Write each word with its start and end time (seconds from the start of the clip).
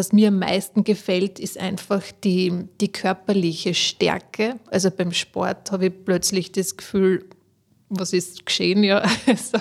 was 0.00 0.14
mir 0.14 0.28
am 0.28 0.38
meisten 0.38 0.82
gefällt, 0.82 1.38
ist 1.38 1.58
einfach 1.58 2.02
die, 2.24 2.64
die 2.80 2.90
körperliche 2.90 3.74
Stärke. 3.74 4.58
Also 4.70 4.90
beim 4.90 5.12
Sport 5.12 5.70
habe 5.72 5.88
ich 5.88 6.04
plötzlich 6.06 6.52
das 6.52 6.78
Gefühl, 6.78 7.26
was 7.90 8.14
ist 8.14 8.46
geschehen? 8.46 8.82
Ja, 8.82 9.00
also 9.26 9.58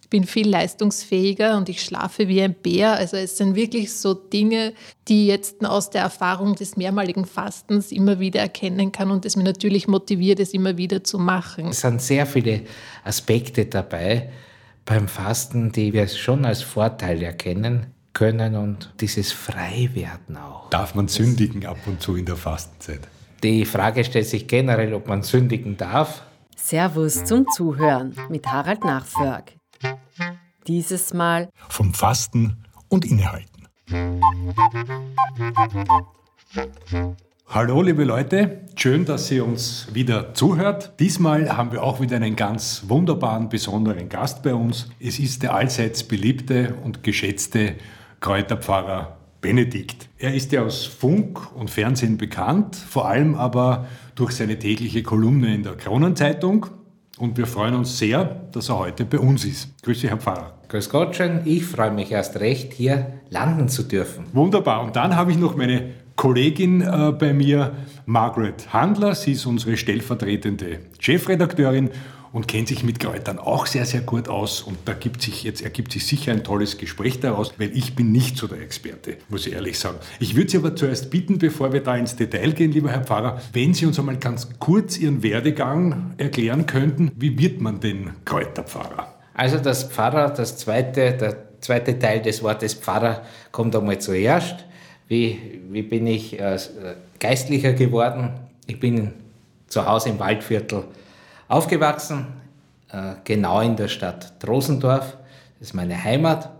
ich 0.00 0.08
bin 0.08 0.24
viel 0.24 0.48
leistungsfähiger 0.48 1.58
und 1.58 1.68
ich 1.68 1.82
schlafe 1.82 2.28
wie 2.28 2.40
ein 2.40 2.54
Bär. 2.54 2.94
Also 2.94 3.18
es 3.18 3.36
sind 3.36 3.56
wirklich 3.56 3.92
so 3.92 4.14
Dinge, 4.14 4.72
die 5.06 5.24
ich 5.24 5.28
jetzt 5.28 5.62
aus 5.66 5.90
der 5.90 6.00
Erfahrung 6.00 6.54
des 6.54 6.78
mehrmaligen 6.78 7.26
Fastens 7.26 7.92
immer 7.92 8.18
wieder 8.20 8.40
erkennen 8.40 8.90
kann 8.90 9.10
und 9.10 9.26
es 9.26 9.36
mir 9.36 9.44
natürlich 9.44 9.86
motiviert, 9.86 10.40
es 10.40 10.54
immer 10.54 10.78
wieder 10.78 11.04
zu 11.04 11.18
machen. 11.18 11.68
Es 11.68 11.82
sind 11.82 12.00
sehr 12.00 12.24
viele 12.24 12.62
Aspekte 13.04 13.66
dabei 13.66 14.30
beim 14.86 15.08
Fasten, 15.08 15.72
die 15.72 15.92
wir 15.92 16.08
schon 16.08 16.46
als 16.46 16.62
Vorteil 16.62 17.22
erkennen 17.22 17.92
können 18.14 18.54
und 18.56 18.94
dieses 19.00 19.32
Freiwerden 19.32 20.36
auch. 20.36 20.70
Darf 20.70 20.94
man 20.94 21.08
sündigen 21.08 21.66
ab 21.66 21.78
und 21.86 22.00
zu 22.00 22.16
in 22.16 22.24
der 22.24 22.36
Fastenzeit? 22.36 23.00
Die 23.42 23.66
Frage 23.66 24.04
stellt 24.04 24.26
sich 24.26 24.46
generell, 24.46 24.94
ob 24.94 25.06
man 25.06 25.22
sündigen 25.22 25.76
darf. 25.76 26.22
Servus 26.56 27.24
zum 27.24 27.46
Zuhören 27.50 28.16
mit 28.30 28.46
Harald 28.46 28.84
Nachförg. 28.84 29.52
Dieses 30.66 31.12
Mal 31.12 31.50
vom 31.68 31.92
Fasten 31.92 32.64
und 32.88 33.04
Innehalten. 33.04 33.68
Hallo 37.46 37.82
liebe 37.82 38.04
Leute, 38.04 38.62
schön, 38.74 39.04
dass 39.04 39.30
ihr 39.30 39.44
uns 39.44 39.88
wieder 39.92 40.32
zuhört. 40.32 40.94
Diesmal 40.98 41.54
haben 41.56 41.70
wir 41.70 41.82
auch 41.82 42.00
wieder 42.00 42.16
einen 42.16 42.36
ganz 42.36 42.84
wunderbaren, 42.88 43.50
besonderen 43.50 44.08
Gast 44.08 44.42
bei 44.42 44.54
uns. 44.54 44.88
Es 44.98 45.18
ist 45.18 45.42
der 45.42 45.54
allseits 45.54 46.02
beliebte 46.04 46.76
und 46.82 47.02
geschätzte 47.02 47.74
Kräuterpfarrer 48.24 49.18
Benedikt. 49.42 50.08
Er 50.16 50.32
ist 50.32 50.50
ja 50.52 50.62
aus 50.62 50.86
Funk 50.86 51.54
und 51.54 51.68
Fernsehen 51.68 52.16
bekannt, 52.16 52.74
vor 52.74 53.06
allem 53.06 53.34
aber 53.34 53.86
durch 54.14 54.32
seine 54.32 54.58
tägliche 54.58 55.02
Kolumne 55.02 55.54
in 55.54 55.62
der 55.62 55.74
Kronenzeitung. 55.74 56.64
Und 57.18 57.36
wir 57.36 57.46
freuen 57.46 57.74
uns 57.74 57.98
sehr, 57.98 58.24
dass 58.50 58.70
er 58.70 58.78
heute 58.78 59.04
bei 59.04 59.18
uns 59.18 59.44
ist. 59.44 59.74
Grüße, 59.82 60.08
Herr 60.08 60.16
Pfarrer. 60.16 60.54
Grüß 60.68 60.88
Gott 60.88 61.14
schön. 61.14 61.42
Ich 61.44 61.66
freue 61.66 61.90
mich 61.90 62.12
erst 62.12 62.40
recht, 62.40 62.72
hier 62.72 63.12
landen 63.28 63.68
zu 63.68 63.82
dürfen. 63.82 64.24
Wunderbar. 64.32 64.82
Und 64.82 64.96
dann 64.96 65.14
habe 65.16 65.30
ich 65.30 65.36
noch 65.36 65.54
meine 65.54 65.90
Kollegin 66.16 66.80
äh, 66.80 67.12
bei 67.12 67.34
mir, 67.34 67.72
Margaret 68.06 68.72
Handler. 68.72 69.14
Sie 69.14 69.32
ist 69.32 69.44
unsere 69.44 69.76
stellvertretende 69.76 70.78
Chefredakteurin 70.98 71.90
und 72.34 72.48
kennt 72.48 72.66
sich 72.66 72.82
mit 72.82 72.98
Kräutern 72.98 73.38
auch 73.38 73.64
sehr, 73.64 73.86
sehr 73.86 74.00
gut 74.00 74.28
aus. 74.28 74.60
Und 74.60 74.76
da 74.86 74.92
gibt 74.92 75.22
sich 75.22 75.44
jetzt, 75.44 75.62
ergibt 75.62 75.92
sich 75.92 76.04
sicher 76.04 76.32
ein 76.32 76.42
tolles 76.42 76.78
Gespräch 76.78 77.20
daraus, 77.20 77.54
weil 77.58 77.70
ich 77.76 77.94
bin 77.94 78.10
nicht 78.10 78.36
so 78.36 78.48
der 78.48 78.60
Experte, 78.60 79.18
muss 79.28 79.46
ich 79.46 79.52
ehrlich 79.52 79.78
sagen. 79.78 79.98
Ich 80.18 80.34
würde 80.34 80.50
Sie 80.50 80.56
aber 80.56 80.74
zuerst 80.74 81.10
bitten, 81.10 81.38
bevor 81.38 81.72
wir 81.72 81.80
da 81.80 81.96
ins 81.96 82.16
Detail 82.16 82.50
gehen, 82.50 82.72
lieber 82.72 82.90
Herr 82.90 83.04
Pfarrer, 83.04 83.40
wenn 83.52 83.72
Sie 83.72 83.86
uns 83.86 84.00
einmal 84.00 84.16
ganz 84.16 84.48
kurz 84.58 84.98
Ihren 84.98 85.22
Werdegang 85.22 86.14
erklären 86.18 86.66
könnten. 86.66 87.12
Wie 87.16 87.38
wird 87.38 87.60
man 87.60 87.78
denn 87.78 88.10
Kräuterpfarrer? 88.24 89.14
Also 89.34 89.58
das 89.58 89.84
Pfarrer, 89.84 90.30
das 90.30 90.58
zweite, 90.58 91.12
der 91.12 91.36
zweite 91.60 91.96
Teil 92.00 92.20
des 92.20 92.42
Wortes 92.42 92.74
Pfarrer 92.74 93.22
kommt 93.52 93.76
einmal 93.76 94.00
zuerst. 94.00 94.56
Wie, 95.06 95.60
wie 95.70 95.82
bin 95.82 96.08
ich 96.08 96.40
äh, 96.40 96.58
Geistlicher 97.20 97.74
geworden? 97.74 98.32
Ich 98.66 98.80
bin 98.80 99.12
zu 99.68 99.86
Hause 99.86 100.08
im 100.08 100.18
Waldviertel 100.18 100.82
aufgewachsen, 101.48 102.26
äh, 102.90 103.14
genau 103.24 103.60
in 103.60 103.76
der 103.76 103.88
Stadt 103.88 104.34
Drosendorf. 104.42 105.16
Das 105.58 105.68
ist 105.68 105.74
meine 105.74 106.02
Heimat. 106.02 106.50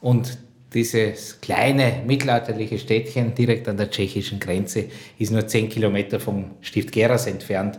Und 0.00 0.38
dieses 0.72 1.40
kleine 1.40 2.02
mittelalterliche 2.06 2.78
Städtchen 2.78 3.34
direkt 3.34 3.68
an 3.68 3.76
der 3.76 3.90
tschechischen 3.90 4.38
Grenze 4.38 4.84
ist 5.18 5.32
nur 5.32 5.46
10 5.46 5.68
Kilometer 5.68 6.20
vom 6.20 6.52
Stift 6.60 6.92
Geras 6.92 7.26
entfernt, 7.26 7.78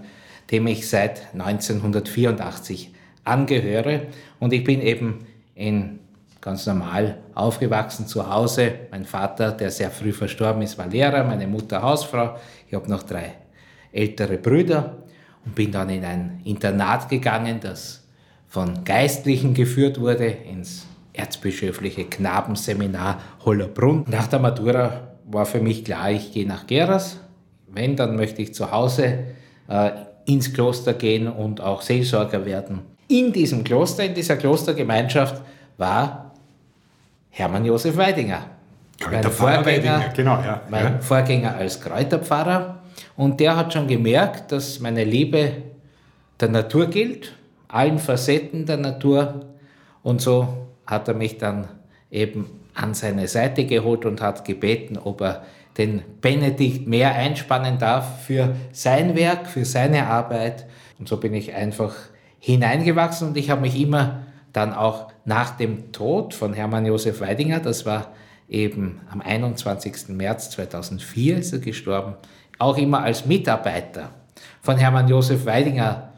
dem 0.51 0.67
ich 0.67 0.89
seit 0.89 1.33
1984 1.33 2.91
angehöre. 3.23 4.07
Und 4.39 4.51
ich 4.51 4.63
bin 4.63 4.81
eben 4.81 5.25
in 5.55 5.99
ganz 6.41 6.65
normal 6.65 7.19
aufgewachsen 7.33 8.07
zu 8.07 8.29
Hause. 8.29 8.73
Mein 8.89 9.05
Vater, 9.05 9.51
der 9.51 9.71
sehr 9.71 9.91
früh 9.91 10.11
verstorben 10.11 10.61
ist, 10.63 10.77
war 10.77 10.87
Lehrer, 10.87 11.23
meine 11.23 11.47
Mutter 11.47 11.81
Hausfrau. 11.81 12.35
Ich 12.67 12.73
habe 12.73 12.89
noch 12.89 13.03
drei 13.03 13.35
ältere 13.93 14.37
Brüder 14.37 14.97
und 15.45 15.55
bin 15.55 15.71
dann 15.71 15.89
in 15.89 16.05
ein 16.05 16.41
Internat 16.43 17.09
gegangen, 17.09 17.59
das 17.61 18.03
von 18.47 18.83
Geistlichen 18.83 19.53
geführt 19.53 19.99
wurde, 19.99 20.27
ins 20.27 20.85
erzbischöfliche 21.13 22.05
Knabenseminar 22.05 23.19
Hollerbrunn. 23.45 24.05
Nach 24.07 24.27
der 24.27 24.39
Matura 24.39 25.07
war 25.25 25.45
für 25.45 25.59
mich 25.59 25.83
klar, 25.83 26.11
ich 26.11 26.33
gehe 26.33 26.47
nach 26.47 26.67
Geras. 26.67 27.19
Wenn, 27.67 27.95
dann 27.95 28.15
möchte 28.15 28.41
ich 28.41 28.53
zu 28.53 28.71
Hause 28.71 29.19
äh, 29.67 29.91
ins 30.25 30.53
Kloster 30.53 30.93
gehen 30.93 31.27
und 31.27 31.61
auch 31.61 31.81
Seelsorger 31.81 32.45
werden. 32.45 32.81
In 33.07 33.31
diesem 33.31 33.63
Kloster, 33.63 34.03
in 34.03 34.13
dieser 34.13 34.37
Klostergemeinschaft 34.37 35.41
war 35.77 36.33
Hermann 37.29 37.65
Josef 37.65 37.95
Weidinger. 37.97 38.45
Mein 39.09 39.23
Vorgänger, 39.23 39.65
Weidinger, 39.65 40.13
genau, 40.15 40.41
ja. 40.41 40.61
mein. 40.69 41.01
Vorgänger 41.01 41.55
als 41.55 41.81
Kräuterpfarrer. 41.81 42.80
Und 43.15 43.39
der 43.39 43.55
hat 43.55 43.73
schon 43.73 43.87
gemerkt, 43.87 44.51
dass 44.51 44.79
meine 44.79 45.03
Liebe 45.03 45.53
der 46.39 46.49
Natur 46.49 46.87
gilt, 46.87 47.33
allen 47.67 47.99
Facetten 47.99 48.65
der 48.65 48.77
Natur. 48.77 49.45
Und 50.03 50.21
so 50.21 50.67
hat 50.85 51.07
er 51.07 51.13
mich 51.13 51.37
dann 51.37 51.67
eben 52.09 52.47
an 52.73 52.93
seine 52.93 53.27
Seite 53.27 53.65
geholt 53.65 54.05
und 54.05 54.21
hat 54.21 54.45
gebeten, 54.45 54.97
ob 54.97 55.21
er 55.21 55.43
den 55.77 56.01
Benedikt 56.19 56.87
mehr 56.87 57.15
einspannen 57.15 57.77
darf 57.77 58.25
für 58.25 58.55
sein 58.71 59.15
Werk, 59.15 59.47
für 59.47 59.65
seine 59.65 60.07
Arbeit. 60.07 60.65
Und 60.99 61.07
so 61.07 61.17
bin 61.17 61.33
ich 61.33 61.53
einfach 61.53 61.95
hineingewachsen 62.39 63.29
und 63.29 63.37
ich 63.37 63.49
habe 63.49 63.61
mich 63.61 63.79
immer 63.79 64.23
dann 64.51 64.73
auch 64.73 65.11
nach 65.25 65.51
dem 65.51 65.91
Tod 65.91 66.33
von 66.33 66.53
Hermann 66.53 66.85
Josef 66.85 67.21
Weidinger, 67.21 67.59
das 67.59 67.85
war 67.85 68.11
eben 68.49 68.99
am 69.09 69.21
21. 69.21 70.09
März 70.09 70.49
2004 70.51 71.37
ist 71.37 71.53
er 71.53 71.59
gestorben, 71.59 72.15
auch 72.61 72.77
immer 72.77 73.01
als 73.01 73.25
Mitarbeiter 73.25 74.09
von 74.61 74.77
Hermann 74.77 75.07
Josef 75.07 75.45
Weidinger 75.45 76.11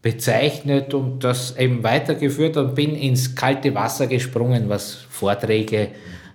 bezeichnet 0.00 0.94
und 0.94 1.24
das 1.24 1.56
eben 1.56 1.82
weitergeführt 1.82 2.56
und 2.56 2.74
bin 2.74 2.94
ins 2.94 3.34
kalte 3.34 3.74
Wasser 3.74 4.06
gesprungen, 4.06 4.68
was 4.68 4.94
Vorträge 4.94 5.88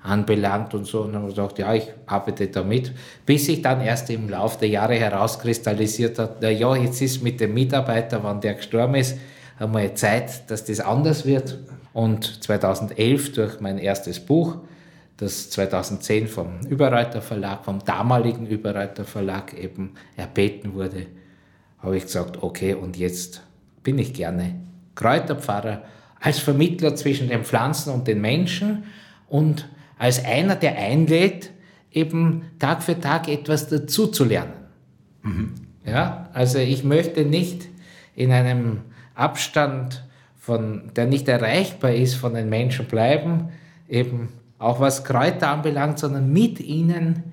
anbelangt 0.04 0.74
und 0.74 0.86
so. 0.86 1.04
Und 1.04 1.16
habe 1.16 1.30
gedacht, 1.30 1.60
ja, 1.60 1.74
ich 1.74 1.88
arbeite 2.06 2.48
damit, 2.48 2.92
bis 3.26 3.46
sich 3.46 3.62
dann 3.62 3.80
erst 3.80 4.10
im 4.10 4.30
Laufe 4.30 4.60
der 4.60 4.68
Jahre 4.68 4.96
herauskristallisiert 4.96 6.20
hat, 6.20 6.38
na 6.42 6.50
ja, 6.50 6.76
jetzt 6.76 7.02
ist 7.02 7.24
mit 7.24 7.40
dem 7.40 7.54
Mitarbeiter, 7.54 8.22
wann 8.22 8.42
der 8.42 8.56
gestorben 8.56 8.96
ist, 8.96 9.18
einmal 9.58 9.94
Zeit, 9.94 10.50
dass 10.52 10.66
das 10.66 10.82
anders 10.82 11.26
wird. 11.26 11.58
Und 11.94 12.44
2011 12.44 13.34
durch 13.34 13.62
mein 13.62 13.78
erstes 13.78 14.20
Buch 14.20 14.58
das 15.18 15.50
2010 15.52 16.28
vom 16.28 16.62
Überreiter 16.68 17.22
Verlag, 17.22 17.66
vom 17.66 17.84
damaligen 17.84 18.48
Überreiter 18.48 19.06
Verlag 19.06 19.54
eben 19.54 19.94
erbeten 20.16 20.74
wurde, 20.74 21.08
habe 21.80 21.98
ich 21.98 22.04
gesagt, 22.04 22.42
okay, 22.42 22.74
und 22.74 22.98
jetzt 22.98 23.44
bin 23.84 24.00
ich 24.00 24.14
gerne 24.14 24.56
Kräuterpfarrer 24.96 25.84
als 26.20 26.40
Vermittler 26.40 26.96
zwischen 26.96 27.28
den 27.28 27.44
Pflanzen 27.44 27.94
und 27.94 28.08
den 28.08 28.22
Menschen 28.22 28.86
und 29.28 29.68
als 29.98 30.24
einer, 30.24 30.56
der 30.56 30.78
einlädt, 30.78 31.52
eben 31.92 32.44
Tag 32.60 32.82
für 32.82 33.00
Tag 33.00 33.28
etwas 33.28 33.68
dazu 33.68 34.08
zu 34.08 34.24
lernen. 34.26 34.54
Mhm. 35.22 35.54
Ja, 35.86 36.30
also 36.34 36.60
ich 36.60 36.84
möchte 36.84 37.26
nicht 37.26 37.68
in 38.16 38.32
einem 38.32 38.82
Abstand, 39.16 40.04
von, 40.38 40.92
der 40.96 41.06
nicht 41.06 41.30
erreichbar 41.30 41.92
ist 41.92 42.16
von 42.16 42.34
den 42.34 42.50
Menschen 42.50 42.86
bleiben, 42.86 43.50
eben 43.88 44.30
auch 44.64 44.80
was 44.80 45.04
Kräuter 45.04 45.50
anbelangt, 45.50 46.00
sondern 46.00 46.32
mit 46.32 46.60
ihnen 46.60 47.24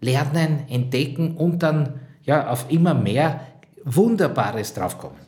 lernen, 0.00 0.68
entdecken 0.68 1.36
und 1.36 1.62
dann 1.62 2.00
ja 2.24 2.48
auf 2.48 2.66
immer 2.70 2.94
mehr 2.94 3.40
Wunderbares 3.84 4.74
draufkommen. 4.74 5.18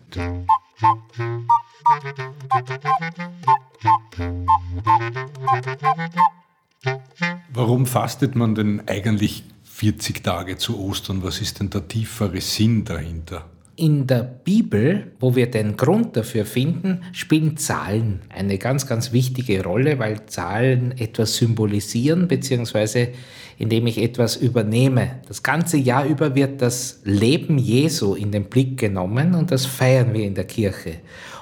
Warum 7.53 7.87
fastet 7.87 8.37
man 8.37 8.55
denn 8.55 8.83
eigentlich 8.87 9.45
40 9.65 10.23
Tage 10.23 10.59
zu 10.59 10.79
Ostern? 10.79 11.23
Was 11.23 11.41
ist 11.41 11.61
denn 11.61 11.71
der 11.71 11.89
tiefere 11.89 12.41
Sinn 12.41 12.85
dahinter? 12.85 13.45
In 13.79 14.09
der 14.09 14.25
Bibel, 14.25 15.13
wo 15.21 15.37
wir 15.37 15.49
den 15.49 15.77
Grund 15.77 16.17
dafür 16.17 16.45
finden, 16.45 17.03
spielen 17.13 17.57
Zahlen 17.57 18.23
eine 18.29 18.59
ganz, 18.59 18.89
ganz 18.89 19.13
wichtige 19.13 19.63
Rolle, 19.63 20.01
weil 20.01 20.27
Zahlen 20.27 20.99
etwas 20.99 21.37
symbolisieren, 21.37 22.27
beziehungsweise 22.27 23.11
indem 23.57 23.87
ich 23.87 24.03
etwas 24.03 24.35
übernehme. 24.35 25.21
Das 25.29 25.45
ganze 25.45 25.77
Jahr 25.77 26.07
über 26.07 26.35
wird 26.35 26.61
das 26.61 27.03
Leben 27.05 27.57
Jesu 27.57 28.15
in 28.15 28.33
den 28.33 28.47
Blick 28.47 28.79
genommen 28.81 29.37
und 29.37 29.53
das 29.53 29.65
feiern 29.65 30.13
wir 30.13 30.25
in 30.25 30.35
der 30.35 30.47
Kirche. 30.47 30.95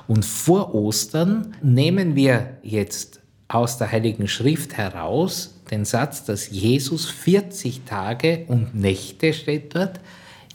Und 0.06 0.22
vor 0.22 0.74
Ostern 0.74 1.54
nehmen 1.62 2.16
wir 2.16 2.58
jetzt 2.62 3.22
aus 3.48 3.78
der 3.78 3.90
Heiligen 3.92 4.28
Schrift 4.28 4.76
heraus 4.76 5.54
den 5.70 5.86
Satz, 5.86 6.24
dass 6.24 6.50
Jesus 6.50 7.08
40 7.08 7.84
Tage 7.86 8.44
und 8.48 8.74
Nächte 8.74 9.32
steht 9.32 9.74
dort, 9.74 10.00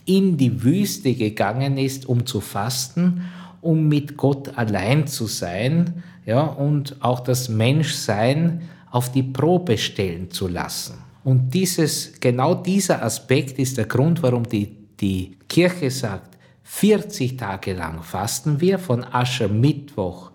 in 0.06 0.38
die 0.38 0.64
Wüste 0.64 1.14
gegangen 1.14 1.78
ist, 1.78 2.08
um 2.08 2.26
zu 2.26 2.42
fasten, 2.42 3.26
um 3.62 3.88
mit 3.88 4.18
Gott 4.18 4.58
allein 4.58 5.08
zu 5.08 5.28
sein, 5.28 6.04
ja, 6.26 6.42
und 6.42 6.98
auch 7.00 7.20
das 7.20 7.50
Menschsein 7.50 8.62
auf 8.92 9.12
die 9.12 9.24
Probe 9.24 9.78
stellen 9.78 10.30
zu 10.32 10.48
lassen. 10.48 10.96
Und 11.24 11.54
dieses, 11.54 12.20
genau 12.20 12.56
dieser 12.56 13.04
Aspekt 13.04 13.60
ist 13.60 13.78
der 13.78 13.86
Grund, 13.86 14.22
warum 14.24 14.44
die, 14.44 14.76
die 15.00 15.38
Kirche 15.48 15.90
sagt, 15.92 16.38
40 16.64 17.38
Tage 17.38 17.74
lang 17.74 18.02
fasten 18.02 18.62
wir 18.62 18.80
von 18.80 19.04
Aschermittwoch 19.04 20.32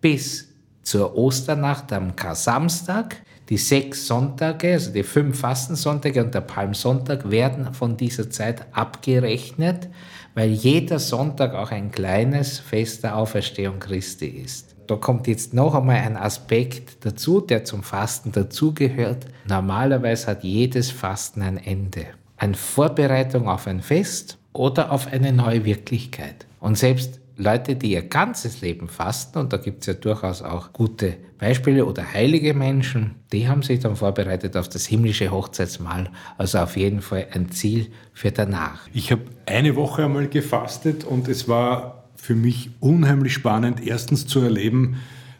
bis 0.00 0.48
zur 0.82 1.16
Osternacht 1.16 1.92
am 1.92 2.14
Kar-Samstag. 2.14 3.16
Die 3.48 3.56
sechs 3.56 4.06
Sonntage, 4.06 4.74
also 4.74 4.92
die 4.92 5.02
fünf 5.02 5.40
Fastensonntage 5.40 6.22
und 6.22 6.34
der 6.34 6.42
Palmsonntag 6.42 7.30
werden 7.30 7.72
von 7.72 7.96
dieser 7.96 8.28
Zeit 8.28 8.66
abgerechnet, 8.72 9.88
weil 10.34 10.50
jeder 10.50 10.98
Sonntag 10.98 11.54
auch 11.54 11.70
ein 11.70 11.90
kleines 11.90 12.58
Fest 12.58 13.04
der 13.04 13.16
Auferstehung 13.16 13.78
Christi 13.78 14.26
ist. 14.26 14.76
Da 14.86 14.96
kommt 14.96 15.26
jetzt 15.26 15.54
noch 15.54 15.74
einmal 15.74 15.96
ein 15.96 16.16
Aspekt 16.16 17.04
dazu, 17.04 17.40
der 17.40 17.64
zum 17.64 17.82
Fasten 17.82 18.32
dazugehört. 18.32 19.26
Normalerweise 19.46 20.28
hat 20.28 20.44
jedes 20.44 20.90
Fasten 20.90 21.42
ein 21.42 21.58
Ende. 21.58 22.06
Eine 22.36 22.54
Vorbereitung 22.54 23.48
auf 23.48 23.66
ein 23.66 23.82
Fest 23.82 24.38
oder 24.52 24.92
auf 24.92 25.06
eine 25.06 25.32
neue 25.32 25.64
Wirklichkeit. 25.64 26.46
Und 26.60 26.78
selbst 26.78 27.20
Leute, 27.40 27.76
die 27.76 27.92
ihr 27.92 28.02
ganzes 28.02 28.62
Leben 28.62 28.88
fasten, 28.88 29.38
und 29.38 29.52
da 29.52 29.58
gibt 29.58 29.82
es 29.82 29.86
ja 29.86 29.94
durchaus 29.94 30.42
auch 30.42 30.72
gute 30.72 31.14
Beispiele 31.38 31.86
oder 31.86 32.12
heilige 32.12 32.52
Menschen, 32.52 33.14
die 33.32 33.48
haben 33.48 33.62
sich 33.62 33.78
dann 33.78 33.94
vorbereitet 33.94 34.56
auf 34.56 34.68
das 34.68 34.86
himmlische 34.86 35.30
Hochzeitsmahl. 35.30 36.10
Also 36.36 36.58
auf 36.58 36.76
jeden 36.76 37.00
Fall 37.00 37.28
ein 37.32 37.52
Ziel 37.52 37.92
für 38.12 38.32
danach. 38.32 38.80
Ich 38.92 39.12
habe 39.12 39.22
eine 39.46 39.76
Woche 39.76 40.04
einmal 40.04 40.26
gefastet 40.26 41.04
und 41.04 41.28
es 41.28 41.48
war 41.48 42.08
für 42.16 42.34
mich 42.34 42.70
unheimlich 42.80 43.34
spannend, 43.34 43.86
erstens 43.86 44.26
zu 44.26 44.40
erleben, 44.40 44.96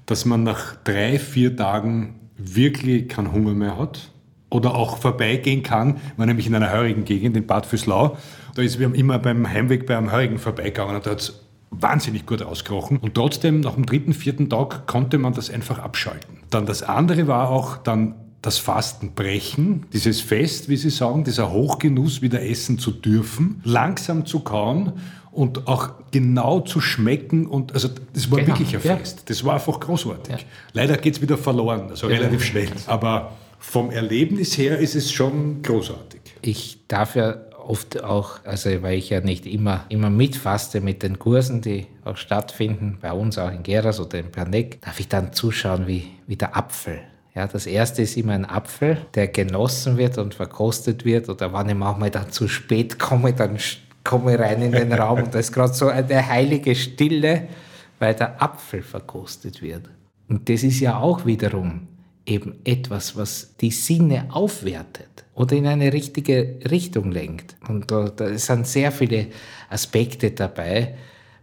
dass 0.06 0.25
man 0.25 0.44
nach 0.44 0.77
drei, 0.85 1.19
vier 1.19 1.56
Tagen 1.56 2.21
wirklich 2.37 3.09
keinen 3.09 3.33
Hunger 3.33 3.55
mehr 3.55 3.77
hat 3.77 4.12
oder 4.51 4.77
auch 4.77 4.99
vorbeigehen 4.99 5.65
kann. 5.65 5.97
war 6.17 6.27
nämlich 6.27 6.47
in 6.47 6.55
einer 6.55 6.73
heurigen 6.73 7.05
Gegend, 7.05 7.37
in 7.37 7.44
Bad 7.44 7.67
Füßlau. 7.67 8.17
Da 8.55 8.62
ist 8.62 8.79
wir 8.79 8.94
immer 8.94 9.19
beim 9.19 9.49
Heimweg 9.49 9.85
bei 9.85 9.99
einem 9.99 10.12
Heurigen 10.12 10.39
vorbeigegangen 10.39 10.94
und 10.94 11.05
da 11.05 11.11
hat 11.11 11.35
wahnsinnig 11.70 12.26
gut 12.26 12.43
ausgerochen. 12.43 12.99
Und 12.99 13.15
trotzdem, 13.15 13.61
nach 13.61 13.75
dem 13.75 13.87
dritten, 13.87 14.12
vierten 14.12 14.49
Tag 14.49 14.87
konnte 14.87 15.19
man 15.19 15.35
das 15.35 15.50
einfach 15.50 15.79
abschalten. 15.79 16.38
Dann 16.50 16.67
das 16.67 16.82
andere 16.82 17.26
war 17.26 17.50
auch 17.50 17.76
dann 17.76 18.15
das 18.43 18.59
Fastenbrechen, 18.59 19.87
dieses 19.93 20.20
Fest, 20.20 20.69
wie 20.69 20.76
Sie 20.76 20.91
sagen, 20.91 21.25
dieser 21.25 21.50
Hochgenuss, 21.50 22.23
wieder 22.23 22.43
essen 22.43 22.79
zu 22.79 22.93
dürfen, 22.93 23.61
langsam 23.65 24.26
zu 24.26 24.41
kauen 24.41 24.93
und 25.32 25.67
auch 25.67 25.91
genau 26.12 26.61
zu 26.61 26.81
schmecken. 26.81 27.47
Und 27.47 27.73
also 27.75 27.88
das 28.12 28.31
war 28.31 28.38
genau, 28.38 28.50
wirklich 28.50 28.75
ein 28.75 28.81
Fest. 28.81 29.29
Das 29.29 29.44
war 29.44 29.55
einfach 29.55 29.81
großartig. 29.81 30.35
Ja. 30.35 30.47
Leider 30.73 30.97
geht 30.97 31.17
es 31.17 31.23
wieder 31.23 31.37
verloren, 31.37 31.91
also 31.91 32.09
ja. 32.09 32.17
relativ 32.17 32.44
schnell. 32.44 32.69
Aber 32.87 33.32
vom 33.59 33.91
Erlebnis 33.91 34.56
her 34.56 34.79
ist 34.79 34.94
es 34.94 35.11
schon 35.11 35.62
großartig. 35.62 36.20
Ich 36.43 36.87
darf 36.87 37.17
ja 37.17 37.37
oft 37.69 38.03
auch, 38.03 38.44
also 38.44 38.82
weil 38.82 38.99
ich 38.99 39.11
ja 39.11 39.20
nicht 39.20 39.47
immer, 39.47 39.85
immer 39.88 40.11
mitfaste 40.11 40.81
mit 40.81 41.03
den 41.03 41.19
Kursen, 41.19 41.61
die 41.61 41.87
auch 42.05 42.17
stattfinden, 42.17 42.99
bei 43.00 43.12
uns 43.12 43.38
auch 43.38 43.53
in 43.53 43.62
Geras 43.62 44.00
oder 44.00 44.19
in 44.19 44.32
Perneck, 44.32 44.81
darf 44.81 44.99
ich 44.99 45.09
dann 45.09 45.32
zuschauen, 45.32 45.87
wie, 45.87 46.09
wie 46.26 46.37
der 46.37 46.56
Apfel. 46.56 47.00
Ja, 47.35 47.47
das 47.47 47.67
erste 47.67 48.03
ist 48.03 48.17
immer 48.17 48.32
ein 48.32 48.44
Apfel, 48.44 48.99
der 49.15 49.29
genossen 49.29 49.97
wird 49.97 50.19
und 50.19 50.35
verkostet 50.35 51.05
wird. 51.05 51.29
Oder 51.29 51.53
wenn 51.53 51.69
ich 51.69 51.75
manchmal 51.76 52.11
dann 52.11 52.32
zu 52.32 52.49
spät 52.49 52.99
komme, 52.99 53.32
dann 53.32 53.59
komme 54.03 54.35
ich 54.35 54.41
rein 54.41 54.62
in 54.62 54.73
den 54.73 54.93
Raum 54.93 55.23
und 55.23 55.35
da 55.35 55.38
ist 55.38 55.53
gerade 55.53 55.73
so 55.73 55.88
eine 55.88 56.26
heilige 56.26 56.75
Stille, 56.75 57.47
weil 57.99 58.15
der 58.15 58.43
Apfel 58.43 58.82
verkostet 58.82 59.62
wird. 59.62 59.88
Und 60.29 60.49
das 60.49 60.62
ist 60.62 60.81
ja 60.81 60.99
auch 60.99 61.26
wiederum 61.26 61.87
eben 62.26 62.56
etwas, 62.65 63.17
was 63.17 63.55
die 63.61 63.70
Sinne 63.70 64.26
aufwertet 64.31 65.25
oder 65.38 65.56
in 65.56 65.69
eine 65.69 65.93
richtige 65.93 66.56
Richtung 66.69 67.12
lenkt. 67.12 67.55
Und 67.69 67.93
da, 67.93 68.08
da 68.08 68.37
sind 68.37 68.67
sehr 68.67 68.90
viele 68.90 69.29
Aspekte 69.70 70.32
dabei 70.32 70.96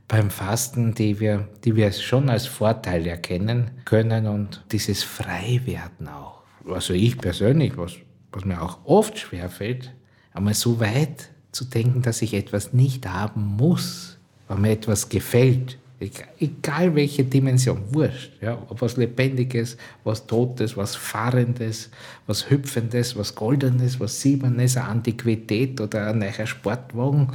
beim 0.07 0.29
Fasten, 0.29 0.93
die 0.93 1.19
wir, 1.21 1.47
die 1.63 1.77
wir 1.77 1.91
schon 1.93 2.29
als 2.29 2.45
Vorteil 2.45 3.07
erkennen 3.07 3.71
können 3.85 4.27
und 4.27 4.63
dieses 4.73 5.03
Freiwerden 5.03 6.09
auch. 6.09 6.41
Also 6.69 6.93
ich 6.93 7.17
persönlich, 7.17 7.77
was, 7.77 7.93
was 8.33 8.43
mir 8.43 8.61
auch 8.61 8.79
oft 8.83 9.17
schwerfällt, 9.17 9.93
einmal 10.33 10.55
so 10.55 10.81
weit 10.81 11.29
zu 11.53 11.63
denken, 11.63 12.01
dass 12.01 12.21
ich 12.21 12.33
etwas 12.33 12.73
nicht 12.73 13.07
haben 13.07 13.55
muss, 13.55 14.17
weil 14.49 14.57
mir 14.57 14.71
etwas 14.71 15.07
gefällt 15.07 15.77
Egal 15.97 16.93
welche 16.93 17.23
Dimension, 17.23 17.81
wurscht. 17.91 18.31
Ja, 18.41 18.57
ob 18.67 18.81
was 18.81 18.97
Lebendiges, 18.97 19.77
was 20.03 20.27
Totes, 20.27 20.75
was 20.75 20.93
Fahrendes, 20.95 21.89
was 22.27 22.49
Hüpfendes, 22.49 23.15
was 23.15 23.33
Goldenes, 23.33 23.97
was 23.99 24.19
Silbernes, 24.19 24.75
eine 24.75 24.87
Antiquität 24.87 25.79
oder 25.79 26.07
ein 26.07 26.19
neuer 26.19 26.45
Sportwagen 26.45 27.29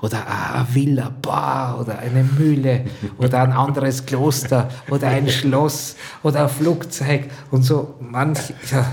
oder 0.00 0.26
eine 0.28 0.66
Villa, 0.72 1.12
boah, 1.20 1.78
oder 1.80 1.98
eine 1.98 2.22
Mühle 2.22 2.84
oder 3.18 3.42
ein 3.42 3.52
anderes 3.52 4.06
Kloster 4.06 4.68
oder 4.90 5.08
ein 5.08 5.28
Schloss 5.28 5.96
oder 6.22 6.44
ein 6.44 6.48
Flugzeug 6.48 7.24
und 7.50 7.64
so 7.64 7.96
manch, 7.98 8.54
ja. 8.70 8.92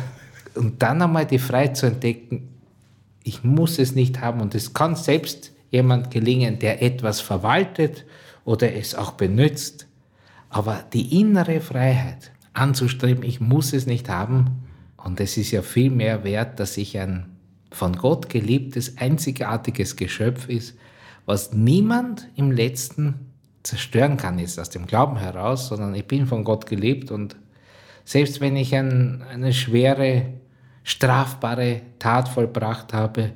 Und 0.56 0.82
dann 0.82 1.02
einmal 1.02 1.26
die 1.26 1.40
Freiheit 1.40 1.78
zu 1.78 1.86
entdecken, 1.86 2.50
ich 3.24 3.44
muss 3.44 3.78
es 3.78 3.94
nicht 3.94 4.20
haben 4.20 4.42
und 4.42 4.56
es 4.56 4.74
kann 4.74 4.96
selbst 4.96 5.52
jemand 5.70 6.12
gelingen, 6.12 6.60
der 6.60 6.82
etwas 6.82 7.22
verwaltet 7.22 8.06
oder 8.46 8.74
es 8.74 8.96
auch 8.96 9.12
benutzt. 9.12 9.88
Aber 10.50 10.84
die 10.94 11.20
innere 11.20 11.62
Freiheit 11.62 12.32
anzustreben, 12.54 13.24
ich 13.24 13.40
muss 13.40 13.74
es 13.74 13.86
nicht 13.86 14.10
haben, 14.10 14.62
und 15.04 15.20
es 15.20 15.38
ist 15.38 15.52
ja 15.52 15.62
viel 15.62 15.90
mehr 15.90 16.24
wert, 16.24 16.60
dass 16.60 16.78
ich 16.78 17.00
ein 17.00 17.26
von 17.72 17.96
Gott 17.96 18.30
geliebtes, 18.30 18.98
einzigartiges 18.98 19.96
Geschöpf 19.96 20.48
ist, 20.50 20.78
was 21.26 21.54
niemand 21.54 22.28
im 22.36 22.52
letzten 22.52 23.32
zerstören 23.64 24.18
kann, 24.18 24.40
ist 24.40 24.60
aus 24.60 24.70
dem 24.70 24.88
Glauben 24.88 25.18
heraus, 25.18 25.68
sondern 25.68 25.96
ich 25.96 26.06
bin 26.06 26.28
von 26.28 26.44
Gott 26.44 26.66
geliebt 26.66 27.12
und 27.12 27.36
selbst 28.04 28.42
wenn 28.42 28.56
ich 28.56 28.76
ein, 28.76 29.24
eine 29.32 29.54
schwere, 29.54 30.26
strafbare 30.84 31.82
Tat 32.00 32.28
vollbracht 32.28 32.94
habe 32.94 33.32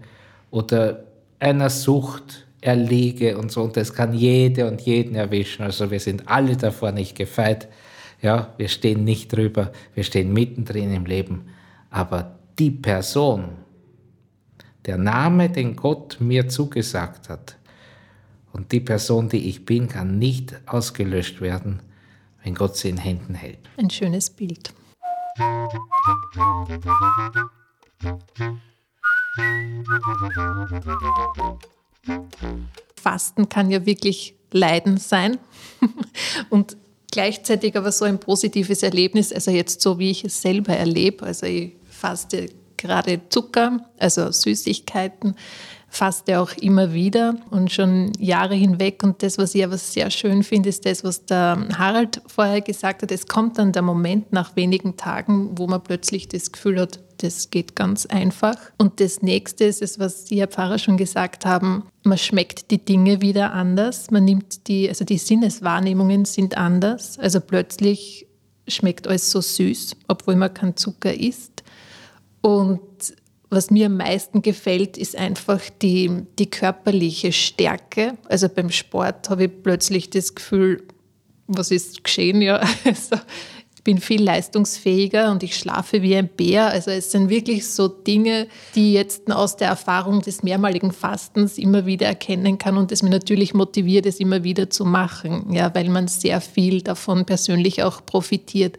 oder 0.51 1.03
einer 1.39 1.69
Sucht 1.69 2.44
erliege 2.65 3.38
und 3.38 3.51
so. 3.51 3.63
Und 3.63 3.77
das 3.77 3.93
kann 3.93 4.13
jede 4.13 4.67
und 4.67 4.81
jeden 4.81 5.15
erwischen. 5.15 5.63
Also 5.63 5.91
wir 5.91 6.00
sind 6.00 6.27
alle 6.27 6.57
davor 6.57 6.91
nicht 6.91 7.15
gefeit. 7.15 7.67
Ja, 8.22 8.53
wir 8.57 8.69
stehen 8.69 9.03
nicht 9.03 9.31
drüber, 9.31 9.72
wir 9.93 10.03
stehen 10.03 10.34
mittendrin 10.34 10.93
im 10.93 11.05
Leben. 11.05 11.50
Aber 11.91 12.38
die 12.57 12.72
Person, 12.72 13.50
der 14.86 14.98
Name, 14.98 15.50
den 15.50 15.75
Gott 15.75 16.17
mir 16.19 16.48
zugesagt 16.48 17.29
hat, 17.29 17.57
und 18.51 18.72
die 18.72 18.79
Person, 18.79 19.27
die 19.27 19.50
ich 19.50 19.65
bin, 19.65 19.89
kann 19.89 20.17
nicht 20.17 20.55
ausgelöscht 20.65 21.41
werden, 21.41 21.81
wenn 22.41 22.55
Gott 22.55 22.77
sie 22.77 22.88
in 22.88 22.98
Händen 22.98 23.36
hält. 23.36 23.60
Ein 23.75 23.89
schönes 23.89 24.29
Bild. 24.29 24.74
Fasten 33.01 33.50
kann 33.50 33.69
ja 33.69 33.85
wirklich 33.85 34.35
Leiden 34.51 34.97
sein 34.97 35.38
und 36.50 36.77
gleichzeitig 37.12 37.77
aber 37.77 37.91
so 37.91 38.05
ein 38.05 38.19
positives 38.19 38.83
Erlebnis, 38.83 39.31
also 39.31 39.51
jetzt 39.51 39.81
so 39.81 40.00
wie 40.00 40.12
ich 40.12 40.24
es 40.24 40.41
selber 40.41 40.75
erlebe, 40.75 41.25
also 41.25 41.45
ich 41.45 41.74
faste 41.89 42.47
gerade 42.77 43.21
Zucker, 43.29 43.85
also 43.97 44.31
Süßigkeiten, 44.31 45.35
faste 45.88 46.39
auch 46.39 46.51
immer 46.57 46.93
wieder 46.93 47.38
und 47.51 47.71
schon 47.71 48.12
Jahre 48.19 48.55
hinweg. 48.55 49.01
Und 49.03 49.24
das, 49.24 49.38
was 49.38 49.55
ich 49.55 49.63
aber 49.63 49.77
sehr 49.77 50.12
schön 50.12 50.43
finde, 50.43 50.69
ist 50.69 50.85
das, 50.85 51.03
was 51.03 51.25
der 51.25 51.67
Harald 51.77 52.21
vorher 52.27 52.62
gesagt 52.62 53.01
hat. 53.01 53.12
Es 53.12 53.27
kommt 53.27 53.57
dann 53.57 53.71
der 53.71 53.81
Moment 53.81 54.33
nach 54.33 54.55
wenigen 54.55 54.97
Tagen, 54.97 55.57
wo 55.57 55.67
man 55.67 55.81
plötzlich 55.81 56.27
das 56.27 56.51
Gefühl 56.51 56.81
hat, 56.81 57.00
das 57.24 57.50
geht 57.50 57.75
ganz 57.75 58.05
einfach. 58.05 58.55
Und 58.77 59.00
das 59.00 59.22
nächste 59.22 59.65
ist 59.65 59.81
es, 59.81 60.00
was 60.00 60.27
Sie, 60.27 60.39
Herr 60.39 60.48
Pfarrer, 60.48 60.79
schon 60.79 60.98
gesagt 60.98 61.45
haben. 61.45 61.84
Man 62.03 62.17
schmeckt 62.17 62.72
die 62.72 62.84
Dinge 62.84 63.22
wieder 63.22 63.53
anders. 63.53 64.12
Man 64.12 64.25
nimmt 64.25 64.67
die, 64.67 64.89
also 64.89 65.05
die 65.05 65.17
Sinneswahrnehmungen 65.17 66.25
sind 66.25 66.57
anders. 66.57 67.19
Also 67.19 67.39
plötzlich 67.39 68.27
schmeckt 68.67 69.07
alles 69.07 69.31
so 69.31 69.41
süß, 69.41 69.95
obwohl 70.07 70.36
man 70.36 70.53
kein 70.53 70.75
Zucker 70.75 71.13
isst. 71.13 71.63
Und 72.41 72.81
was 73.50 73.72
mir 73.72 73.88
am 73.88 73.98
meisten 73.98 74.41
gefällt, 74.41 74.98
ist 74.98 75.15
einfach 75.15 75.62
die, 75.81 76.24
die 76.39 76.50
körperliche 76.50 77.31
Stärke. 77.31 78.17
Also 78.27 78.50
beim 78.50 78.69
Sport 78.69 79.29
habe 79.29 79.45
ich 79.45 79.63
plötzlich 79.63 80.10
das 80.10 80.36
Gefühl, 80.36 80.84
was 81.48 81.72
ist 81.72 82.03
geschehen? 82.03 82.41
Ja, 82.41 82.57
also 82.84 83.17
bin 83.86 84.00
viel 84.00 84.22
leistungsfähiger 84.22 85.32
und 85.32 85.44
ich 85.44 85.56
schlafe 85.56 86.01
wie 86.01 86.15
ein 86.18 86.27
Bär. 86.27 86.68
Also 86.68 86.92
es 86.92 87.12
sind 87.12 87.30
wirklich 87.30 87.70
so 87.70 87.88
Dinge, 87.88 88.48
die 88.74 88.94
jetzt 88.94 89.32
aus 89.32 89.56
der 89.56 89.70
Erfahrung 89.70 90.22
des 90.22 90.44
mehrmaligen 90.44 90.92
Fastens 90.92 91.58
immer 91.58 91.86
wieder 91.86 92.08
erkennen 92.08 92.58
kann 92.58 92.77
und 92.77 92.92
es 92.92 93.04
mir 93.04 93.12
natürlich 93.12 93.54
motiviert, 93.54 94.08
es 94.08 94.20
immer 94.20 94.44
wieder 94.44 94.70
zu 94.70 94.86
machen, 94.86 95.54
ja, 95.54 95.74
weil 95.74 95.88
man 95.89 96.08
sehr 96.08 96.42
viel 96.42 96.82
davon 96.82 97.25
persönlich 97.25 97.84
auch 97.84 98.04
profitiert. 98.06 98.77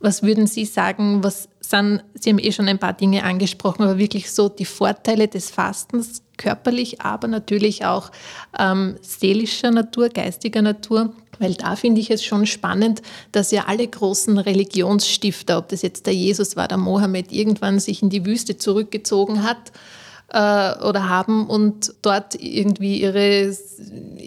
Was 0.00 0.22
würden 0.22 0.46
Sie 0.46 0.64
sagen, 0.64 1.22
was 1.22 1.50
sind, 1.60 2.02
Sie 2.14 2.30
haben 2.30 2.38
eh 2.38 2.50
schon 2.50 2.66
ein 2.66 2.78
paar 2.78 2.94
Dinge 2.94 3.22
angesprochen, 3.22 3.82
aber 3.82 3.98
wirklich 3.98 4.32
so 4.32 4.48
die 4.48 4.64
Vorteile 4.64 5.28
des 5.28 5.50
Fastens, 5.50 6.22
körperlich, 6.38 7.02
aber 7.02 7.28
natürlich 7.28 7.84
auch 7.84 8.10
ähm, 8.58 8.96
seelischer 9.02 9.70
Natur, 9.70 10.08
geistiger 10.08 10.62
Natur? 10.62 11.12
Weil 11.40 11.54
da 11.54 11.74
finde 11.74 12.00
ich 12.02 12.10
es 12.10 12.22
schon 12.22 12.46
spannend, 12.46 13.00
dass 13.32 13.50
ja 13.50 13.64
alle 13.66 13.88
großen 13.88 14.38
Religionsstifter, 14.38 15.56
ob 15.58 15.70
das 15.70 15.80
jetzt 15.82 16.06
der 16.06 16.14
Jesus 16.14 16.54
war, 16.54 16.68
der 16.68 16.76
Mohammed, 16.76 17.32
irgendwann 17.32 17.80
sich 17.80 18.02
in 18.02 18.10
die 18.10 18.26
Wüste 18.26 18.58
zurückgezogen 18.58 19.42
hat 19.42 19.72
äh, 20.28 20.84
oder 20.84 21.08
haben 21.08 21.48
und 21.48 21.94
dort 22.02 22.34
irgendwie 22.34 23.00
ihre 23.00 23.56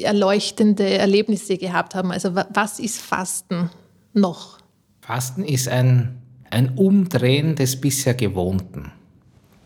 erleuchtende 0.02 0.90
Erlebnisse 0.98 1.58
gehabt 1.58 1.94
haben. 1.94 2.12
Also 2.12 2.36
was 2.36 2.80
ist 2.80 3.00
Fasten 3.00 3.70
noch? 4.14 4.58
Fasten 5.02 5.46
ist 5.46 5.68
ein, 5.68 6.20
ein 6.50 6.78
Umdrehen 6.78 7.56
des 7.56 7.80
bisher 7.80 8.16
Gewohnten. 8.16 8.92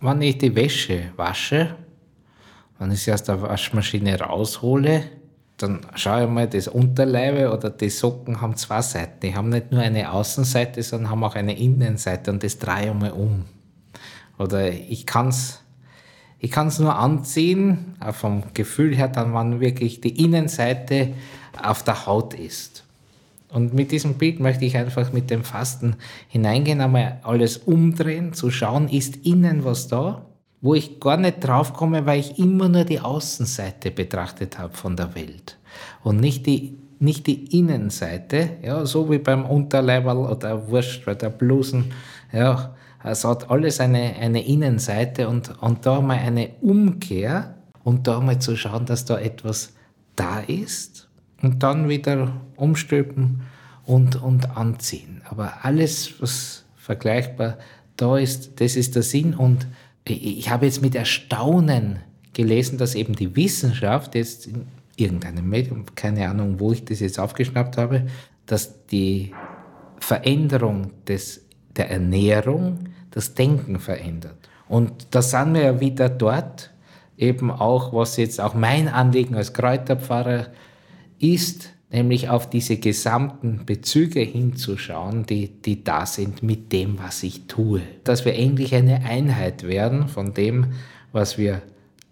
Wenn 0.02 0.22
ich 0.22 0.38
die 0.38 0.54
Wäsche 0.54 1.12
wasche, 1.16 1.76
wenn 2.78 2.92
ich 2.92 3.04
sie 3.04 3.14
aus 3.14 3.24
der 3.24 3.42
Waschmaschine 3.42 4.20
raushole, 4.20 5.06
dann 5.58 5.82
schaue 5.96 6.24
ich 6.24 6.30
mal, 6.30 6.48
das 6.48 6.68
Unterleibe 6.68 7.52
oder 7.52 7.70
die 7.70 7.90
Socken 7.90 8.42
haben 8.42 8.56
zwei 8.56 8.82
Seiten. 8.82 9.20
Die 9.22 9.36
haben 9.36 9.50
nicht 9.50 9.72
nur 9.72 9.82
eine 9.82 10.12
Außenseite, 10.12 10.84
sondern 10.84 11.10
haben 11.10 11.24
auch 11.24 11.36
eine 11.36 11.58
Innenseite 11.58 12.32
und 12.32 12.44
das 12.44 12.60
drehe 12.60 12.88
ich 12.88 12.94
mal 12.94 13.12
um. 13.12 13.46
Oder 14.38 14.70
ich 14.70 15.06
kann 15.06 15.30
es 15.30 15.62
ich 16.40 16.52
kann's 16.52 16.78
nur 16.78 16.96
anziehen, 16.96 17.96
auch 18.00 18.14
vom 18.14 18.44
Gefühl 18.54 18.96
her, 18.96 19.08
dann, 19.08 19.34
wenn 19.34 19.60
wirklich 19.60 20.02
die 20.02 20.24
Innenseite 20.24 21.14
auf 21.62 21.84
der 21.84 22.06
Haut 22.06 22.36
ist. 22.36 22.84
Und 23.50 23.74
mit 23.74 23.92
diesem 23.92 24.16
Bild 24.16 24.40
möchte 24.40 24.66
ich 24.66 24.78
einfach 24.78 25.12
mit 25.12 25.32
dem 25.32 25.44
Fasten 25.44 25.96
hineingehen, 26.28 26.82
einmal 26.82 27.20
alles 27.24 27.58
umdrehen, 27.58 28.34
zu 28.34 28.52
schauen, 28.52 28.88
ist 28.88 29.26
innen 29.26 29.64
was 29.66 29.88
da, 29.88 30.26
wo 30.68 30.76
ich 30.76 31.00
gar 31.00 31.16
nicht 31.16 31.48
draufkomme, 31.48 32.06
weil 32.06 32.20
ich 32.20 32.38
immer 32.38 32.68
nur 32.68 32.84
die 32.84 33.00
Außenseite 33.00 33.90
betrachtet 33.90 34.60
habe 34.60 34.76
von 34.76 34.98
der 34.98 35.16
Welt 35.16 35.58
und 36.04 36.20
nicht 36.20 36.46
die, 36.46 36.78
nicht 37.00 37.26
die 37.26 37.58
Innenseite, 37.58 38.58
ja, 38.62 38.86
so 38.86 39.10
wie 39.10 39.18
beim 39.18 39.46
Unterleiberl 39.46 40.18
oder 40.18 40.68
Wurst 40.68 41.06
bei 41.06 41.16
der 41.16 41.30
Blusen, 41.30 41.94
ja, 42.34 42.76
es 43.02 43.24
hat 43.24 43.50
alles 43.50 43.80
eine, 43.80 44.18
eine 44.20 44.46
Innenseite 44.46 45.30
und, 45.30 45.54
und 45.62 45.86
da 45.86 46.02
mal 46.02 46.18
eine 46.18 46.50
Umkehr 46.60 47.56
und 47.86 48.06
da 48.06 48.20
mal 48.20 48.40
zu 48.40 48.58
schauen, 48.58 48.86
dass 48.86 49.06
da 49.06 49.18
etwas 49.18 49.72
da 50.18 50.42
ist 50.42 51.08
und 51.42 51.64
dann 51.64 51.88
wieder 51.88 52.42
umstülpen 52.58 53.44
und, 53.86 54.22
und 54.22 54.58
anziehen. 54.58 55.22
Aber 55.30 55.64
alles, 55.64 56.22
was 56.22 56.66
vergleichbar 56.76 57.58
da 57.96 58.18
ist, 58.18 58.60
das 58.60 58.76
ist 58.76 58.96
der 58.96 59.04
Sinn. 59.04 59.34
Und 59.34 59.66
ich 60.10 60.50
habe 60.50 60.66
jetzt 60.66 60.82
mit 60.82 60.96
Erstaunen 60.96 62.00
gelesen, 62.34 62.78
dass 62.78 62.96
eben 62.96 63.16
die 63.16 63.36
Wissenschaft 63.36 64.16
jetzt 64.16 64.48
in 64.48 64.68
irgendeinem 64.96 65.50
Medium, 65.50 65.86
keine 65.96 66.30
Ahnung, 66.30 66.60
wo 66.60 66.72
ich 66.72 66.86
das 66.86 67.00
jetzt 67.00 67.20
aufgeschnappt 67.20 67.78
habe, 67.78 68.08
dass 68.46 68.86
die 68.88 69.34
Veränderung 70.00 70.92
des, 71.08 71.46
der 71.76 71.90
Ernährung 71.90 72.90
das 73.12 73.34
Denken 73.34 73.80
verändert. 73.80 74.38
Und 74.68 75.08
da 75.12 75.22
sind 75.22 75.54
wir 75.54 75.62
ja 75.62 75.80
wieder 75.80 76.10
dort, 76.10 76.72
eben 77.18 77.50
auch, 77.50 77.94
was 77.94 78.18
jetzt 78.18 78.40
auch 78.40 78.54
mein 78.54 78.88
Anliegen 78.88 79.36
als 79.36 79.54
Kräuterpfarrer 79.54 80.48
ist, 81.20 81.70
nämlich 81.90 82.30
auf 82.30 82.50
diese 82.50 82.78
gesamten 82.78 83.66
Bezüge 83.66 84.20
hinzuschauen, 84.20 85.26
die, 85.26 85.48
die 85.48 85.84
da 85.84 86.06
sind 86.06 86.44
mit 86.44 86.72
dem, 86.72 87.00
was 87.00 87.24
ich 87.24 87.48
tue. 87.48 87.82
Dass 88.04 88.26
wir 88.26 88.36
endlich 88.36 88.76
eine 88.76 89.06
Einheit 89.06 89.64
werden 89.64 90.08
von 90.08 90.34
dem, 90.34 90.68
was 91.12 91.38
wir 91.38 91.62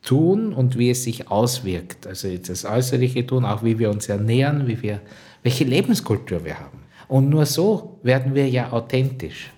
tun 0.02 0.54
und 0.54 0.78
wie 0.78 0.92
es 0.92 1.04
sich 1.04 1.30
auswirkt. 1.30 2.08
Also 2.08 2.30
das 2.38 2.64
Äußerliche 2.64 3.26
tun, 3.26 3.44
auch 3.44 3.64
wie 3.64 3.80
wir 3.80 3.90
uns 3.90 4.08
ernähren, 4.08 4.68
wie 4.68 4.82
wir, 4.82 5.02
welche 5.44 5.64
Lebenskultur 5.64 6.46
wir 6.46 6.60
haben. 6.60 6.80
Und 7.08 7.30
nur 7.30 7.46
so 7.46 8.00
werden 8.04 8.34
wir 8.34 8.48
ja 8.48 8.72
authentisch. 8.72 9.52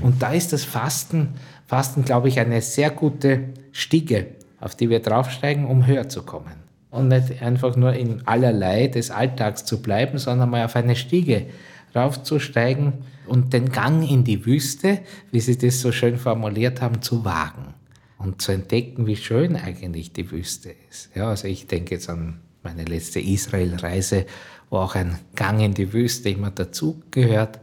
Und 0.00 0.22
da 0.22 0.32
ist 0.32 0.52
das 0.52 0.64
Fasten, 0.64 1.34
Fasten, 1.66 2.04
glaube 2.04 2.28
ich, 2.28 2.40
eine 2.40 2.62
sehr 2.62 2.90
gute 2.90 3.50
Stiege, 3.72 4.28
auf 4.60 4.74
die 4.74 4.88
wir 4.88 5.00
draufsteigen, 5.00 5.66
um 5.66 5.86
höher 5.86 6.08
zu 6.08 6.22
kommen 6.22 6.67
und 6.90 7.08
nicht 7.08 7.42
einfach 7.42 7.76
nur 7.76 7.92
in 7.92 8.26
allerlei 8.26 8.88
des 8.88 9.10
Alltags 9.10 9.64
zu 9.64 9.82
bleiben, 9.82 10.18
sondern 10.18 10.50
mal 10.50 10.64
auf 10.64 10.76
eine 10.76 10.96
Stiege 10.96 11.46
raufzusteigen 11.94 12.92
und 13.26 13.52
den 13.52 13.70
Gang 13.70 14.08
in 14.08 14.24
die 14.24 14.44
Wüste, 14.46 15.00
wie 15.30 15.40
Sie 15.40 15.58
das 15.58 15.80
so 15.80 15.92
schön 15.92 16.16
formuliert 16.16 16.80
haben, 16.80 17.02
zu 17.02 17.24
wagen 17.24 17.74
und 18.18 18.42
zu 18.42 18.52
entdecken, 18.52 19.06
wie 19.06 19.16
schön 19.16 19.56
eigentlich 19.56 20.12
die 20.12 20.30
Wüste 20.30 20.74
ist. 20.90 21.10
Ja, 21.14 21.28
also 21.28 21.48
ich 21.48 21.66
denke 21.66 21.94
jetzt 21.94 22.08
an 22.08 22.40
meine 22.62 22.84
letzte 22.84 23.20
Israel-Reise, 23.20 24.26
wo 24.70 24.78
auch 24.78 24.94
ein 24.94 25.18
Gang 25.34 25.60
in 25.60 25.74
die 25.74 25.92
Wüste 25.92 26.30
immer 26.30 26.50
dazugehört 26.50 27.60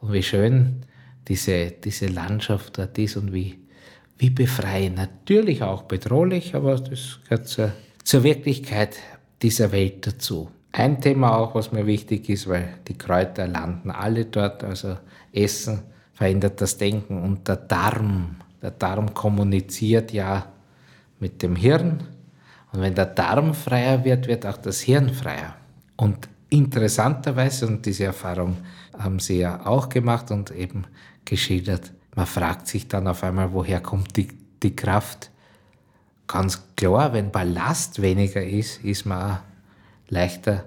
und 0.00 0.12
wie 0.12 0.22
schön 0.22 0.84
diese, 1.26 1.70
diese 1.70 2.06
Landschaft 2.06 2.78
dort 2.78 2.96
ist 2.98 3.16
und 3.16 3.32
wie, 3.32 3.58
wie 4.16 4.30
befreiend. 4.30 4.96
Natürlich 4.96 5.62
auch 5.62 5.82
bedrohlich, 5.82 6.54
aber 6.54 6.76
das 6.76 7.20
gehört 7.24 7.48
zur 7.48 7.72
zur 8.08 8.22
Wirklichkeit 8.22 8.96
dieser 9.42 9.70
Welt 9.70 10.06
dazu. 10.06 10.48
Ein 10.72 10.98
Thema 10.98 11.36
auch, 11.36 11.54
was 11.54 11.72
mir 11.72 11.84
wichtig 11.84 12.30
ist, 12.30 12.48
weil 12.48 12.78
die 12.88 12.96
Kräuter 12.96 13.46
landen 13.46 13.90
alle 13.90 14.24
dort, 14.24 14.64
also 14.64 14.96
Essen 15.30 15.82
verändert 16.14 16.58
das 16.58 16.78
Denken 16.78 17.22
und 17.22 17.46
der 17.46 17.56
Darm, 17.56 18.36
der 18.62 18.70
Darm 18.70 19.12
kommuniziert 19.12 20.10
ja 20.14 20.46
mit 21.20 21.42
dem 21.42 21.54
Hirn 21.54 22.02
und 22.72 22.80
wenn 22.80 22.94
der 22.94 23.04
Darm 23.04 23.52
freier 23.52 24.02
wird, 24.06 24.26
wird 24.26 24.46
auch 24.46 24.56
das 24.56 24.80
Hirn 24.80 25.10
freier. 25.10 25.56
Und 25.96 26.30
interessanterweise, 26.48 27.66
und 27.66 27.84
diese 27.84 28.04
Erfahrung 28.04 28.56
haben 28.96 29.18
Sie 29.18 29.40
ja 29.40 29.66
auch 29.66 29.90
gemacht 29.90 30.30
und 30.30 30.50
eben 30.52 30.86
geschildert, 31.26 31.92
man 32.14 32.24
fragt 32.24 32.68
sich 32.68 32.88
dann 32.88 33.06
auf 33.06 33.22
einmal, 33.22 33.52
woher 33.52 33.80
kommt 33.80 34.16
die, 34.16 34.28
die 34.62 34.74
Kraft, 34.74 35.30
ganz 36.28 36.62
klar, 36.76 37.12
wenn 37.12 37.32
Ballast 37.32 38.00
weniger 38.00 38.44
ist, 38.44 38.84
ist 38.84 39.04
man 39.06 39.40
leichter 40.08 40.64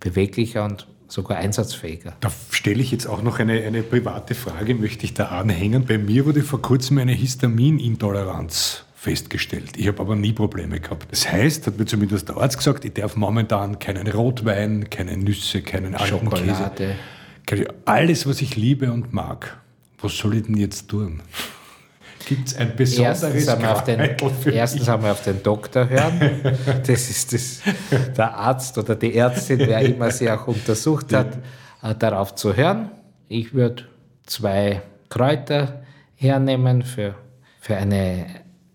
beweglicher 0.00 0.64
und 0.64 0.88
sogar 1.06 1.38
einsatzfähiger. 1.38 2.14
Da 2.20 2.30
stelle 2.50 2.82
ich 2.82 2.90
jetzt 2.90 3.06
auch 3.06 3.22
noch 3.22 3.38
eine, 3.38 3.62
eine 3.62 3.82
private 3.82 4.34
Frage, 4.34 4.74
möchte 4.74 5.04
ich 5.04 5.14
da 5.14 5.26
anhängen. 5.26 5.84
Bei 5.84 5.98
mir 5.98 6.26
wurde 6.26 6.42
vor 6.42 6.60
kurzem 6.60 6.98
eine 6.98 7.12
Histaminintoleranz 7.12 8.84
festgestellt. 8.94 9.76
Ich 9.76 9.86
habe 9.86 10.00
aber 10.00 10.16
nie 10.16 10.32
Probleme 10.32 10.80
gehabt. 10.80 11.12
Das 11.12 11.30
heißt, 11.30 11.66
hat 11.66 11.78
mir 11.78 11.84
zumindest 11.84 12.30
der 12.30 12.38
Arzt 12.38 12.56
gesagt, 12.56 12.84
ich 12.84 12.94
darf 12.94 13.16
momentan 13.16 13.78
keinen 13.78 14.06
Rotwein, 14.08 14.88
keine 14.88 15.16
Nüsse, 15.16 15.62
keinen 15.62 15.96
Schokolade. 15.98 16.96
Alles, 17.84 18.26
was 18.26 18.40
ich 18.40 18.56
liebe 18.56 18.90
und 18.90 19.12
mag. 19.12 19.58
Was 20.00 20.16
soll 20.16 20.36
ich 20.36 20.44
denn 20.44 20.56
jetzt 20.56 20.88
tun? 20.88 21.20
Gibt 22.26 22.48
es 22.48 22.56
ein 22.56 22.74
besonderes 22.74 23.22
erstens 23.32 23.48
haben, 23.48 23.62
wir 23.62 23.72
auf 23.72 23.84
den, 23.84 24.54
erstens 24.54 24.88
haben 24.88 25.02
wir 25.02 25.12
auf 25.12 25.22
den 25.22 25.42
Doktor 25.42 25.88
hören. 25.88 26.20
Das 26.86 27.10
ist 27.10 27.32
das, 27.32 27.60
der 28.16 28.34
Arzt 28.34 28.78
oder 28.78 28.94
die 28.94 29.14
Ärztin, 29.14 29.58
wer 29.60 29.80
immer 29.82 30.10
sie 30.10 30.30
auch 30.30 30.46
untersucht 30.46 31.12
hat, 31.12 31.38
äh, 31.82 31.94
darauf 31.94 32.34
zu 32.34 32.56
hören. 32.56 32.90
Ich 33.28 33.54
würde 33.54 33.84
zwei 34.24 34.82
Kräuter 35.08 35.82
hernehmen 36.14 36.82
für, 36.82 37.14
für 37.60 37.76
eine 37.76 38.26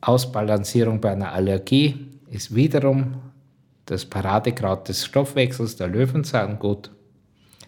Ausbalancierung 0.01 1.01
bei 1.01 1.11
einer 1.11 1.31
Allergie. 1.31 2.07
Ist 2.29 2.53
wiederum 2.53 3.15
das 3.85 4.05
Paradekraut 4.05 4.87
des 4.87 5.03
Stoffwechsels, 5.03 5.75
der 5.75 5.87
Löwenzahn, 5.87 6.59
gut. 6.59 6.91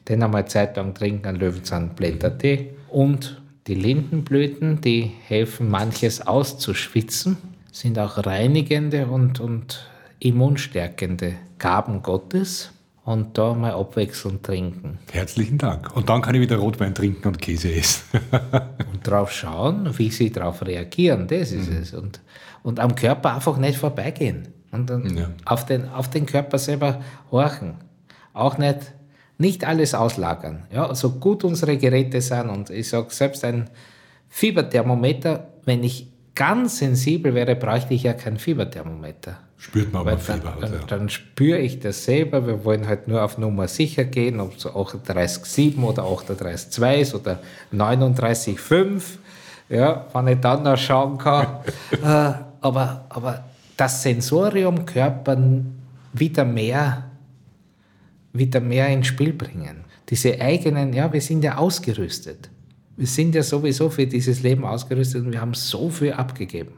Den 0.08 0.24
einmal 0.24 0.48
Zeit 0.48 0.78
lang 0.78 0.94
trinken, 0.94 1.28
einen 1.28 1.40
Löwenzahnblättertee 1.40 2.74
und 2.90 3.41
die 3.72 3.76
Lindenblüten, 3.76 4.82
die 4.82 5.10
helfen 5.28 5.70
manches 5.70 6.28
auszuschwitzen, 6.28 7.38
sind 7.72 7.98
auch 8.00 8.26
reinigende 8.26 9.08
und, 9.08 9.40
und 9.40 9.88
immunstärkende 10.20 11.36
Gaben 11.58 12.04
Gottes 12.04 12.74
und 13.06 13.38
da 13.38 13.54
mal 13.54 13.72
abwechselnd 13.72 14.44
trinken. 14.44 15.00
Herzlichen 15.10 15.58
Dank. 15.58 15.96
Und 15.96 16.10
dann 16.10 16.22
kann 16.22 16.36
ich 16.36 16.42
wieder 16.42 16.58
Rotwein 16.58 16.94
trinken 16.94 17.30
und 17.30 17.42
Käse 17.42 17.74
essen. 17.74 18.20
und 18.92 19.08
drauf 19.08 19.32
schauen, 19.32 19.98
wie 19.98 20.10
sie 20.10 20.30
darauf 20.30 20.66
reagieren, 20.66 21.30
das 21.30 21.54
ist 21.54 21.70
mhm. 21.70 21.78
es. 21.78 21.94
Und, 21.94 22.20
und 22.64 22.82
am 22.82 22.94
Körper 22.94 23.36
einfach 23.36 23.56
nicht 23.56 23.78
vorbeigehen. 23.78 24.50
Und 24.72 24.90
dann 24.90 25.16
ja. 25.16 25.30
auf, 25.46 25.66
den, 25.66 25.88
auf 25.88 26.10
den 26.10 26.26
Körper 26.26 26.58
selber 26.58 27.00
horchen. 27.32 27.76
Auch 28.34 28.58
nicht 28.58 28.92
nicht 29.42 29.66
alles 29.66 29.94
auslagern. 29.94 30.64
Ja, 30.72 30.94
so 30.96 31.10
gut 31.10 31.44
unsere 31.44 31.76
Geräte 31.78 32.22
sind 32.22 32.50
und 32.50 32.70
ich 32.70 32.88
sage 32.88 33.08
selbst 33.10 33.44
ein 33.44 33.70
Fieberthermometer, 34.30 35.48
wenn 35.66 35.84
ich 35.84 36.08
ganz 36.36 36.78
sensibel 36.78 37.34
wäre, 37.34 37.56
bräuchte 37.56 37.94
ich 37.94 38.04
ja 38.04 38.14
kein 38.14 38.38
Fieberthermometer. 38.38 39.38
Spürt 39.58 39.92
man 39.92 40.02
aber 40.02 40.12
Weil 40.12 40.20
dann, 40.26 40.42
Fieber. 40.42 40.58
dann, 40.62 40.74
ja. 40.74 40.80
dann 40.88 41.10
spüre 41.10 41.60
ich 41.60 41.80
das 41.80 42.06
selber. 42.06 42.48
Wir 42.48 42.64
wollen 42.64 42.88
halt 42.88 43.08
nur 43.08 43.24
auf 43.24 43.38
Nummer 43.38 43.68
sicher 43.68 44.06
gehen, 44.06 44.40
ob 44.40 44.58
es 44.58 44.66
38,7 44.66 45.84
oder 45.84 46.04
38,2 46.04 46.96
ist 46.96 47.16
oder 47.16 47.40
39,5. 47.74 49.02
Ja, 49.70 50.06
wenn 50.14 50.28
ich 50.28 50.40
dann 50.40 50.64
noch 50.64 50.78
schauen 50.78 51.18
kann. 51.18 51.48
äh, 51.92 52.34
aber, 52.62 53.06
aber 53.10 53.44
das 53.78 54.02
Sensorium 54.02 54.86
Körper 54.86 55.38
wieder 56.14 56.46
mehr, 56.46 57.11
wieder 58.34 58.60
mehr 58.60 58.88
ins 58.90 59.08
Spiel 59.08 59.34
bringen. 59.34 59.86
Diese 60.10 60.40
eigenen, 60.40 60.94
ja, 60.94 61.12
wir 61.12 61.22
sind 61.22 61.44
ja 61.44 61.58
ausgerüstet. 61.58 62.50
Wir 62.98 63.08
sind 63.08 63.36
ja 63.36 63.44
sowieso 63.44 63.90
für 63.90 64.06
dieses 64.06 64.44
Leben 64.44 64.66
ausgerüstet 64.66 65.26
und 65.26 65.32
wir 65.32 65.42
haben 65.42 65.54
so 65.54 65.90
viel 65.90 66.14
abgegeben. 66.14 66.74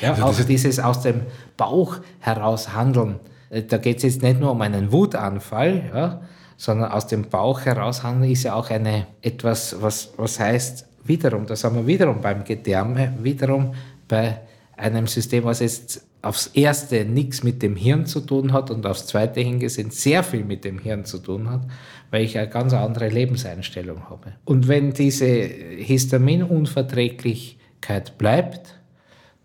Ja, 0.00 0.12
Also 0.12 0.24
auch 0.24 0.46
dieses 0.46 0.78
aus 0.78 1.02
dem 1.02 1.22
Bauch 1.56 1.98
heraus 2.20 2.74
handeln. 2.74 3.20
Äh, 3.50 3.62
Da 3.62 3.78
geht 3.78 3.98
es 3.98 4.02
jetzt 4.02 4.22
nicht 4.22 4.40
nur 4.40 4.50
um 4.52 4.60
einen 4.60 4.92
Wutanfall, 4.92 5.90
ja, 5.94 6.22
sondern 6.56 6.92
aus 6.92 7.06
dem 7.06 7.28
Bauch 7.28 7.62
heraus 7.62 8.02
handeln 8.02 8.30
ist 8.30 8.44
ja 8.44 8.54
auch 8.54 8.70
eine, 8.70 9.06
etwas, 9.22 9.76
was, 9.80 10.12
was 10.16 10.38
heißt, 10.38 10.86
wiederum, 11.04 11.46
da 11.46 11.56
sind 11.56 11.74
wir 11.74 11.86
wiederum 11.86 12.20
beim 12.20 12.44
Gedärme, 12.44 13.14
wiederum 13.20 13.74
bei 14.06 14.40
einem 14.76 15.06
System, 15.06 15.44
was 15.44 15.60
jetzt 15.60 16.06
aufs 16.22 16.46
erste 16.48 17.04
nichts 17.04 17.42
mit 17.42 17.62
dem 17.62 17.76
Hirn 17.76 18.06
zu 18.06 18.20
tun 18.20 18.52
hat 18.52 18.70
und 18.70 18.86
aufs 18.86 19.06
zweite 19.06 19.40
hingesehen 19.40 19.90
sehr 19.90 20.22
viel 20.22 20.44
mit 20.44 20.64
dem 20.64 20.78
Hirn 20.78 21.04
zu 21.04 21.18
tun 21.18 21.50
hat, 21.50 21.62
weil 22.10 22.22
ich 22.22 22.38
eine 22.38 22.48
ganz 22.48 22.72
andere 22.72 23.08
Lebenseinstellung 23.08 24.08
habe. 24.08 24.34
Und 24.44 24.68
wenn 24.68 24.92
diese 24.92 25.26
Histaminunverträglichkeit 25.26 28.16
bleibt, 28.18 28.78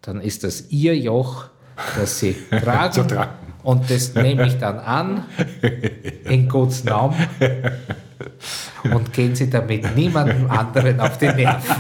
dann 0.03 0.21
ist 0.21 0.43
das 0.43 0.69
ihr 0.69 0.95
Joch, 0.95 1.45
das 1.97 2.19
sie 2.19 2.35
tragen. 2.49 3.07
Tragen. 3.07 3.31
Und 3.63 3.89
das 3.89 4.13
nehme 4.13 4.45
ich 4.47 4.59
dann 4.59 4.77
an, 4.79 5.25
in 6.23 6.47
Gottes 6.47 6.83
Namen. 6.85 7.15
Und 8.93 9.11
gehen 9.11 9.35
Sie 9.35 9.49
damit 9.49 9.93
niemandem 9.95 10.49
anderen 10.49 11.01
auf 11.01 11.17
die 11.17 11.25
Nerven. 11.25 11.75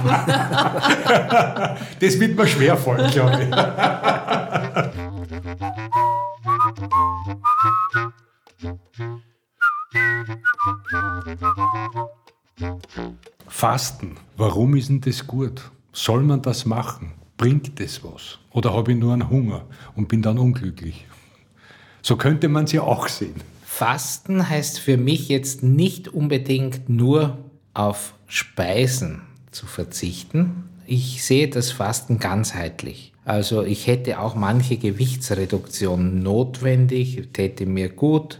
Das 1.99 2.19
wird 2.19 2.35
mir 2.35 2.47
schwerfallen, 2.47 3.11
glaube 3.11 3.43
ich. 3.43 3.49
Fasten, 13.59 14.17
warum 14.35 14.75
ist 14.75 14.89
denn 14.89 15.01
das 15.01 15.25
gut? 15.25 15.71
Soll 15.91 16.21
man 16.21 16.43
das 16.43 16.67
machen? 16.67 17.13
Bringt 17.37 17.79
das 17.79 18.03
was? 18.03 18.37
Oder 18.51 18.71
habe 18.71 18.91
ich 18.91 18.99
nur 18.99 19.13
einen 19.13 19.31
Hunger 19.31 19.65
und 19.95 20.07
bin 20.07 20.21
dann 20.21 20.37
unglücklich? 20.37 21.07
So 22.03 22.17
könnte 22.17 22.49
man 22.49 22.65
es 22.65 22.73
ja 22.73 22.83
auch 22.83 23.07
sehen. 23.07 23.41
Fasten 23.65 24.47
heißt 24.47 24.77
für 24.79 24.97
mich 24.97 25.27
jetzt 25.27 25.63
nicht 25.63 26.07
unbedingt 26.07 26.87
nur 26.87 27.39
auf 27.73 28.13
Speisen 28.27 29.23
zu 29.49 29.65
verzichten. 29.65 30.69
Ich 30.85 31.23
sehe 31.23 31.47
das 31.47 31.71
Fasten 31.71 32.19
ganzheitlich. 32.19 33.11
Also 33.25 33.63
ich 33.63 33.87
hätte 33.87 34.19
auch 34.19 34.35
manche 34.35 34.77
Gewichtsreduktion 34.77 36.21
notwendig, 36.21 37.29
täte 37.33 37.65
mir 37.65 37.89
gut. 37.89 38.39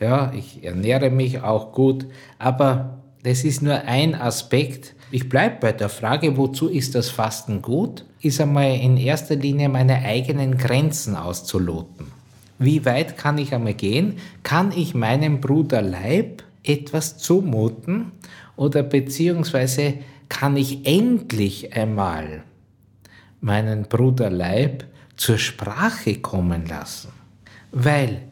Ja, 0.00 0.32
ich 0.32 0.64
ernähre 0.64 1.10
mich 1.10 1.42
auch 1.42 1.70
gut, 1.70 2.06
aber 2.40 3.05
das 3.26 3.42
ist 3.42 3.60
nur 3.60 3.82
ein 3.82 4.14
Aspekt. 4.14 4.94
Ich 5.10 5.28
bleibe 5.28 5.56
bei 5.60 5.72
der 5.72 5.88
Frage, 5.88 6.36
wozu 6.36 6.68
ist 6.68 6.94
das 6.94 7.08
Fasten 7.08 7.60
gut? 7.60 8.04
Ist 8.20 8.40
einmal 8.40 8.76
in 8.76 8.96
erster 8.96 9.34
Linie 9.34 9.68
meine 9.68 9.96
eigenen 9.96 10.56
Grenzen 10.56 11.16
auszuloten. 11.16 12.06
Wie 12.60 12.84
weit 12.84 13.18
kann 13.18 13.36
ich 13.38 13.52
einmal 13.52 13.74
gehen? 13.74 14.18
Kann 14.44 14.70
ich 14.70 14.94
meinem 14.94 15.40
Bruder 15.40 15.82
Leib 15.82 16.44
etwas 16.62 17.18
zumuten? 17.18 18.12
Oder 18.54 18.84
beziehungsweise 18.84 19.94
kann 20.28 20.56
ich 20.56 20.86
endlich 20.86 21.74
einmal 21.74 22.44
meinen 23.40 23.88
Bruder 23.88 24.30
Leib 24.30 24.84
zur 25.16 25.38
Sprache 25.38 26.20
kommen 26.20 26.64
lassen? 26.68 27.08
Weil, 27.72 28.22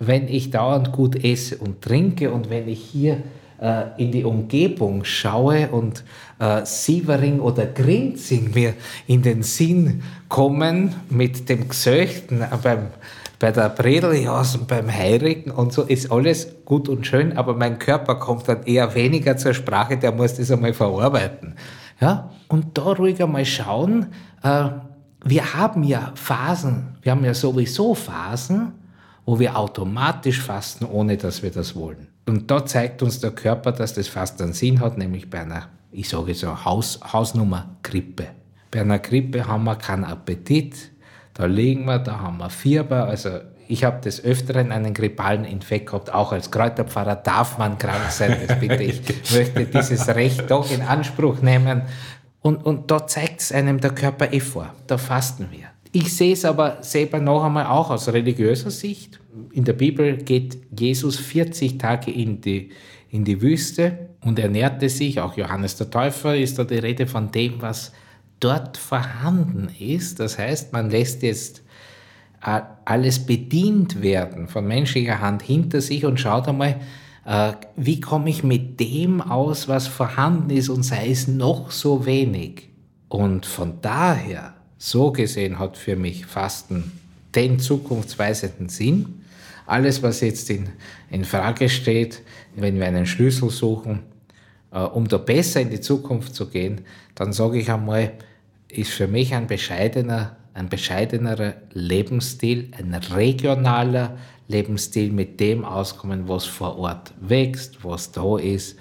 wenn 0.00 0.26
ich 0.26 0.50
dauernd 0.50 0.90
gut 0.90 1.22
esse 1.24 1.58
und 1.58 1.80
trinke 1.80 2.32
und 2.32 2.50
wenn 2.50 2.66
ich 2.66 2.80
hier 2.80 3.22
äh, 3.62 3.84
in 3.96 4.10
die 4.10 4.24
Umgebung 4.24 5.04
schaue 5.04 5.68
und 5.68 6.04
äh, 6.38 6.64
Sievering 6.64 7.40
oder 7.40 7.66
Grinzing 7.66 8.52
mir 8.52 8.74
in 9.06 9.22
den 9.22 9.42
Sinn 9.42 10.02
kommen 10.28 10.94
mit 11.08 11.48
dem 11.48 11.68
Gesöchten 11.68 12.44
beim 12.62 12.88
bei 13.38 13.50
der 13.50 13.70
Bredeljause 13.70 14.58
und 14.58 14.68
beim 14.68 14.88
Heirigen 14.88 15.50
und 15.50 15.72
so 15.72 15.82
ist 15.82 16.12
alles 16.12 16.46
gut 16.64 16.88
und 16.88 17.04
schön, 17.08 17.36
aber 17.36 17.56
mein 17.56 17.80
Körper 17.80 18.14
kommt 18.14 18.46
dann 18.48 18.62
eher 18.62 18.94
weniger 18.94 19.36
zur 19.36 19.52
Sprache, 19.52 19.96
der 19.96 20.12
muss 20.12 20.34
das 20.34 20.52
einmal 20.52 20.72
verarbeiten. 20.72 21.56
Ja? 22.00 22.30
Und 22.46 22.78
da 22.78 22.92
ruhig 22.92 23.20
einmal 23.20 23.44
schauen, 23.44 24.06
äh, 24.44 24.68
wir 25.24 25.54
haben 25.54 25.82
ja 25.82 26.12
Phasen, 26.14 26.96
wir 27.02 27.10
haben 27.10 27.24
ja 27.24 27.34
sowieso 27.34 27.96
Phasen, 27.96 28.74
wo 29.26 29.40
wir 29.40 29.58
automatisch 29.58 30.40
fasten, 30.40 30.84
ohne 30.84 31.16
dass 31.16 31.42
wir 31.42 31.50
das 31.50 31.74
wollen. 31.74 32.11
Und 32.26 32.50
da 32.50 32.64
zeigt 32.64 33.02
uns 33.02 33.20
der 33.20 33.32
Körper, 33.32 33.72
dass 33.72 33.94
das 33.94 34.08
Fasten 34.08 34.44
einen 34.44 34.52
Sinn 34.52 34.80
hat, 34.80 34.96
nämlich 34.96 35.28
bei 35.28 35.40
einer, 35.40 35.68
ich 35.90 36.08
sage 36.08 36.34
so, 36.34 36.64
Haus, 36.64 37.00
Hausnummer 37.12 37.76
Grippe. 37.82 38.28
Bei 38.70 38.80
einer 38.80 38.98
Grippe 38.98 39.46
haben 39.46 39.64
wir 39.64 39.76
keinen 39.76 40.04
Appetit, 40.04 40.92
da 41.34 41.46
liegen 41.46 41.84
wir, 41.86 41.98
da 41.98 42.20
haben 42.20 42.38
wir 42.38 42.50
Fieber. 42.50 43.04
Also 43.04 43.40
ich 43.68 43.84
habe 43.84 44.00
des 44.00 44.22
Öfteren 44.22 44.70
einen 44.70 44.92
grippalen 44.92 45.44
Infekt 45.44 45.86
gehabt. 45.86 46.12
Auch 46.12 46.32
als 46.32 46.50
Kräuterpfarrer 46.50 47.16
darf 47.16 47.58
man 47.58 47.78
krank 47.78 48.10
sein. 48.10 48.36
Das 48.46 48.60
bitte 48.60 48.82
ich 48.82 49.00
möchte 49.32 49.64
dieses 49.64 50.08
Recht 50.08 50.50
doch 50.50 50.70
in 50.70 50.82
Anspruch 50.82 51.40
nehmen. 51.40 51.82
Und, 52.42 52.66
und 52.66 52.90
da 52.90 53.06
zeigt 53.06 53.40
es 53.40 53.52
einem 53.52 53.80
der 53.80 53.94
Körper 53.94 54.32
eh 54.32 54.40
vor. 54.40 54.74
Da 54.86 54.98
fasten 54.98 55.48
wir. 55.50 55.68
Ich 55.92 56.14
sehe 56.14 56.32
es 56.32 56.44
aber 56.44 56.78
selber 56.82 57.18
noch 57.18 57.44
einmal 57.44 57.66
auch 57.66 57.90
aus 57.90 58.08
religiöser 58.08 58.70
Sicht. 58.70 59.20
In 59.52 59.64
der 59.64 59.72
Bibel 59.72 60.18
geht 60.18 60.58
Jesus 60.78 61.16
40 61.16 61.78
Tage 61.78 62.10
in 62.10 62.40
die, 62.40 62.70
in 63.10 63.24
die 63.24 63.40
Wüste 63.40 64.10
und 64.20 64.38
ernährte 64.38 64.88
sich. 64.88 65.20
Auch 65.20 65.36
Johannes 65.36 65.76
der 65.76 65.90
Täufer 65.90 66.36
ist 66.36 66.58
da 66.58 66.64
die 66.64 66.78
Rede 66.78 67.06
von 67.06 67.30
dem, 67.30 67.62
was 67.62 67.92
dort 68.40 68.76
vorhanden 68.76 69.68
ist. 69.78 70.20
Das 70.20 70.38
heißt, 70.38 70.72
man 70.72 70.90
lässt 70.90 71.22
jetzt 71.22 71.62
äh, 72.44 72.60
alles 72.84 73.24
bedient 73.24 74.02
werden 74.02 74.48
von 74.48 74.66
menschlicher 74.66 75.20
Hand 75.20 75.42
hinter 75.42 75.80
sich 75.80 76.04
und 76.04 76.18
schaut 76.20 76.48
einmal, 76.48 76.80
äh, 77.24 77.52
wie 77.76 78.00
komme 78.00 78.30
ich 78.30 78.42
mit 78.42 78.80
dem 78.80 79.20
aus, 79.20 79.68
was 79.68 79.86
vorhanden 79.86 80.50
ist 80.50 80.68
und 80.68 80.82
sei 80.82 81.10
es 81.10 81.28
noch 81.28 81.70
so 81.70 82.04
wenig. 82.04 82.68
Und 83.08 83.46
von 83.46 83.80
daher, 83.80 84.54
so 84.78 85.12
gesehen, 85.12 85.58
hat 85.58 85.76
für 85.76 85.96
mich 85.96 86.26
Fasten 86.26 86.92
den 87.34 87.60
zukunftsweisenden 87.60 88.68
Sinn. 88.68 89.21
Alles, 89.66 90.02
was 90.02 90.20
jetzt 90.20 90.50
in, 90.50 90.68
in 91.10 91.24
Frage 91.24 91.68
steht, 91.68 92.22
wenn 92.56 92.78
wir 92.78 92.86
einen 92.86 93.06
Schlüssel 93.06 93.50
suchen, 93.50 94.00
äh, 94.72 94.80
um 94.80 95.08
da 95.08 95.18
besser 95.18 95.60
in 95.60 95.70
die 95.70 95.80
Zukunft 95.80 96.34
zu 96.34 96.48
gehen, 96.48 96.82
dann 97.14 97.32
sage 97.32 97.58
ich 97.58 97.70
einmal, 97.70 98.12
ist 98.68 98.92
für 98.92 99.06
mich 99.06 99.34
ein 99.34 99.46
bescheidener, 99.46 100.36
ein 100.54 100.68
bescheidenerer 100.68 101.54
Lebensstil, 101.72 102.70
ein 102.76 102.94
regionaler 102.94 104.18
Lebensstil 104.48 105.12
mit 105.12 105.40
dem 105.40 105.64
auskommen, 105.64 106.28
was 106.28 106.44
vor 106.44 106.78
Ort 106.78 107.12
wächst, 107.20 107.84
was 107.84 108.12
da 108.12 108.38
ist. 108.38 108.76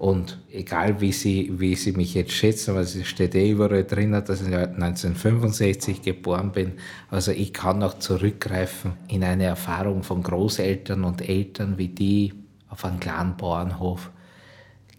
Und 0.00 0.38
egal 0.50 1.02
wie 1.02 1.12
Sie, 1.12 1.52
wie 1.60 1.74
Sie 1.74 1.92
mich 1.92 2.14
jetzt 2.14 2.32
schätzen, 2.32 2.74
weil 2.74 2.84
es 2.84 3.06
steht 3.06 3.34
eh 3.34 3.50
überall 3.50 3.84
drin, 3.84 4.12
dass 4.12 4.40
ich 4.40 4.46
1965 4.46 6.00
geboren 6.00 6.52
bin. 6.52 6.72
Also 7.10 7.32
ich 7.32 7.52
kann 7.52 7.80
noch 7.80 7.98
zurückgreifen 7.98 8.92
in 9.08 9.22
eine 9.22 9.44
Erfahrung 9.44 10.02
von 10.02 10.22
Großeltern 10.22 11.04
und 11.04 11.28
Eltern, 11.28 11.76
wie 11.76 11.88
die 11.88 12.32
auf 12.70 12.82
einem 12.86 12.98
kleinen 12.98 13.36
Bauernhof 13.36 14.10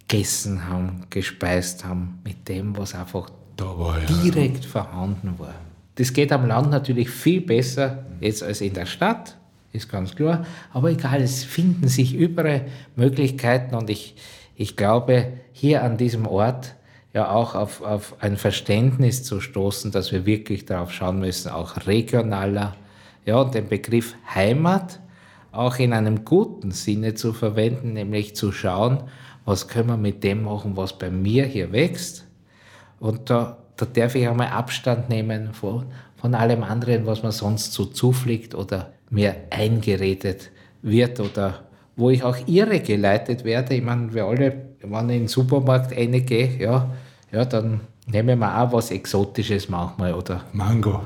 gegessen 0.08 0.68
haben, 0.70 1.08
gespeist 1.10 1.84
haben, 1.84 2.20
mit 2.24 2.48
dem, 2.48 2.78
was 2.78 2.94
einfach 2.94 3.32
war 3.58 3.98
ja. 4.00 4.06
direkt 4.24 4.66
vorhanden 4.66 5.34
war. 5.40 5.56
Das 5.96 6.14
geht 6.14 6.32
am 6.32 6.46
Land 6.46 6.70
natürlich 6.70 7.10
viel 7.10 7.42
besser 7.42 8.06
jetzt 8.20 8.44
als 8.44 8.62
in 8.62 8.76
der 8.76 8.86
Stadt, 8.86 9.36
ist 9.74 9.90
ganz 9.90 10.16
klar. 10.16 10.46
Aber 10.72 10.92
egal, 10.92 11.24
es 11.24 11.44
finden 11.44 11.88
sich 11.88 12.14
überall 12.14 12.68
Möglichkeiten 12.96 13.74
und 13.74 13.90
ich, 13.90 14.16
ich 14.62 14.78
glaube, 14.78 15.34
hier 15.54 15.84
an 15.84 15.98
diesem 15.98 16.28
Ort 16.28 16.76
ja 17.14 17.32
auch 17.32 17.56
auf, 17.56 17.82
auf 17.82 18.16
ein 18.20 18.38
Verständnis 18.38 19.24
zu 19.24 19.42
stoßen, 19.42 19.92
dass 19.92 20.12
wir 20.12 20.28
wirklich 20.28 20.66
darauf 20.66 20.94
schauen 20.94 21.20
müssen, 21.20 21.50
auch 21.50 21.88
regionaler, 21.88 22.76
ja, 23.26 23.42
und 23.42 23.56
den 23.56 23.68
Begriff 23.68 24.16
Heimat 24.34 25.00
auch 25.52 25.80
in 25.80 25.94
einem 25.94 26.26
guten 26.26 26.70
Sinne 26.70 27.16
zu 27.16 27.34
verwenden, 27.34 27.94
nämlich 27.94 28.36
zu 28.36 28.52
schauen, 28.52 29.04
was 29.46 29.68
können 29.68 29.90
wir 29.90 29.98
mit 29.98 30.24
dem 30.24 30.44
machen, 30.44 30.78
was 30.78 30.98
bei 30.98 31.10
mir 31.10 31.46
hier 31.46 31.72
wächst. 31.72 32.28
Und 33.00 33.32
da, 33.32 33.58
da 33.78 33.86
darf 33.88 34.14
ich 34.14 34.28
einmal 34.28 34.50
Abstand 34.50 35.10
nehmen 35.10 35.54
von, 35.54 35.88
von 36.16 36.36
allem 36.36 36.64
anderen, 36.64 37.08
was 37.08 37.24
mir 37.24 37.32
sonst 37.32 37.74
so 37.74 37.86
zufliegt 37.86 38.54
oder 38.54 38.94
mir 39.10 39.36
eingeredet 39.50 40.52
wird 40.84 41.20
oder 41.20 41.62
wo 42.02 42.10
ich 42.10 42.24
auch 42.24 42.38
irre 42.48 42.80
geleitet 42.80 43.44
werde. 43.44 43.76
Ich 43.76 43.84
meine, 43.84 44.14
wir 44.14 44.26
alle, 44.26 44.54
wenn 44.82 45.10
ich 45.10 45.16
in 45.16 45.22
den 45.22 45.28
Supermarkt 45.28 45.96
reingehe, 45.96 46.50
ja, 46.60 46.90
ja, 47.32 47.46
dann 47.46 47.82
nehmen 48.08 48.40
wir 48.40 48.60
auch 48.60 48.74
was 48.74 48.92
Exotisches 48.92 49.70
manchmal, 49.70 50.14
oder? 50.14 50.42
Mango. 50.52 51.04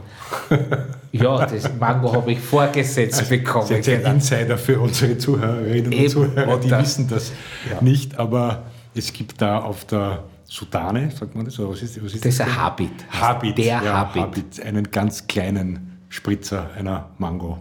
ja, 1.12 1.45
das 1.45 1.69
Mango 1.77 2.13
habe 2.13 2.31
ich 2.31 2.39
vorgesetzt 2.39 3.19
also, 3.19 3.29
bekommen. 3.29 3.67
Das 3.69 3.79
ist 3.79 3.89
ein 3.89 4.15
Insider 4.15 4.58
für 4.58 4.79
unsere 4.79 5.17
Zuhörerinnen 5.17 5.91
Eben, 5.91 6.03
und 6.03 6.10
Zuhörer, 6.10 6.60
die 6.60 6.71
wissen 6.71 7.08
das 7.08 7.31
ja. 7.69 7.81
nicht, 7.81 8.17
aber 8.17 8.63
es 8.95 9.12
gibt 9.12 9.41
da 9.41 9.60
auf 9.60 9.86
der 9.86 10.23
Sudane, 10.45 11.12
sagt 11.12 11.36
man 11.36 11.43
das? 11.43 11.60
Oder 11.60 11.71
was 11.71 11.81
ist, 11.81 12.01
was 12.03 12.13
ist 12.13 12.25
das? 12.25 12.38
Das 12.38 12.47
ist 12.47 12.53
ein 12.53 12.62
Habit. 12.62 13.05
Habit. 13.12 13.58
Der 13.58 13.65
ja, 13.65 13.81
Habit. 13.81 14.21
Habit. 14.21 14.65
Einen 14.65 14.89
ganz 14.89 15.27
kleinen 15.27 15.99
Spritzer 16.08 16.69
einer 16.77 17.10
Mango. 17.17 17.60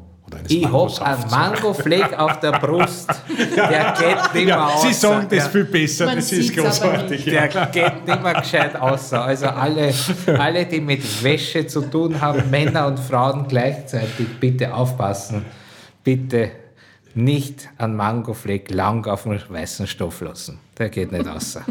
Ich 0.48 0.64
habe 0.66 1.04
einen 1.04 1.30
Mangofleck 1.30 2.18
auf 2.18 2.40
der 2.40 2.52
Brust. 2.52 3.08
Der 3.56 3.94
geht 3.98 4.34
nicht 4.34 4.46
mehr 4.46 4.66
aus. 4.66 4.82
Sie 4.82 4.92
sagen 4.92 5.26
das 5.28 5.38
ja. 5.38 5.48
viel 5.48 5.64
besser, 5.64 6.06
Man 6.06 6.16
das 6.16 6.32
ist 6.32 6.54
großartig. 6.56 7.24
Der 7.24 7.48
geht 7.48 8.06
nicht 8.06 8.22
mehr 8.22 8.34
gescheit 8.34 8.76
aus. 8.76 9.12
Also 9.12 9.46
alle, 9.46 9.92
alle, 10.38 10.66
die 10.66 10.80
mit 10.80 11.22
Wäsche 11.22 11.66
zu 11.66 11.82
tun 11.82 12.20
haben, 12.20 12.50
Männer 12.50 12.86
und 12.86 12.98
Frauen 12.98 13.46
gleichzeitig, 13.48 14.26
bitte 14.40 14.74
aufpassen. 14.74 15.44
Bitte 16.02 16.50
nicht 17.14 17.68
einen 17.78 17.96
Mangofleck 17.96 18.70
lang 18.70 19.06
auf 19.06 19.22
dem 19.22 19.38
weißen 19.48 19.86
Stoff 19.86 20.20
lassen. 20.20 20.58
Der 20.78 20.88
geht 20.88 21.12
nicht 21.12 21.26
aus. 21.28 21.58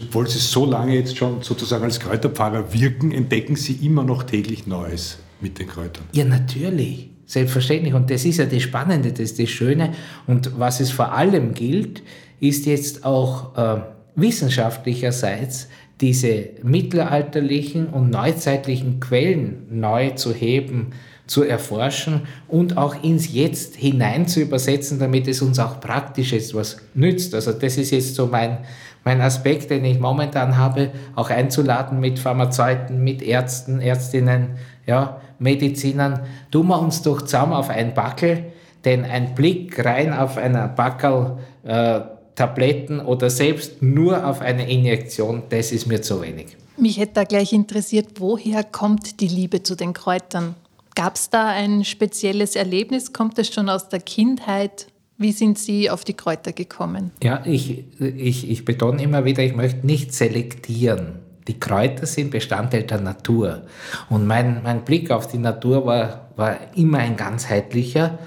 Obwohl 0.00 0.28
Sie 0.28 0.38
so 0.38 0.64
lange 0.64 0.94
jetzt 0.94 1.16
schon 1.16 1.42
sozusagen 1.42 1.84
als 1.84 2.00
Kräuterpfarrer 2.00 2.72
wirken, 2.72 3.12
entdecken 3.12 3.56
Sie 3.56 3.74
immer 3.86 4.02
noch 4.02 4.24
täglich 4.24 4.66
Neues 4.66 5.18
mit 5.40 5.58
den 5.58 5.68
Kräutern. 5.68 6.04
Ja, 6.12 6.24
natürlich. 6.24 7.10
Selbstverständlich. 7.24 7.94
Und 7.94 8.10
das 8.10 8.24
ist 8.24 8.38
ja 8.38 8.44
das 8.44 8.62
Spannende, 8.62 9.10
das 9.10 9.20
ist 9.20 9.38
das 9.38 9.48
Schöne. 9.48 9.94
Und 10.26 10.58
was 10.58 10.80
es 10.80 10.90
vor 10.90 11.12
allem 11.12 11.54
gilt, 11.54 12.02
ist 12.40 12.66
jetzt 12.66 13.04
auch 13.04 13.56
äh, 13.56 13.80
wissenschaftlicherseits 14.16 15.68
diese 16.00 16.50
mittelalterlichen 16.62 17.86
und 17.86 18.10
neuzeitlichen 18.10 18.98
Quellen 18.98 19.66
neu 19.70 20.10
zu 20.10 20.34
heben, 20.34 20.88
zu 21.26 21.44
erforschen 21.44 22.22
und 22.48 22.76
auch 22.76 23.02
ins 23.02 23.32
Jetzt 23.32 23.76
hinein 23.76 24.26
zu 24.26 24.40
übersetzen, 24.40 24.98
damit 24.98 25.28
es 25.28 25.40
uns 25.40 25.58
auch 25.60 25.80
praktisch 25.80 26.32
etwas 26.32 26.78
nützt. 26.94 27.34
Also 27.34 27.52
das 27.52 27.78
ist 27.78 27.92
jetzt 27.92 28.16
so 28.16 28.26
mein, 28.26 28.58
mein 29.04 29.20
Aspekt, 29.20 29.70
den 29.70 29.84
ich 29.84 29.98
momentan 29.98 30.56
habe, 30.56 30.90
auch 31.14 31.30
einzuladen 31.30 32.00
mit 32.00 32.18
Pharmazeuten, 32.18 33.02
mit 33.02 33.22
Ärzten, 33.22 33.80
Ärztinnen, 33.80 34.56
ja, 34.86 35.20
Medizinern. 35.38 36.20
Tun 36.50 36.68
wir 36.68 36.80
uns 36.80 37.02
doch 37.02 37.22
zusammen 37.22 37.52
auf 37.52 37.68
ein 37.68 37.94
Backel, 37.94 38.52
denn 38.84 39.04
ein 39.04 39.34
Blick 39.34 39.84
rein 39.84 40.12
auf 40.12 40.36
einen 40.36 40.74
Backel 40.74 41.38
äh, 41.64 42.00
Tabletten 42.34 43.00
oder 43.00 43.28
selbst 43.28 43.82
nur 43.82 44.26
auf 44.26 44.40
eine 44.40 44.70
Injektion, 44.70 45.42
das 45.50 45.72
ist 45.72 45.86
mir 45.86 46.00
zu 46.00 46.22
wenig. 46.22 46.56
Mich 46.76 46.98
hätte 46.98 47.14
da 47.14 47.24
gleich 47.24 47.52
interessiert, 47.52 48.08
woher 48.18 48.64
kommt 48.64 49.20
die 49.20 49.28
Liebe 49.28 49.62
zu 49.62 49.76
den 49.76 49.92
Kräutern? 49.92 50.54
Gab 50.94 51.16
es 51.16 51.30
da 51.30 51.48
ein 51.48 51.84
spezielles 51.84 52.56
Erlebnis? 52.56 53.12
Kommt 53.12 53.38
das 53.38 53.48
schon 53.48 53.68
aus 53.68 53.88
der 53.88 54.00
Kindheit? 54.00 54.86
Wie 55.22 55.30
sind 55.30 55.56
Sie 55.56 55.88
auf 55.88 56.02
die 56.02 56.14
Kräuter 56.14 56.52
gekommen? 56.52 57.12
Ja, 57.22 57.42
ich, 57.44 57.84
ich, 58.00 58.50
ich 58.50 58.64
betone 58.64 59.00
immer 59.00 59.24
wieder, 59.24 59.44
ich 59.44 59.54
möchte 59.54 59.86
nicht 59.86 60.12
selektieren. 60.12 61.20
Die 61.46 61.60
Kräuter 61.60 62.06
sind 62.06 62.32
Bestandteil 62.32 62.82
der 62.82 63.00
Natur. 63.00 63.62
Und 64.10 64.26
mein, 64.26 64.62
mein 64.64 64.84
Blick 64.84 65.12
auf 65.12 65.28
die 65.28 65.38
Natur 65.38 65.86
war, 65.86 66.28
war 66.34 66.56
immer 66.74 66.98
ein 66.98 67.16
ganzheitlicher. 67.16 68.18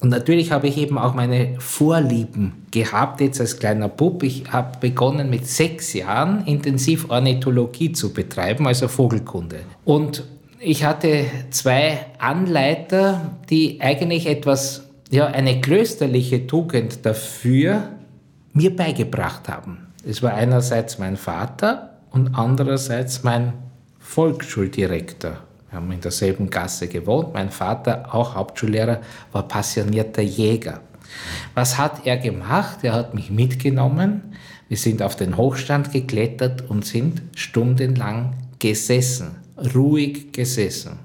Und 0.00 0.10
natürlich 0.10 0.52
habe 0.52 0.66
ich 0.66 0.76
eben 0.76 0.98
auch 0.98 1.14
meine 1.14 1.58
Vorlieben 1.60 2.66
gehabt, 2.70 3.22
jetzt 3.22 3.40
als 3.40 3.58
kleiner 3.58 3.88
Bub. 3.88 4.22
Ich 4.22 4.52
habe 4.52 4.76
begonnen 4.80 5.30
mit 5.30 5.46
sechs 5.46 5.94
Jahren 5.94 6.44
intensiv 6.46 7.08
Ornithologie 7.08 7.92
zu 7.92 8.12
betreiben, 8.12 8.66
also 8.66 8.88
Vogelkunde. 8.88 9.60
Und 9.86 10.24
ich 10.60 10.84
hatte 10.84 11.24
zwei 11.50 12.04
Anleiter, 12.18 13.32
die 13.48 13.80
eigentlich 13.80 14.26
etwas 14.26 14.83
ja, 15.14 15.26
eine 15.26 15.60
klösterliche 15.60 16.48
Tugend 16.48 17.06
dafür 17.06 17.90
mir 18.52 18.74
beigebracht 18.74 19.48
haben. 19.48 19.86
Es 20.04 20.24
war 20.24 20.34
einerseits 20.34 20.98
mein 20.98 21.16
Vater 21.16 22.00
und 22.10 22.34
andererseits 22.34 23.22
mein 23.22 23.52
Volksschuldirektor. 24.00 25.38
Wir 25.70 25.78
haben 25.78 25.92
in 25.92 26.00
derselben 26.00 26.50
Gasse 26.50 26.88
gewohnt. 26.88 27.32
Mein 27.32 27.50
Vater, 27.50 28.12
auch 28.12 28.34
Hauptschullehrer, 28.34 29.02
war 29.30 29.46
passionierter 29.46 30.22
Jäger. 30.22 30.80
Was 31.54 31.78
hat 31.78 32.04
er 32.06 32.16
gemacht? 32.16 32.80
Er 32.82 32.94
hat 32.94 33.14
mich 33.14 33.30
mitgenommen. 33.30 34.34
Wir 34.66 34.76
sind 34.76 35.00
auf 35.00 35.14
den 35.14 35.36
Hochstand 35.36 35.92
geklettert 35.92 36.68
und 36.68 36.84
sind 36.84 37.22
stundenlang 37.36 38.34
gesessen, 38.58 39.36
ruhig 39.76 40.32
gesessen 40.32 41.03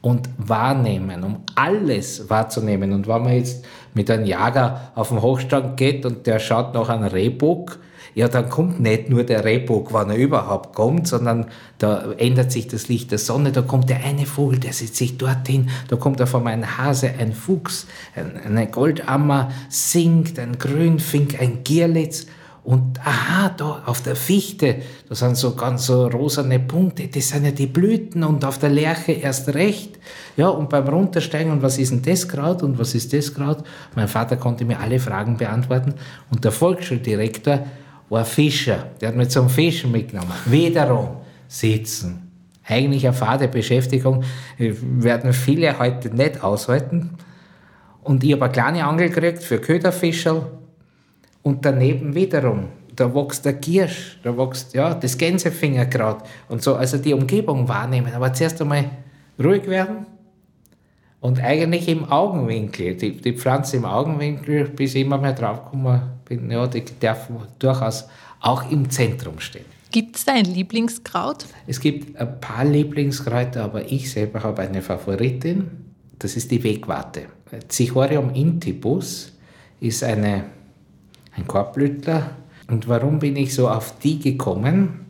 und 0.00 0.28
wahrnehmen, 0.38 1.24
um 1.24 1.42
alles 1.54 2.30
wahrzunehmen. 2.30 2.92
Und 2.92 3.08
wenn 3.08 3.22
man 3.22 3.32
jetzt 3.32 3.64
mit 3.94 4.10
einem 4.10 4.26
Jager 4.26 4.92
auf 4.94 5.08
den 5.08 5.22
Hochstand 5.22 5.76
geht 5.76 6.06
und 6.06 6.26
der 6.26 6.38
schaut 6.38 6.74
nach 6.74 6.88
einem 6.88 7.04
Rehbock, 7.04 7.78
ja, 8.14 8.26
dann 8.26 8.48
kommt 8.48 8.80
nicht 8.80 9.10
nur 9.10 9.22
der 9.22 9.44
Rehbock, 9.44 9.92
wann 9.92 10.10
er 10.10 10.16
überhaupt 10.16 10.74
kommt, 10.74 11.06
sondern 11.06 11.46
da 11.78 12.12
ändert 12.16 12.50
sich 12.50 12.66
das 12.66 12.88
Licht 12.88 13.12
der 13.12 13.18
Sonne, 13.18 13.52
da 13.52 13.62
kommt 13.62 13.90
der 13.90 14.02
eine 14.04 14.26
Vogel, 14.26 14.58
der 14.58 14.72
setzt 14.72 14.96
sich 14.96 15.18
dorthin, 15.18 15.70
da 15.88 15.96
kommt 15.96 16.20
auf 16.20 16.34
einmal 16.34 16.52
ein 16.52 16.78
Hase, 16.78 17.10
ein 17.16 17.32
Fuchs, 17.32 17.86
eine 18.44 18.66
Goldammer 18.66 19.50
singt, 19.68 20.38
ein 20.38 20.58
Grünfink, 20.58 21.40
ein 21.40 21.62
Gierlitz 21.62 22.26
und 22.68 23.00
aha, 23.02 23.48
da 23.56 23.82
auf 23.86 24.02
der 24.02 24.14
Fichte, 24.14 24.76
da 25.08 25.14
sind 25.14 25.38
so 25.38 25.54
ganz 25.54 25.86
so 25.86 26.06
rosane 26.06 26.60
Punkte, 26.60 27.08
das 27.08 27.30
sind 27.30 27.46
ja 27.46 27.50
die 27.50 27.66
Blüten 27.66 28.22
und 28.22 28.44
auf 28.44 28.58
der 28.58 28.68
Lerche 28.68 29.12
erst 29.12 29.54
recht. 29.54 29.98
Ja, 30.36 30.48
und 30.48 30.68
beim 30.68 30.86
Runtersteigen, 30.86 31.50
und 31.50 31.62
was 31.62 31.78
ist 31.78 31.92
denn 31.92 32.02
das 32.02 32.28
Kraut 32.28 32.62
und 32.62 32.78
was 32.78 32.94
ist 32.94 33.14
das 33.14 33.32
Kraut? 33.32 33.64
Mein 33.94 34.06
Vater 34.06 34.36
konnte 34.36 34.66
mir 34.66 34.78
alle 34.80 35.00
Fragen 35.00 35.38
beantworten 35.38 35.94
und 36.30 36.44
der 36.44 36.52
Volksschuldirektor 36.52 37.60
war 38.10 38.26
Fischer, 38.26 38.88
der 39.00 39.08
hat 39.08 39.16
mich 39.16 39.30
zum 39.30 39.48
Fischen 39.48 39.90
mitgenommen. 39.90 40.32
Wiederum 40.44 41.22
sitzen. 41.46 42.30
Eigentlich 42.66 43.06
eine 43.06 43.16
fade 43.16 43.48
Beschäftigung, 43.48 44.24
werden 44.58 45.32
viele 45.32 45.78
heute 45.78 46.14
nicht 46.14 46.44
aushalten. 46.44 47.14
Und 48.02 48.24
ich 48.24 48.32
habe 48.32 48.44
eine 48.44 48.52
kleine 48.52 48.84
Angel 48.84 49.08
gekriegt 49.08 49.42
für 49.42 49.58
Köderfischerl 49.58 50.57
und 51.42 51.64
daneben 51.64 52.14
wiederum, 52.14 52.68
da 52.94 53.14
wächst 53.14 53.44
der 53.44 53.54
Giersch, 53.54 54.18
da 54.22 54.36
wächst 54.36 54.74
ja, 54.74 54.94
das 54.94 55.16
Gänsefingerkraut 55.16 56.24
und 56.48 56.62
so, 56.62 56.74
also 56.74 56.98
die 56.98 57.14
Umgebung 57.14 57.68
wahrnehmen. 57.68 58.12
Aber 58.12 58.32
zuerst 58.32 58.60
einmal 58.60 58.90
ruhig 59.42 59.66
werden 59.68 60.06
und 61.20 61.40
eigentlich 61.40 61.88
im 61.88 62.04
Augenwinkel, 62.10 62.96
die, 62.96 63.12
die 63.12 63.32
Pflanze 63.32 63.76
im 63.76 63.84
Augenwinkel, 63.84 64.68
bis 64.68 64.94
ich 64.94 65.02
immer 65.02 65.18
mehr 65.18 65.32
draufgekommen 65.32 66.00
bin, 66.24 66.50
ja, 66.50 66.66
die 66.66 66.84
dürfen 66.84 67.36
durchaus 67.58 68.08
auch 68.40 68.70
im 68.70 68.90
Zentrum 68.90 69.40
stehen. 69.40 69.64
Gibt 69.90 70.16
es 70.16 70.24
da 70.24 70.34
ein 70.34 70.44
Lieblingskraut? 70.44 71.46
Es 71.66 71.80
gibt 71.80 72.16
ein 72.18 72.40
paar 72.40 72.64
Lieblingskräuter, 72.64 73.64
aber 73.64 73.90
ich 73.90 74.10
selber 74.10 74.42
habe 74.42 74.62
eine 74.62 74.82
Favoritin. 74.82 75.70
Das 76.18 76.36
ist 76.36 76.50
die 76.50 76.62
Wegwarte. 76.62 77.22
Zichorium 77.68 78.34
intibus 78.34 79.32
ist 79.80 80.04
eine 80.04 80.44
ein 81.38 81.46
Korbblütler. 81.46 82.30
Und 82.68 82.88
warum 82.88 83.18
bin 83.18 83.36
ich 83.36 83.54
so 83.54 83.68
auf 83.68 83.98
die 83.98 84.18
gekommen? 84.18 85.06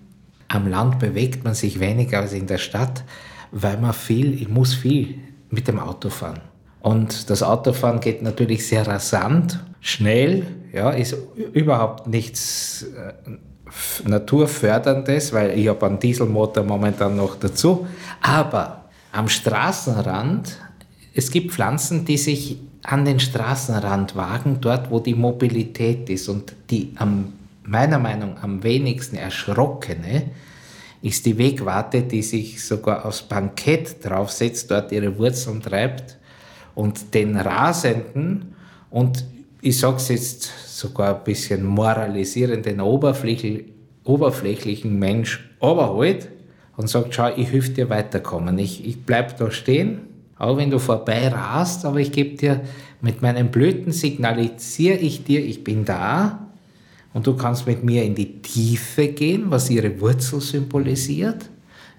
Am 0.49 0.69
Land 0.69 0.99
bewegt 0.99 1.45
man 1.45 1.55
sich 1.55 1.81
weniger 1.81 2.21
als 2.21 2.33
in 2.33 2.47
der 2.47 2.59
Stadt, 2.59 3.05
weil 3.51 3.79
man 3.79 3.93
viel, 3.93 4.41
ich 4.41 4.49
muss 4.49 4.75
viel 4.75 5.19
mit 5.51 5.67
dem 5.67 5.79
Auto 5.79 6.11
fahren. 6.11 6.41
Und 6.81 7.29
das 7.29 7.43
Autofahren 7.43 8.01
geht 8.01 8.23
natürlich 8.23 8.67
sehr 8.67 8.87
rasant, 8.87 9.59
schnell, 9.81 10.47
ja, 10.73 10.91
ist 10.91 11.17
überhaupt 11.53 12.07
nichts 12.07 12.87
äh, 12.95 14.09
Naturförderndes, 14.09 15.33
weil 15.33 15.59
ich 15.59 15.69
habe 15.69 15.87
einen 15.87 15.99
Dieselmotor 15.99 16.65
momentan 16.65 17.17
noch 17.17 17.37
dazu. 17.37 17.87
Aber 18.23 18.85
am 19.13 19.29
Straßenrand, 19.29 20.59
es 21.15 21.31
gibt 21.31 21.53
Pflanzen, 21.53 22.05
die 22.05 22.17
sich 22.17 22.59
an 22.91 23.05
den 23.05 23.21
Straßenrand 23.21 24.17
wagen, 24.17 24.63
dort 24.63 24.91
wo 24.91 24.99
die 24.99 25.15
Mobilität 25.15 26.09
ist 26.09 26.27
und 26.29 26.55
die 26.71 26.93
am 26.97 27.35
meiner 27.63 27.99
Meinung 27.99 28.37
nach 28.37 28.45
am 28.45 28.63
wenigsten 28.63 29.17
erschrockene 29.17 30.31
ist 31.03 31.27
die 31.27 31.37
Wegwarte, 31.37 32.01
die 32.03 32.23
sich 32.23 32.65
sogar 32.65 33.05
aufs 33.05 33.21
Bankett 33.21 34.03
draufsetzt, 34.03 34.71
dort 34.71 34.91
ihre 34.91 35.19
Wurzeln 35.19 35.61
treibt 35.61 36.17
und 36.75 37.13
den 37.13 37.37
rasenden 37.37 38.55
und 38.89 39.23
ich 39.61 39.79
sage 39.79 39.97
es 39.97 40.09
jetzt 40.09 40.79
sogar 40.79 41.15
ein 41.15 41.25
bisschen 41.25 41.67
moralisierenden, 41.67 42.81
oberflächlichen 42.81 44.99
Mensch 44.99 45.47
überholt 45.59 46.29
und 46.79 46.89
sagt, 46.89 47.15
schau, 47.15 47.29
ich 47.37 47.53
helfe 47.53 47.71
dir 47.71 47.91
weiterkommen. 47.91 48.59
Ich, 48.59 48.87
ich 48.87 49.05
bleib 49.05 49.37
da 49.37 49.51
stehen, 49.51 50.08
auch 50.39 50.57
wenn 50.57 50.71
du 50.71 50.79
vorbei 50.79 51.29
rast, 51.29 51.85
aber 51.85 51.99
ich 51.99 52.13
gebe 52.13 52.37
dir 52.37 52.61
mit 53.01 53.23
meinen 53.23 53.51
Blüten 53.51 53.93
signalisiere 53.93 54.99
ich 54.99 55.25
dir, 55.25 55.45
ich 55.45 55.65
bin 55.65 55.85
da 55.85 56.49
und 57.13 57.27
du 57.27 57.37
kannst 57.37 57.67
mit 57.67 57.83
mir 57.83 58.05
in 58.05 58.15
die 58.15 58.41
Tiefe 58.41 59.09
gehen, 59.09 59.47
was 59.49 59.71
ihre 59.71 60.01
Wurzel 60.01 60.41
symbolisiert. 60.41 61.49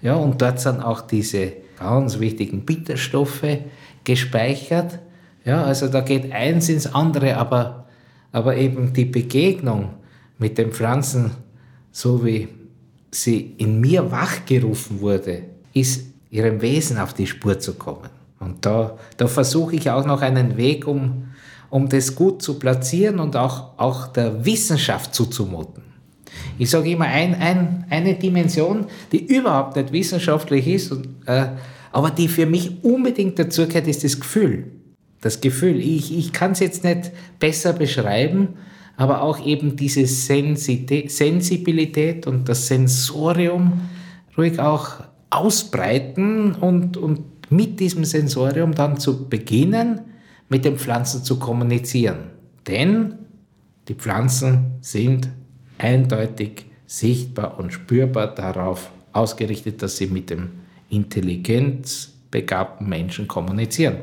Ja, 0.02 0.14
und 0.14 0.40
dort 0.40 0.60
sind 0.60 0.80
auch 0.80 1.02
diese 1.02 1.52
ganz 1.78 2.18
wichtigen 2.18 2.64
Bitterstoffe 2.64 3.58
gespeichert. 4.04 4.98
Ja, 5.44 5.64
also 5.64 5.88
da 5.88 6.00
geht 6.00 6.32
eins 6.32 6.68
ins 6.68 6.86
andere, 6.86 7.36
aber, 7.36 7.86
aber 8.32 8.56
eben 8.56 8.92
die 8.92 9.04
Begegnung 9.04 9.90
mit 10.38 10.56
den 10.58 10.72
Pflanzen, 10.72 11.32
so 11.92 12.24
wie 12.24 12.48
sie 13.10 13.54
in 13.58 13.80
mir 13.80 14.10
wachgerufen 14.10 15.00
wurde, 15.00 15.42
ist 15.74 16.06
ihrem 16.30 16.62
Wesen 16.62 16.98
auf 16.98 17.12
die 17.12 17.26
Spur 17.26 17.58
zu 17.58 17.74
kommen. 17.74 18.19
Und 18.40 18.66
da, 18.66 18.98
da 19.16 19.28
versuche 19.28 19.76
ich 19.76 19.90
auch 19.90 20.06
noch 20.06 20.22
einen 20.22 20.56
Weg, 20.56 20.86
um, 20.86 21.28
um 21.68 21.88
das 21.88 22.16
gut 22.16 22.42
zu 22.42 22.58
platzieren 22.58 23.20
und 23.20 23.36
auch, 23.36 23.78
auch 23.78 24.08
der 24.08 24.44
Wissenschaft 24.44 25.14
zuzumuten. 25.14 25.84
Ich 26.58 26.70
sage 26.70 26.90
immer, 26.90 27.04
ein, 27.04 27.34
ein, 27.34 27.84
eine 27.90 28.14
Dimension, 28.14 28.86
die 29.12 29.26
überhaupt 29.26 29.76
nicht 29.76 29.92
wissenschaftlich 29.92 30.66
ist, 30.66 30.90
und, 30.90 31.08
äh, 31.26 31.48
aber 31.92 32.10
die 32.10 32.28
für 32.28 32.46
mich 32.46 32.82
unbedingt 32.82 33.38
dazugehört, 33.38 33.86
ist 33.86 34.04
das 34.04 34.18
Gefühl. 34.18 34.72
Das 35.20 35.40
Gefühl. 35.40 35.78
Ich, 35.80 36.16
ich 36.16 36.32
kann 36.32 36.52
es 36.52 36.60
jetzt 36.60 36.82
nicht 36.82 37.10
besser 37.38 37.74
beschreiben, 37.74 38.54
aber 38.96 39.20
auch 39.22 39.44
eben 39.44 39.76
diese 39.76 40.06
Sensibilität 40.06 42.26
und 42.26 42.48
das 42.48 42.68
Sensorium 42.68 43.82
ruhig 44.36 44.60
auch 44.60 45.02
ausbreiten 45.30 46.54
und, 46.54 46.96
und 46.96 47.20
mit 47.50 47.80
diesem 47.80 48.04
Sensorium 48.04 48.74
dann 48.74 48.98
zu 48.98 49.28
beginnen, 49.28 50.00
mit 50.48 50.64
den 50.64 50.78
Pflanzen 50.78 51.22
zu 51.22 51.38
kommunizieren. 51.38 52.30
Denn 52.66 53.14
die 53.88 53.94
Pflanzen 53.94 54.72
sind 54.80 55.28
eindeutig 55.78 56.66
sichtbar 56.86 57.58
und 57.58 57.72
spürbar 57.72 58.34
darauf 58.34 58.90
ausgerichtet, 59.12 59.82
dass 59.82 59.96
sie 59.96 60.06
mit 60.06 60.30
dem 60.30 60.50
intelligenzbegabten 60.88 62.88
Menschen 62.88 63.28
kommunizieren. 63.28 63.96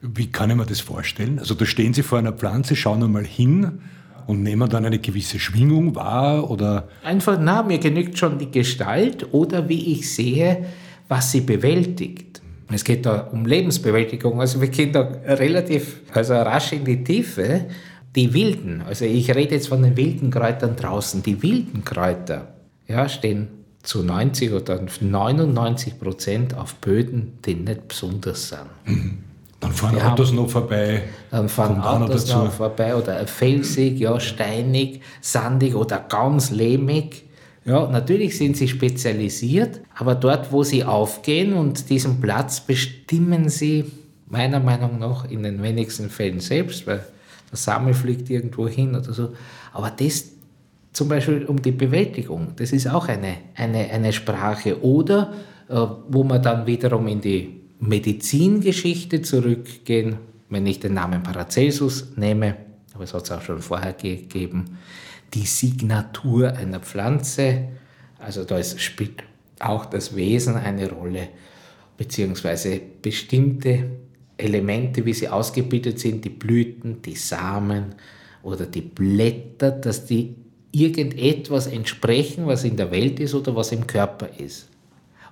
Wie 0.00 0.26
kann 0.26 0.50
ich 0.50 0.56
mir 0.56 0.66
das 0.66 0.80
vorstellen? 0.80 1.38
Also 1.38 1.54
da 1.54 1.64
stehen 1.64 1.94
Sie 1.94 2.02
vor 2.02 2.18
einer 2.18 2.32
Pflanze, 2.32 2.74
schauen 2.74 3.04
einmal 3.04 3.24
hin 3.24 3.80
und 4.26 4.42
nehmen 4.42 4.68
dann 4.68 4.84
eine 4.84 4.98
gewisse 4.98 5.38
Schwingung 5.38 5.94
wahr 5.94 6.50
oder? 6.50 6.88
Einfach, 7.04 7.38
na, 7.40 7.62
mir 7.62 7.78
genügt 7.78 8.18
schon 8.18 8.38
die 8.38 8.50
Gestalt 8.50 9.32
oder 9.32 9.68
wie 9.68 9.92
ich 9.92 10.12
sehe, 10.12 10.66
was 11.08 11.30
sie 11.30 11.42
bewältigt. 11.42 12.31
Es 12.74 12.84
geht 12.84 13.06
da 13.06 13.28
um 13.32 13.46
Lebensbewältigung. 13.46 14.40
Also 14.40 14.60
wir 14.60 14.68
gehen 14.68 14.92
da 14.92 15.00
relativ 15.00 16.00
also 16.12 16.34
rasch 16.34 16.72
in 16.72 16.84
die 16.84 17.02
Tiefe. 17.02 17.66
Die 18.14 18.34
wilden, 18.34 18.82
also 18.86 19.06
ich 19.06 19.34
rede 19.34 19.54
jetzt 19.54 19.68
von 19.68 19.82
den 19.82 19.96
wilden 19.96 20.30
Kräutern 20.30 20.76
draußen, 20.76 21.22
die 21.22 21.42
wilden 21.42 21.82
Kräuter 21.82 22.48
ja, 22.86 23.08
stehen 23.08 23.48
zu 23.82 24.02
90 24.02 24.52
oder 24.52 24.80
99 25.00 25.98
Prozent 25.98 26.54
auf 26.56 26.74
Böden, 26.74 27.38
die 27.44 27.54
nicht 27.54 27.88
besonders 27.88 28.48
sind. 28.48 28.60
Mhm. 28.84 29.18
Dann 29.60 29.72
fahren 29.72 29.94
wir 29.94 30.12
Autos 30.12 30.28
haben, 30.28 30.36
noch 30.36 30.50
vorbei. 30.50 31.02
Dann 31.30 31.48
fahren 31.48 31.80
Autos 31.80 32.28
noch, 32.28 32.50
vorbei 32.50 32.96
oder 32.96 33.26
felsig, 33.28 33.98
ja, 34.00 34.18
steinig, 34.18 35.00
sandig 35.20 35.76
oder 35.76 36.04
ganz 36.08 36.50
lehmig. 36.50 37.24
Ja, 37.64 37.88
natürlich 37.88 38.36
sind 38.36 38.56
sie 38.56 38.66
spezialisiert, 38.66 39.80
aber 39.94 40.14
dort, 40.16 40.50
wo 40.50 40.64
sie 40.64 40.84
aufgehen 40.84 41.52
und 41.52 41.90
diesen 41.90 42.20
Platz 42.20 42.60
bestimmen 42.60 43.48
sie 43.48 43.84
meiner 44.26 44.58
Meinung 44.58 44.98
nach 44.98 45.30
in 45.30 45.42
den 45.42 45.62
wenigsten 45.62 46.10
Fällen 46.10 46.40
selbst, 46.40 46.86
weil 46.86 47.04
der 47.50 47.58
Same 47.58 47.94
fliegt 47.94 48.30
irgendwo 48.30 48.66
hin 48.66 48.96
oder 48.96 49.12
so. 49.12 49.34
Aber 49.72 49.90
das 49.90 50.32
zum 50.92 51.08
Beispiel 51.08 51.44
um 51.44 51.60
die 51.60 51.72
Bewältigung, 51.72 52.48
das 52.56 52.72
ist 52.72 52.88
auch 52.88 53.08
eine, 53.08 53.36
eine, 53.54 53.90
eine 53.90 54.12
Sprache. 54.12 54.82
Oder 54.82 55.32
äh, 55.68 55.86
wo 56.08 56.24
man 56.24 56.42
dann 56.42 56.66
wiederum 56.66 57.06
in 57.08 57.20
die 57.20 57.60
Medizingeschichte 57.80 59.22
zurückgehen, 59.22 60.16
wenn 60.50 60.66
ich 60.66 60.80
den 60.80 60.94
Namen 60.94 61.22
Paracelsus 61.22 62.12
nehme, 62.16 62.56
aber 62.94 63.04
es 63.04 63.14
hat 63.14 63.24
es 63.24 63.32
auch 63.32 63.42
schon 63.42 63.60
vorher 63.60 63.94
gegeben, 63.94 64.78
die 65.34 65.46
Signatur 65.46 66.52
einer 66.52 66.80
Pflanze. 66.80 67.68
Also 68.18 68.44
da 68.44 68.62
spielt 68.62 69.24
auch 69.58 69.86
das 69.86 70.16
Wesen 70.16 70.56
eine 70.56 70.90
Rolle, 70.90 71.28
beziehungsweise 71.96 72.80
bestimmte 73.00 73.90
Elemente, 74.36 75.04
wie 75.04 75.12
sie 75.12 75.28
ausgebildet 75.28 76.00
sind, 76.00 76.24
die 76.24 76.30
Blüten, 76.30 77.02
die 77.02 77.14
Samen 77.14 77.94
oder 78.42 78.66
die 78.66 78.80
Blätter, 78.80 79.70
dass 79.70 80.04
die 80.04 80.34
irgendetwas 80.72 81.66
entsprechen, 81.66 82.46
was 82.46 82.64
in 82.64 82.76
der 82.76 82.90
Welt 82.90 83.20
ist 83.20 83.34
oder 83.34 83.54
was 83.54 83.72
im 83.72 83.86
Körper 83.86 84.28
ist. 84.38 84.68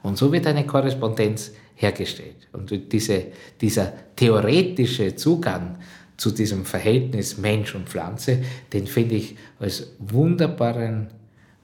Und 0.03 0.17
so 0.17 0.33
wird 0.33 0.47
eine 0.47 0.67
Korrespondenz 0.67 1.53
hergestellt. 1.75 2.49
Und 2.53 2.93
diese, 2.93 3.25
dieser 3.61 3.93
theoretische 4.17 5.17
Zugang 5.17 5.79
zu 6.21 6.31
diesem 6.31 6.67
Verhältnis 6.67 7.39
Mensch 7.39 7.75
und 7.75 7.89
Pflanze, 7.89 8.43
den 8.75 8.87
finde 8.87 9.15
ich 9.15 9.37
als, 9.59 9.87
wunderbaren, 9.99 11.09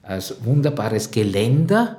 als 0.01 0.43
wunderbares 0.43 1.11
Geländer, 1.11 1.97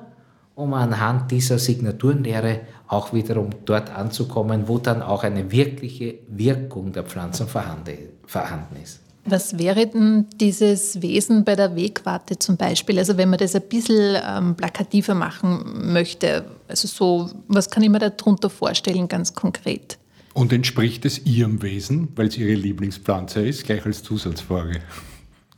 um 0.57 0.75
anhand 0.75 1.31
dieser 1.31 1.61
Signaturenlehre 1.61 2.62
auch 2.88 3.12
wiederum 3.12 3.51
dort 3.64 3.94
anzukommen, 3.94 4.66
wo 4.66 4.79
dann 4.79 5.03
auch 5.03 5.23
eine 5.23 5.53
wirkliche 5.53 6.16
Wirkung 6.27 6.92
der 6.92 7.05
Pflanzen 7.05 7.47
vorhanden 7.47 8.77
ist. 8.83 9.01
Was 9.25 9.57
wäre 9.57 9.87
denn 9.87 10.27
dieses 10.40 11.01
Wesen 11.01 11.44
bei 11.44 11.55
der 11.55 11.77
Wegwarte 11.77 12.40
zum 12.40 12.57
Beispiel? 12.57 12.99
Also 12.99 13.16
wenn 13.16 13.31
man 13.31 13.38
das 13.38 13.55
ein 13.55 13.62
bisschen 13.68 14.16
ähm, 14.27 14.57
plakativer 14.57 15.14
machen 15.14 15.92
möchte, 15.92 16.44
also 16.66 16.88
so, 16.88 17.31
was 17.47 17.71
kann 17.71 17.85
ich 17.85 17.90
mir 17.90 18.01
darunter 18.01 18.51
vorstellen, 18.51 19.07
ganz 19.07 19.33
konkret? 19.33 19.99
Und 20.38 20.53
entspricht 20.53 21.05
es 21.05 21.27
Ihrem 21.27 21.62
Wesen, 21.62 22.11
weil 22.14 22.29
es 22.29 22.37
Ihre 22.38 22.55
Lieblingspflanze 22.55 23.44
ist, 23.44 23.64
gleich 23.64 23.85
als 23.85 24.05
Zusatzfrage? 24.05 24.79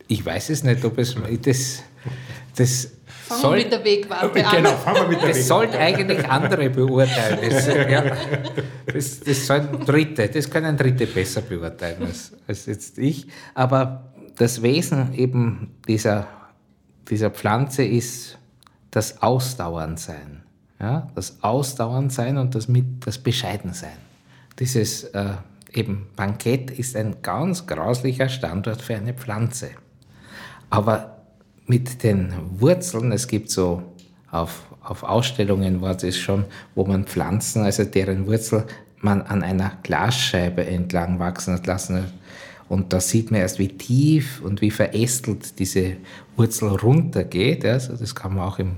Ich 0.07 0.25
weiß 0.25 0.49
es 0.49 0.63
nicht, 0.63 0.83
ob 0.83 0.97
es 0.97 1.15
das, 1.43 1.83
das 2.55 2.91
Fangen 3.05 3.41
soll, 3.41 3.57
mit 3.57 3.71
der 3.71 3.85
Wegwarte 3.85 4.43
an. 4.43 4.55
Genau, 4.55 4.71
fangen 4.77 5.01
wir 5.01 5.07
mit 5.09 5.21
der 5.21 5.27
Das 5.27 5.47
sollten 5.47 5.75
eigentlich 5.75 6.27
andere 6.27 6.71
beurteilen. 6.71 7.37
Das, 7.47 7.67
ja, 7.91 8.17
das, 8.91 9.19
das 9.19 9.45
sollen 9.45 9.85
Dritte, 9.85 10.27
das 10.29 10.49
können 10.49 10.75
Dritte 10.75 11.05
besser 11.05 11.41
beurteilen 11.41 12.01
als, 12.01 12.31
als 12.47 12.65
jetzt 12.65 12.97
ich. 12.97 13.27
Aber 13.53 14.11
das 14.37 14.63
Wesen 14.63 15.13
eben 15.13 15.75
dieser, 15.87 16.25
dieser 17.07 17.29
Pflanze 17.29 17.83
ist 17.83 18.39
das 18.89 19.21
Ausdauerndsein. 19.21 20.41
Ja, 20.79 21.07
das 21.13 21.37
Ausdauerndsein 21.43 22.39
und 22.39 22.55
das, 22.55 22.67
mit, 22.67 23.05
das 23.05 23.19
Bescheidensein. 23.19 24.10
Dieses 24.61 25.05
äh, 25.05 25.33
eben 25.73 26.05
Bankett 26.15 26.69
ist 26.69 26.95
ein 26.95 27.15
ganz 27.23 27.65
grauslicher 27.65 28.29
Standort 28.29 28.79
für 28.79 28.93
eine 28.93 29.15
Pflanze. 29.15 29.71
Aber 30.69 31.17
mit 31.65 32.03
den 32.03 32.31
Wurzeln, 32.59 33.11
es 33.11 33.27
gibt 33.27 33.49
so 33.49 33.81
auf, 34.29 34.61
auf 34.83 35.01
Ausstellungen 35.01 35.81
war 35.81 35.95
das 35.95 36.15
schon, 36.15 36.45
wo 36.75 36.85
man 36.85 37.05
Pflanzen, 37.05 37.63
also 37.63 37.85
deren 37.85 38.27
Wurzel 38.27 38.65
man 38.99 39.23
an 39.23 39.41
einer 39.41 39.79
Glasscheibe 39.81 40.63
entlang 40.63 41.17
wachsen 41.17 41.55
hat 41.55 41.65
lassen. 41.65 42.05
Und 42.69 42.93
da 42.93 42.99
sieht 42.99 43.31
man 43.31 43.41
erst, 43.41 43.57
wie 43.57 43.69
tief 43.69 44.43
und 44.43 44.61
wie 44.61 44.69
verästelt 44.69 45.57
diese 45.57 45.97
Wurzel 46.37 46.69
runtergeht. 46.69 47.65
Also 47.65 47.95
das 47.95 48.13
kann 48.13 48.35
man 48.35 48.47
auch 48.47 48.59
im, 48.59 48.75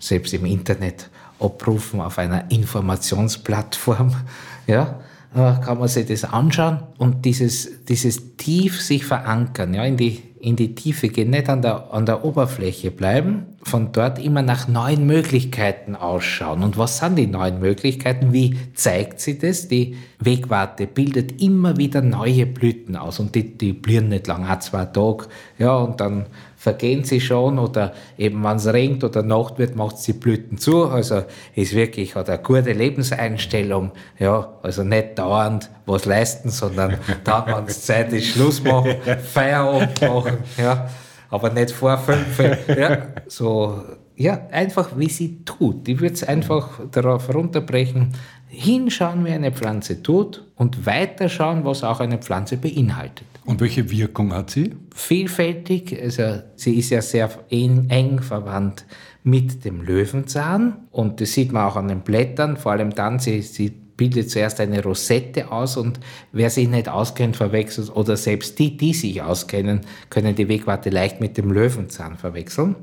selbst 0.00 0.32
im 0.32 0.46
Internet 0.46 1.10
abrufen 1.38 2.00
auf 2.00 2.16
einer 2.16 2.50
Informationsplattform. 2.50 4.16
Ja, 4.66 5.00
kann 5.34 5.78
man 5.78 5.88
sich 5.88 6.06
das 6.06 6.24
anschauen 6.24 6.80
und 6.96 7.24
dieses, 7.24 7.84
dieses 7.84 8.36
tief 8.36 8.80
sich 8.80 9.04
verankern 9.04 9.74
ja, 9.74 9.84
in, 9.84 9.96
die, 9.96 10.22
in 10.40 10.56
die 10.56 10.74
Tiefe 10.74 11.08
gehen, 11.08 11.30
nicht 11.30 11.48
an 11.50 11.60
der, 11.60 11.92
an 11.92 12.06
der 12.06 12.24
Oberfläche 12.24 12.90
bleiben, 12.90 13.46
von 13.62 13.92
dort 13.92 14.18
immer 14.18 14.40
nach 14.40 14.68
neuen 14.68 15.06
Möglichkeiten 15.06 15.96
ausschauen. 15.96 16.62
Und 16.62 16.78
was 16.78 16.98
sind 16.98 17.16
die 17.16 17.26
neuen 17.26 17.60
Möglichkeiten? 17.60 18.32
Wie 18.32 18.56
zeigt 18.74 19.20
sie 19.20 19.38
das? 19.38 19.68
Die 19.68 19.96
Wegwarte 20.18 20.86
bildet 20.86 21.42
immer 21.42 21.76
wieder 21.76 22.00
neue 22.00 22.46
Blüten 22.46 22.96
aus 22.96 23.20
und 23.20 23.34
die, 23.34 23.56
die 23.58 23.74
blühen 23.74 24.08
nicht 24.08 24.26
lang, 24.26 24.46
ein, 24.46 24.60
zwei 24.62 24.86
Tage, 24.86 25.26
ja, 25.58 25.76
und 25.76 26.00
dann 26.00 26.26
vergehen 26.58 27.04
sie 27.04 27.20
schon 27.20 27.58
oder 27.58 27.92
eben 28.18 28.42
wenn 28.42 28.56
es 28.56 28.66
regnet 28.66 29.04
oder 29.04 29.22
Nacht 29.22 29.58
wird, 29.58 29.76
macht 29.76 29.98
sie 29.98 30.12
Blüten 30.12 30.58
zu. 30.58 30.86
Also 30.86 31.22
ist 31.54 31.72
wirklich, 31.72 32.16
hat 32.16 32.28
eine 32.28 32.42
gute 32.42 32.72
Lebenseinstellung. 32.72 33.92
Ja, 34.18 34.54
also 34.62 34.82
nicht 34.82 35.16
dauernd 35.18 35.70
was 35.86 36.04
leisten, 36.04 36.50
sondern 36.50 36.98
dann, 37.24 37.46
wenn 37.46 37.64
es 37.66 37.86
Zeit 37.86 38.12
ist, 38.12 38.26
Schluss 38.26 38.62
machen, 38.62 38.96
Feierabend 39.32 40.02
machen. 40.02 40.38
Ja, 40.58 40.88
aber 41.30 41.50
nicht 41.50 41.70
vor 41.70 41.96
fünf. 41.96 42.40
Ja, 42.76 43.06
so, 43.28 43.80
ja, 44.16 44.48
einfach 44.50 44.90
wie 44.96 45.08
sie 45.08 45.44
tut. 45.44 45.86
Die 45.86 46.00
wird 46.00 46.16
es 46.16 46.24
einfach 46.24 46.80
darauf 46.90 47.32
runterbrechen, 47.32 48.14
hinschauen, 48.48 49.24
wie 49.24 49.30
eine 49.30 49.52
Pflanze 49.52 50.02
tut 50.02 50.44
und 50.56 50.86
weiterschauen, 50.86 51.64
was 51.64 51.84
auch 51.84 52.00
eine 52.00 52.18
Pflanze 52.18 52.56
beinhaltet. 52.56 53.26
Und 53.44 53.60
welche 53.60 53.90
Wirkung 53.90 54.34
hat 54.34 54.50
sie? 54.50 54.74
Vielfältig, 54.94 55.98
also 56.02 56.40
sie 56.56 56.74
ist 56.74 56.90
ja 56.90 57.00
sehr 57.00 57.30
eng, 57.50 57.86
eng 57.88 58.20
verwandt 58.20 58.84
mit 59.22 59.64
dem 59.64 59.82
Löwenzahn 59.82 60.76
und 60.90 61.20
das 61.20 61.32
sieht 61.32 61.52
man 61.52 61.64
auch 61.64 61.76
an 61.76 61.88
den 61.88 62.00
Blättern, 62.00 62.56
vor 62.56 62.72
allem 62.72 62.94
dann, 62.94 63.18
sie, 63.18 63.42
sie 63.42 63.72
bildet 63.98 64.30
zuerst 64.30 64.60
eine 64.60 64.82
Rosette 64.82 65.52
aus 65.52 65.76
und 65.76 66.00
wer 66.32 66.48
sich 66.48 66.68
nicht 66.68 66.88
auskennt, 66.88 67.36
verwechselt 67.36 67.94
oder 67.94 68.16
selbst 68.16 68.58
die, 68.58 68.76
die 68.76 68.94
sich 68.94 69.20
auskennen, 69.20 69.82
können 70.08 70.34
die 70.34 70.48
Wegwarte 70.48 70.88
leicht 70.88 71.20
mit 71.20 71.36
dem 71.36 71.50
Löwenzahn 71.50 72.16
verwechseln, 72.16 72.76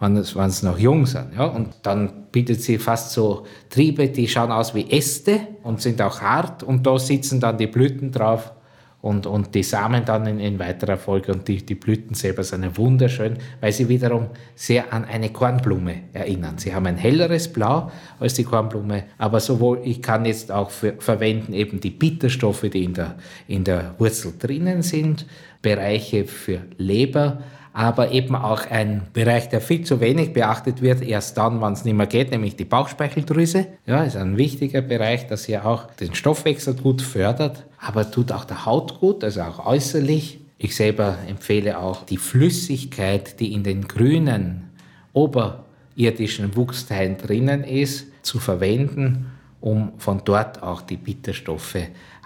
wenn 0.00 0.16
es 0.16 0.62
noch 0.62 0.78
jung 0.78 1.06
sind. 1.06 1.34
Ja? 1.34 1.44
Und 1.46 1.74
dann 1.82 2.25
bildet 2.36 2.60
sie 2.60 2.76
fast 2.76 3.12
so 3.12 3.46
Triebe, 3.70 4.08
die 4.08 4.28
schauen 4.28 4.52
aus 4.52 4.74
wie 4.74 4.90
Äste 4.90 5.40
und 5.62 5.80
sind 5.80 6.02
auch 6.02 6.20
hart 6.20 6.62
und 6.62 6.86
da 6.86 6.98
sitzen 6.98 7.40
dann 7.40 7.56
die 7.56 7.66
Blüten 7.66 8.12
drauf 8.12 8.52
und, 9.00 9.26
und 9.26 9.54
die 9.54 9.62
Samen 9.62 10.04
dann 10.04 10.26
in, 10.26 10.38
in 10.38 10.58
weiterer 10.58 10.98
Folge 10.98 11.32
und 11.32 11.48
die, 11.48 11.64
die 11.64 11.74
Blüten 11.74 12.14
selber 12.14 12.44
sind 12.44 12.76
wunderschön, 12.76 13.38
weil 13.62 13.72
sie 13.72 13.88
wiederum 13.88 14.26
sehr 14.54 14.92
an 14.92 15.06
eine 15.06 15.30
Kornblume 15.30 16.02
erinnern. 16.12 16.58
Sie 16.58 16.74
haben 16.74 16.84
ein 16.84 16.98
helleres 16.98 17.50
Blau 17.50 17.90
als 18.20 18.34
die 18.34 18.44
Kornblume, 18.44 19.04
aber 19.16 19.40
sowohl, 19.40 19.80
ich 19.82 20.02
kann 20.02 20.26
jetzt 20.26 20.52
auch 20.52 20.68
für, 20.68 20.92
verwenden 20.98 21.54
eben 21.54 21.80
die 21.80 21.88
Bitterstoffe, 21.88 22.66
die 22.70 22.84
in 22.84 22.92
der, 22.92 23.14
in 23.48 23.64
der 23.64 23.94
Wurzel 23.96 24.34
drinnen 24.38 24.82
sind, 24.82 25.24
Bereiche 25.62 26.26
für 26.26 26.60
Leber, 26.76 27.38
aber 27.76 28.10
eben 28.10 28.34
auch 28.34 28.70
ein 28.70 29.02
Bereich, 29.12 29.50
der 29.50 29.60
viel 29.60 29.84
zu 29.84 30.00
wenig 30.00 30.32
beachtet 30.32 30.80
wird, 30.80 31.02
erst 31.02 31.36
dann, 31.36 31.60
wenn 31.60 31.74
es 31.74 31.84
nicht 31.84 31.94
mehr 31.94 32.06
geht, 32.06 32.30
nämlich 32.30 32.56
die 32.56 32.64
Bauchspeicheldrüse. 32.64 33.66
Ja, 33.84 34.02
ist 34.02 34.16
ein 34.16 34.38
wichtiger 34.38 34.80
Bereich, 34.80 35.26
das 35.26 35.44
hier 35.44 35.66
auch 35.66 35.92
den 35.96 36.14
Stoffwechsel 36.14 36.72
gut 36.72 37.02
fördert, 37.02 37.66
aber 37.78 38.10
tut 38.10 38.32
auch 38.32 38.46
der 38.46 38.64
Haut 38.64 38.98
gut, 38.98 39.22
also 39.22 39.42
auch 39.42 39.66
äußerlich. 39.66 40.40
Ich 40.56 40.74
selber 40.74 41.18
empfehle 41.28 41.78
auch 41.78 42.06
die 42.06 42.16
Flüssigkeit, 42.16 43.40
die 43.40 43.52
in 43.52 43.62
den 43.62 43.86
grünen 43.86 44.70
oberirdischen 45.12 46.56
Wuchsteilen 46.56 47.18
drinnen 47.18 47.62
ist, 47.62 48.06
zu 48.22 48.38
verwenden, 48.38 49.32
um 49.60 49.92
von 49.98 50.22
dort 50.24 50.62
auch 50.62 50.80
die 50.80 50.96
Bitterstoffe 50.96 51.76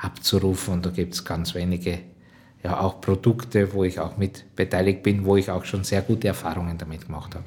abzurufen. 0.01 0.75
Und 0.75 0.87
da 0.87 0.91
gibt 0.91 1.15
es 1.15 1.25
ganz 1.25 1.57
wenige 1.57 1.99
ja 2.63 2.81
auch 2.81 3.01
Produkte, 3.01 3.73
wo 3.73 3.85
ich 3.85 3.99
auch 3.99 4.17
mit 4.17 4.45
beteiligt 4.57 5.03
bin, 5.03 5.25
wo 5.25 5.37
ich 5.37 5.51
auch 5.51 5.65
schon 5.65 5.85
sehr 5.85 6.03
gute 6.03 6.29
Erfahrungen 6.29 6.77
damit 6.77 7.07
gemacht 7.07 7.35
habe. 7.35 7.45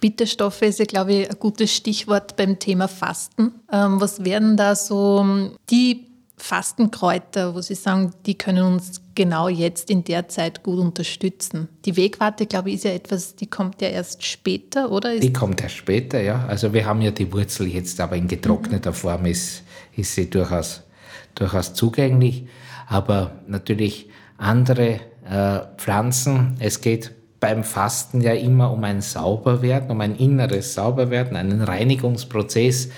Bitterstoffe 0.00 0.62
ist 0.62 0.78
ja, 0.80 0.84
glaube 0.84 1.12
ich, 1.12 1.30
ein 1.30 1.38
gutes 1.38 1.74
Stichwort 1.74 2.36
beim 2.36 2.58
Thema 2.58 2.88
Fasten. 2.88 3.52
Ähm, 3.70 4.00
was 4.00 4.24
wären 4.24 4.56
da 4.56 4.74
so 4.74 5.52
die 5.70 6.11
Fastenkräuter, 6.42 7.54
wo 7.54 7.60
Sie 7.60 7.76
sagen, 7.76 8.12
die 8.26 8.36
können 8.36 8.74
uns 8.74 9.00
genau 9.14 9.48
jetzt 9.48 9.90
in 9.90 10.02
der 10.02 10.28
Zeit 10.28 10.64
gut 10.64 10.80
unterstützen. 10.80 11.68
Die 11.84 11.96
Wegwarte, 11.96 12.46
glaube 12.46 12.70
ich, 12.70 12.76
ist 12.76 12.84
ja 12.84 12.90
etwas, 12.90 13.36
die 13.36 13.46
kommt 13.46 13.80
ja 13.80 13.88
erst 13.88 14.24
später, 14.24 14.90
oder? 14.90 15.20
Die 15.20 15.32
kommt 15.32 15.62
erst 15.62 15.76
später, 15.76 16.20
ja. 16.20 16.44
Also 16.46 16.72
wir 16.72 16.84
haben 16.84 17.00
ja 17.00 17.12
die 17.12 17.32
Wurzel 17.32 17.68
jetzt, 17.68 18.00
aber 18.00 18.16
in 18.16 18.26
getrockneter 18.26 18.90
mhm. 18.90 18.94
Form 18.94 19.26
ist, 19.26 19.62
ist 19.96 20.16
sie 20.16 20.28
durchaus, 20.28 20.82
durchaus 21.36 21.74
zugänglich. 21.74 22.46
Aber 22.88 23.30
natürlich 23.46 24.10
andere 24.36 24.98
äh, 25.24 25.60
Pflanzen, 25.76 26.56
es 26.58 26.80
geht 26.80 27.12
beim 27.38 27.62
Fasten 27.62 28.20
ja 28.20 28.32
immer 28.32 28.72
um 28.72 28.82
ein 28.82 29.00
Sauberwerden, 29.00 29.90
um 29.92 30.00
ein 30.00 30.16
inneres 30.16 30.74
Sauberwerden, 30.74 31.36
einen 31.36 31.62
Reinigungsprozess, 31.62 32.88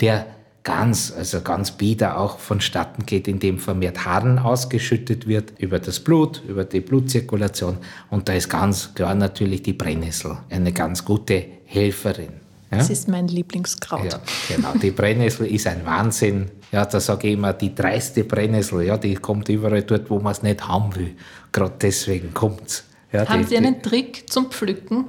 der 0.00 0.26
ganz, 0.64 1.12
also 1.16 1.40
ganz 1.40 1.72
bieder 1.72 2.18
auch 2.18 2.38
vonstatten 2.38 3.04
geht, 3.04 3.26
indem 3.26 3.58
vermehrt 3.58 4.04
Harn 4.04 4.38
ausgeschüttet 4.38 5.26
wird 5.26 5.52
über 5.58 5.78
das 5.78 6.00
Blut, 6.00 6.42
über 6.46 6.64
die 6.64 6.80
Blutzirkulation. 6.80 7.78
Und 8.10 8.28
da 8.28 8.34
ist 8.34 8.48
ganz 8.48 8.94
klar 8.94 9.14
natürlich 9.14 9.62
die 9.62 9.72
Brennnessel 9.72 10.38
eine 10.50 10.72
ganz 10.72 11.04
gute 11.04 11.44
Helferin. 11.64 12.32
Ja? 12.70 12.78
Das 12.78 12.90
ist 12.90 13.08
mein 13.08 13.28
Lieblingskraut. 13.28 14.12
Ja, 14.12 14.20
genau. 14.48 14.72
Die 14.80 14.92
Brennnessel 14.92 15.46
ist 15.46 15.66
ein 15.66 15.84
Wahnsinn. 15.84 16.50
Ja, 16.70 16.86
da 16.86 17.00
sage 17.00 17.28
ich 17.28 17.34
immer, 17.34 17.52
die 17.52 17.74
dreiste 17.74 18.24
Brennnessel, 18.24 18.82
ja, 18.82 18.96
die 18.96 19.14
kommt 19.14 19.48
überall 19.48 19.82
dort, 19.82 20.08
wo 20.08 20.20
man 20.20 20.32
es 20.32 20.42
nicht 20.42 20.66
haben 20.66 20.94
will. 20.94 21.14
Gerade 21.50 21.74
deswegen 21.80 22.32
kommt 22.32 22.68
es. 22.68 22.84
Ja, 23.12 23.28
haben 23.28 23.42
die, 23.42 23.48
Sie 23.48 23.56
einen 23.58 23.82
Trick 23.82 24.24
zum 24.30 24.50
Pflücken? 24.50 25.04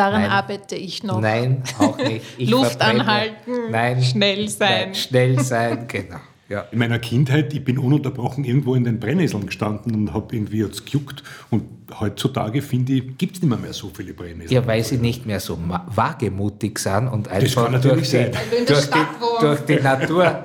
Daran 0.00 0.22
Nein. 0.22 0.30
arbeite 0.30 0.76
ich 0.76 1.02
noch. 1.02 1.20
Nein, 1.20 1.62
auch 1.78 1.98
nicht. 1.98 2.24
Ich 2.38 2.48
Luft 2.48 2.80
anhalten, 2.80 3.70
Nein. 3.70 4.02
schnell 4.02 4.48
sein. 4.48 4.86
Nein, 4.86 4.94
schnell 4.94 5.40
sein, 5.40 5.84
genau. 5.88 6.16
Ja. 6.48 6.62
In 6.72 6.78
meiner 6.78 6.98
Kindheit, 6.98 7.52
ich 7.52 7.62
bin 7.62 7.76
ununterbrochen 7.76 8.44
irgendwo 8.44 8.74
in 8.74 8.84
den 8.84 8.98
Brennnesseln 8.98 9.44
gestanden 9.44 9.94
und 9.94 10.14
habe 10.14 10.34
irgendwie 10.34 10.60
jetzt 10.60 10.86
gejuckt. 10.86 11.22
Und 11.50 11.64
heutzutage, 12.00 12.62
finde 12.62 12.94
ich, 12.94 13.18
gibt 13.18 13.36
es 13.36 13.42
nicht 13.42 13.50
mehr, 13.50 13.58
mehr 13.58 13.74
so 13.74 13.90
viele 13.94 14.14
Brennnesseln. 14.14 14.50
Ja, 14.50 14.66
weil 14.66 14.82
sie 14.82 14.96
nicht 14.96 15.26
mehr 15.26 15.38
so 15.38 15.58
wagemutig 15.94 16.78
sind 16.78 17.06
und 17.06 17.28
einfach 17.28 17.70
durch 17.82 18.10
die, 18.10 18.30
durch, 18.66 18.90
die, 18.90 19.06
durch 19.38 19.60
die 19.66 19.80
Natur 19.80 20.42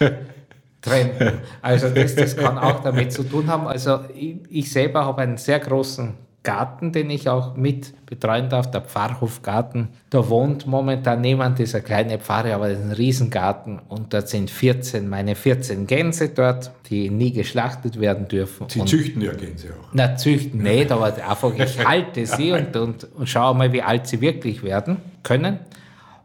trennen. 0.82 1.38
Also 1.62 1.88
das, 1.88 2.14
das 2.14 2.36
kann 2.36 2.58
auch 2.58 2.80
damit 2.80 3.10
zu 3.10 3.22
tun 3.22 3.46
haben. 3.46 3.66
Also 3.68 4.00
ich, 4.14 4.36
ich 4.50 4.70
selber 4.70 5.06
habe 5.06 5.22
einen 5.22 5.38
sehr 5.38 5.60
großen 5.60 6.25
Garten, 6.46 6.92
den 6.92 7.10
ich 7.10 7.28
auch 7.28 7.56
mit 7.56 7.92
betreuen 8.06 8.48
darf, 8.48 8.70
der 8.70 8.80
Pfarrhofgarten. 8.80 9.88
Da 10.10 10.28
wohnt 10.28 10.64
momentan 10.66 11.20
niemand, 11.20 11.58
eine 11.58 11.82
kleine 11.82 12.18
Pfarre, 12.20 12.54
aber 12.54 12.68
das 12.68 12.78
ist 12.78 12.84
ein 12.84 12.92
Riesengarten 12.92 13.80
und 13.88 14.14
dort 14.14 14.28
sind 14.28 14.48
14, 14.48 15.08
meine 15.08 15.34
14 15.34 15.88
Gänse 15.88 16.28
dort, 16.28 16.70
die 16.88 17.10
nie 17.10 17.32
geschlachtet 17.32 18.00
werden 18.00 18.28
dürfen. 18.28 18.68
Sie 18.68 18.78
und 18.78 18.88
züchten 18.88 19.22
ja 19.22 19.32
Gänse 19.32 19.70
auch. 19.70 19.88
Na, 19.92 20.16
züchten 20.16 20.62
nicht, 20.62 20.92
aber 20.92 21.06
einfach 21.06 21.52
ich 21.52 21.84
halte 21.84 22.24
sie 22.24 22.52
und, 22.52 22.76
und, 22.76 23.08
und 23.16 23.28
schaue 23.28 23.56
mal, 23.56 23.72
wie 23.72 23.82
alt 23.82 24.06
sie 24.06 24.20
wirklich 24.20 24.62
werden 24.62 24.98
können. 25.24 25.58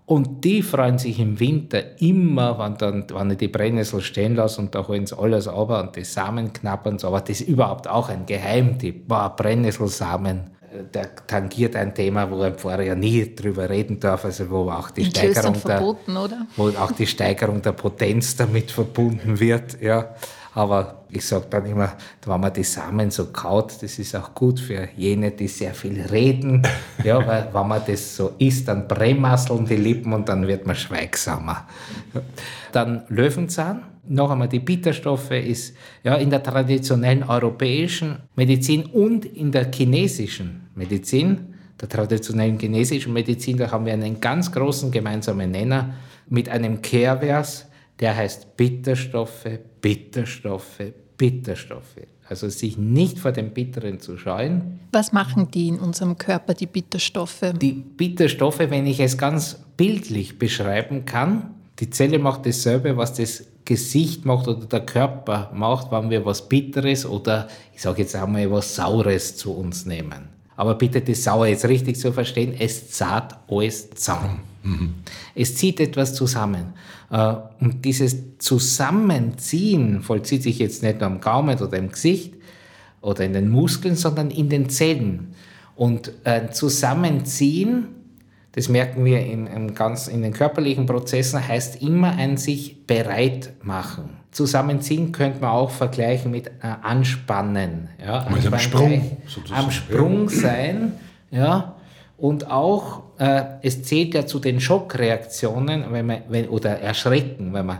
Und 0.06 0.44
die 0.44 0.62
freuen 0.62 0.98
sich 0.98 1.20
im 1.20 1.40
Winter 1.40 2.02
immer, 2.02 2.60
wenn, 2.60 2.78
dann, 2.78 3.06
wenn 3.14 3.32
ich 3.32 3.38
die 3.38 3.48
Brennnessel 3.48 4.02
stehen 4.02 4.36
lasse 4.36 4.60
und 4.60 4.76
da 4.76 4.86
holen 4.88 5.06
sie 5.06 5.18
alles 5.18 5.48
runter 5.48 5.82
und 5.82 5.96
die 5.96 6.04
Samen 6.04 6.52
knappern 6.52 7.00
so. 7.00 7.08
Aber 7.08 7.22
das 7.22 7.42
ist 7.42 7.48
überhaupt 7.48 7.88
auch 7.88 8.10
ein 8.10 8.26
Geheimtipp. 8.26 9.08
Boah, 9.08 9.34
Brennnesselsamen, 9.36 10.52
der 10.94 11.16
tangiert 11.28 11.76
ein 11.76 11.94
Thema, 11.94 12.30
wo 12.30 12.42
ein 12.42 12.86
ja 12.86 12.96
nie 12.96 13.36
drüber 13.36 13.70
reden 13.70 14.00
darf, 14.00 14.26
also 14.26 14.50
wo 14.50 14.70
auch 14.70 14.90
die 14.90 15.06
Steigerung 15.06 15.56
der, 15.66 15.82
wo 16.58 16.70
auch 16.70 16.92
die 16.92 17.08
Steigerung 17.08 17.62
der 17.62 17.74
Potenz 17.74 18.36
damit 18.36 18.72
verbunden 18.72 19.40
wird, 19.40 19.82
ja. 19.82 20.16
Aber 20.54 21.06
ich 21.10 21.26
sage 21.26 21.46
dann 21.50 21.66
immer, 21.66 21.94
wenn 22.26 22.40
man 22.40 22.54
die 22.54 22.64
Samen 22.64 23.10
so 23.10 23.28
kaut, 23.28 23.82
das 23.82 24.00
ist 24.00 24.16
auch 24.16 24.36
gut 24.36 24.60
für 24.60 24.90
jene, 24.98 25.32
die 25.32 25.48
sehr 25.48 25.74
viel 25.74 26.02
reden. 26.02 26.62
Ja, 27.04 27.26
weil 27.26 27.50
wenn 27.52 27.68
man 27.68 27.82
das 27.88 28.16
so 28.16 28.34
isst, 28.38 28.68
dann 28.68 28.88
brämasseln 28.88 29.66
die 29.66 29.76
Lippen 29.76 30.14
und 30.14 30.30
dann 30.30 30.48
wird 30.48 30.68
man 30.68 30.76
schweigsamer. 30.76 31.66
Dann 32.72 33.04
Löwenzahn. 33.10 33.82
Noch 34.08 34.30
einmal, 34.30 34.48
die 34.48 34.60
Bitterstoffe 34.60 35.32
ist 35.32 35.76
ja 36.04 36.16
in 36.16 36.30
der 36.30 36.44
traditionellen 36.44 37.24
europäischen 37.24 38.20
Medizin 38.36 38.86
und 38.86 39.26
in 39.26 39.52
der 39.52 39.72
chinesischen 39.74 40.70
Medizin, 40.76 41.56
der 41.80 41.90
traditionellen 41.90 42.60
chinesischen 42.60 43.14
Medizin, 43.14 43.58
da 43.58 43.72
haben 43.72 43.86
wir 43.86 43.94
einen 43.94 44.20
ganz 44.20 44.52
großen 44.52 44.92
gemeinsamen 44.92 45.50
Nenner 45.50 45.96
mit 46.30 46.50
einem 46.50 46.82
Kehrvers, 46.82 47.66
der 48.02 48.16
heißt 48.16 48.58
Bitterstoffe, 48.58 49.48
Bitterstoffe, 49.80 50.94
Bitterstoffe. 51.18 52.02
Also 52.28 52.50
sich 52.50 52.78
nicht 52.78 53.20
vor 53.20 53.32
dem 53.32 53.52
Bitteren 53.52 54.00
zu 54.00 54.18
scheuen. 54.18 54.80
Was 54.92 55.12
machen 55.12 55.52
die 55.52 55.68
in 55.68 55.80
unserem 55.80 56.18
Körper, 56.18 56.54
die 56.54 56.66
Bitterstoffe? 56.66 57.54
Die 57.62 57.74
Bitterstoffe, 57.74 58.60
wenn 58.60 58.88
ich 58.88 59.00
es 59.00 59.18
ganz 59.18 59.60
bildlich 59.76 60.40
beschreiben 60.40 61.06
kann, 61.06 61.56
die 61.80 61.90
Zelle 61.90 62.20
macht 62.20 62.46
dasselbe, 62.46 62.96
was 62.96 63.14
das 63.14 63.46
Gesicht 63.66 64.26
macht 64.26 64.48
oder 64.48 64.66
der 64.66 64.86
Körper 64.86 65.52
macht, 65.54 65.92
wenn 65.92 66.10
wir 66.10 66.26
was 66.26 66.48
Bitteres 66.48 67.06
oder 67.06 67.48
ich 67.74 67.82
sage 67.82 68.02
jetzt 68.02 68.16
einmal 68.16 68.50
was 68.50 68.76
Saures 68.76 69.36
zu 69.38 69.52
uns 69.52 69.86
nehmen. 69.86 70.30
Aber 70.56 70.76
bitte 70.76 71.02
das 71.02 71.24
Sauer 71.24 71.48
jetzt 71.48 71.66
richtig 71.66 71.98
zu 71.98 72.14
verstehen, 72.14 72.54
es 72.58 72.92
zahlt 72.92 73.36
alles 73.48 73.90
zusammen. 73.92 74.42
Mhm. 74.64 74.94
Es 75.34 75.56
zieht 75.56 75.80
etwas 75.80 76.14
zusammen. 76.14 76.74
Äh, 77.12 77.36
und 77.60 77.86
dieses 77.86 78.38
Zusammenziehen 78.40 80.02
vollzieht 80.02 80.44
sich 80.44 80.60
jetzt 80.60 80.82
nicht 80.84 81.00
nur 81.00 81.08
am 81.08 81.22
Gaumen 81.22 81.60
oder 81.60 81.78
im 81.78 81.92
Gesicht 81.92 82.34
oder 83.02 83.26
in 83.26 83.34
den 83.34 83.50
Muskeln, 83.50 83.96
sondern 83.96 84.32
in 84.32 84.50
den 84.50 84.70
Zellen. 84.70 85.36
Und 85.76 86.12
äh, 86.24 86.50
Zusammenziehen 86.52 87.88
das 88.54 88.68
merken 88.68 89.06
wir 89.06 89.26
in, 89.26 89.48
in, 89.48 89.74
ganz, 89.74 90.08
in 90.08 90.22
den 90.22 90.34
körperlichen 90.34 90.86
Prozessen, 90.86 91.48
heißt 91.48 91.82
immer 91.82 92.16
ein 92.18 92.36
sich 92.36 92.86
bereit 92.86 93.54
machen. 93.64 94.18
Zusammenziehen 94.32 95.12
könnte 95.12 95.42
man 95.42 95.52
auch 95.52 95.72
vergleichen 95.72 96.32
mit 96.32 96.48
äh, 96.48 96.52
anspannen. 96.82 97.90
Ja, 98.04 98.26
also 98.26 98.50
am 98.50 98.60
Sprung. 98.60 99.18
Sozusagen. 99.26 99.66
Am 99.66 99.72
Sprung 99.72 100.30
sein. 100.30 100.94
Ja, 101.32 101.76
und 102.22 102.52
auch, 102.52 103.02
äh, 103.18 103.44
es 103.64 103.82
zählt 103.82 104.14
ja 104.14 104.28
zu 104.28 104.38
den 104.38 104.62
Schockreaktionen 104.62 105.86
wenn 105.92 106.06
man, 106.06 106.22
wenn, 106.30 106.50
oder 106.50 106.80
Erschrecken, 106.80 107.52
wenn 107.54 107.66
man 107.66 107.80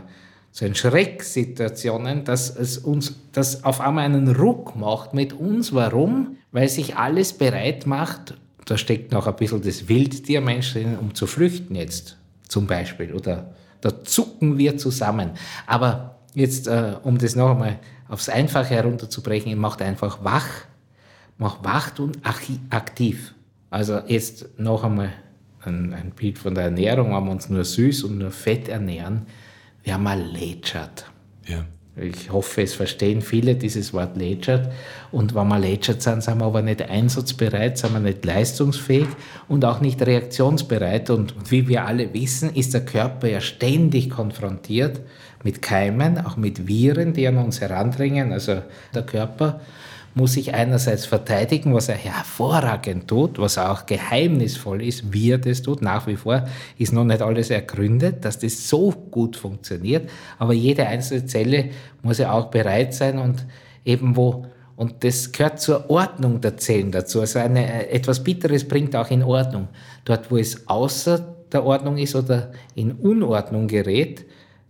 so 0.50 0.66
in 0.66 0.74
Schrecksituationen, 0.74 2.24
dass 2.24 2.54
es 2.54 2.76
uns 2.76 3.14
das 3.30 3.62
auf 3.62 3.80
einmal 3.80 4.04
einen 4.04 4.34
Ruck 4.34 4.74
macht 4.74 5.14
mit 5.14 5.32
uns. 5.32 5.72
Warum? 5.72 6.36
Weil 6.50 6.68
sich 6.68 6.96
alles 6.96 7.32
bereit 7.32 7.86
macht, 7.86 8.34
da 8.66 8.76
steckt 8.76 9.12
noch 9.12 9.28
ein 9.28 9.36
bisschen 9.36 9.62
das 9.62 9.88
Wildtiermensch 9.88 10.72
drin, 10.72 10.98
um 11.00 11.14
zu 11.14 11.28
flüchten 11.28 11.76
jetzt 11.76 12.18
zum 12.48 12.66
Beispiel. 12.66 13.14
Oder 13.14 13.54
da 13.80 14.04
zucken 14.04 14.58
wir 14.58 14.76
zusammen. 14.76 15.30
Aber 15.68 16.16
jetzt, 16.34 16.66
äh, 16.66 16.94
um 17.04 17.16
das 17.16 17.36
noch 17.36 17.52
einmal 17.52 17.78
aufs 18.08 18.28
Einfache 18.28 18.74
herunterzubrechen, 18.74 19.56
macht 19.56 19.80
einfach 19.80 20.24
wach, 20.24 20.48
macht 21.38 21.64
wach 21.64 21.96
und 22.00 22.18
aktiv. 22.70 23.34
Also 23.72 24.00
jetzt 24.06 24.58
noch 24.58 24.84
einmal 24.84 25.14
ein, 25.64 25.94
ein 25.94 26.10
Bild 26.14 26.38
von 26.38 26.54
der 26.54 26.64
Ernährung, 26.64 27.16
wenn 27.16 27.24
wir 27.24 27.30
uns 27.30 27.48
nur 27.48 27.64
süß 27.64 28.04
und 28.04 28.18
nur 28.18 28.30
fett 28.30 28.68
ernähren, 28.68 29.22
wir 29.82 29.94
haben 29.94 30.02
mal 30.02 30.20
lätschert. 30.20 31.06
Ja. 31.46 31.64
Ich 31.96 32.30
hoffe, 32.30 32.62
es 32.62 32.74
verstehen 32.74 33.22
viele 33.22 33.54
dieses 33.54 33.94
Wort 33.94 34.16
lätschert. 34.18 34.70
Und 35.10 35.34
wenn 35.34 35.48
wir 35.48 35.58
lätschert 35.58 36.02
sind, 36.02 36.22
sind 36.22 36.38
wir 36.38 36.44
aber 36.44 36.60
nicht 36.60 36.82
einsatzbereit, 36.82 37.78
sind 37.78 37.94
wir 37.94 38.00
nicht 38.00 38.24
leistungsfähig 38.26 39.08
und 39.48 39.64
auch 39.64 39.80
nicht 39.80 40.02
reaktionsbereit. 40.02 41.08
Und 41.08 41.34
wie 41.50 41.66
wir 41.66 41.86
alle 41.86 42.12
wissen, 42.12 42.54
ist 42.54 42.74
der 42.74 42.84
Körper 42.84 43.28
ja 43.28 43.40
ständig 43.40 44.10
konfrontiert 44.10 45.00
mit 45.44 45.62
Keimen, 45.62 46.18
auch 46.18 46.36
mit 46.36 46.68
Viren, 46.68 47.14
die 47.14 47.26
an 47.26 47.38
uns 47.38 47.62
herandringen. 47.62 48.32
Also 48.32 48.62
der 48.94 49.02
Körper 49.02 49.60
muss 50.14 50.34
sich 50.34 50.54
einerseits 50.54 51.06
verteidigen, 51.06 51.74
was 51.74 51.88
er 51.88 51.96
hervorragend 51.96 53.08
tut, 53.08 53.38
was 53.38 53.58
auch 53.58 53.86
geheimnisvoll 53.86 54.82
ist, 54.82 55.12
wie 55.12 55.30
er 55.30 55.38
das 55.38 55.62
tut. 55.62 55.82
Nach 55.82 56.06
wie 56.06 56.16
vor 56.16 56.46
ist 56.78 56.92
noch 56.92 57.04
nicht 57.04 57.22
alles 57.22 57.50
ergründet, 57.50 58.24
dass 58.24 58.38
das 58.38 58.68
so 58.68 58.90
gut 58.90 59.36
funktioniert. 59.36 60.08
Aber 60.38 60.52
jede 60.52 60.86
einzelne 60.86 61.26
Zelle 61.26 61.70
muss 62.02 62.18
ja 62.18 62.32
auch 62.32 62.46
bereit 62.50 62.94
sein 62.94 63.18
und 63.18 63.46
eben 63.84 64.16
wo 64.16 64.46
und 64.74 65.04
das 65.04 65.30
gehört 65.30 65.60
zur 65.60 65.90
Ordnung 65.90 66.40
der 66.40 66.56
Zellen 66.56 66.90
dazu. 66.90 67.20
Also 67.20 67.38
eine, 67.38 67.88
etwas 67.90 68.24
Bitteres 68.24 68.66
bringt 68.66 68.96
auch 68.96 69.10
in 69.10 69.22
Ordnung. 69.22 69.68
Dort, 70.04 70.30
wo 70.30 70.38
es 70.38 70.66
außer 70.66 71.36
der 71.52 71.64
Ordnung 71.64 71.98
ist 71.98 72.16
oder 72.16 72.52
in 72.74 72.92
Unordnung 72.92 73.68
gerät, 73.68 74.24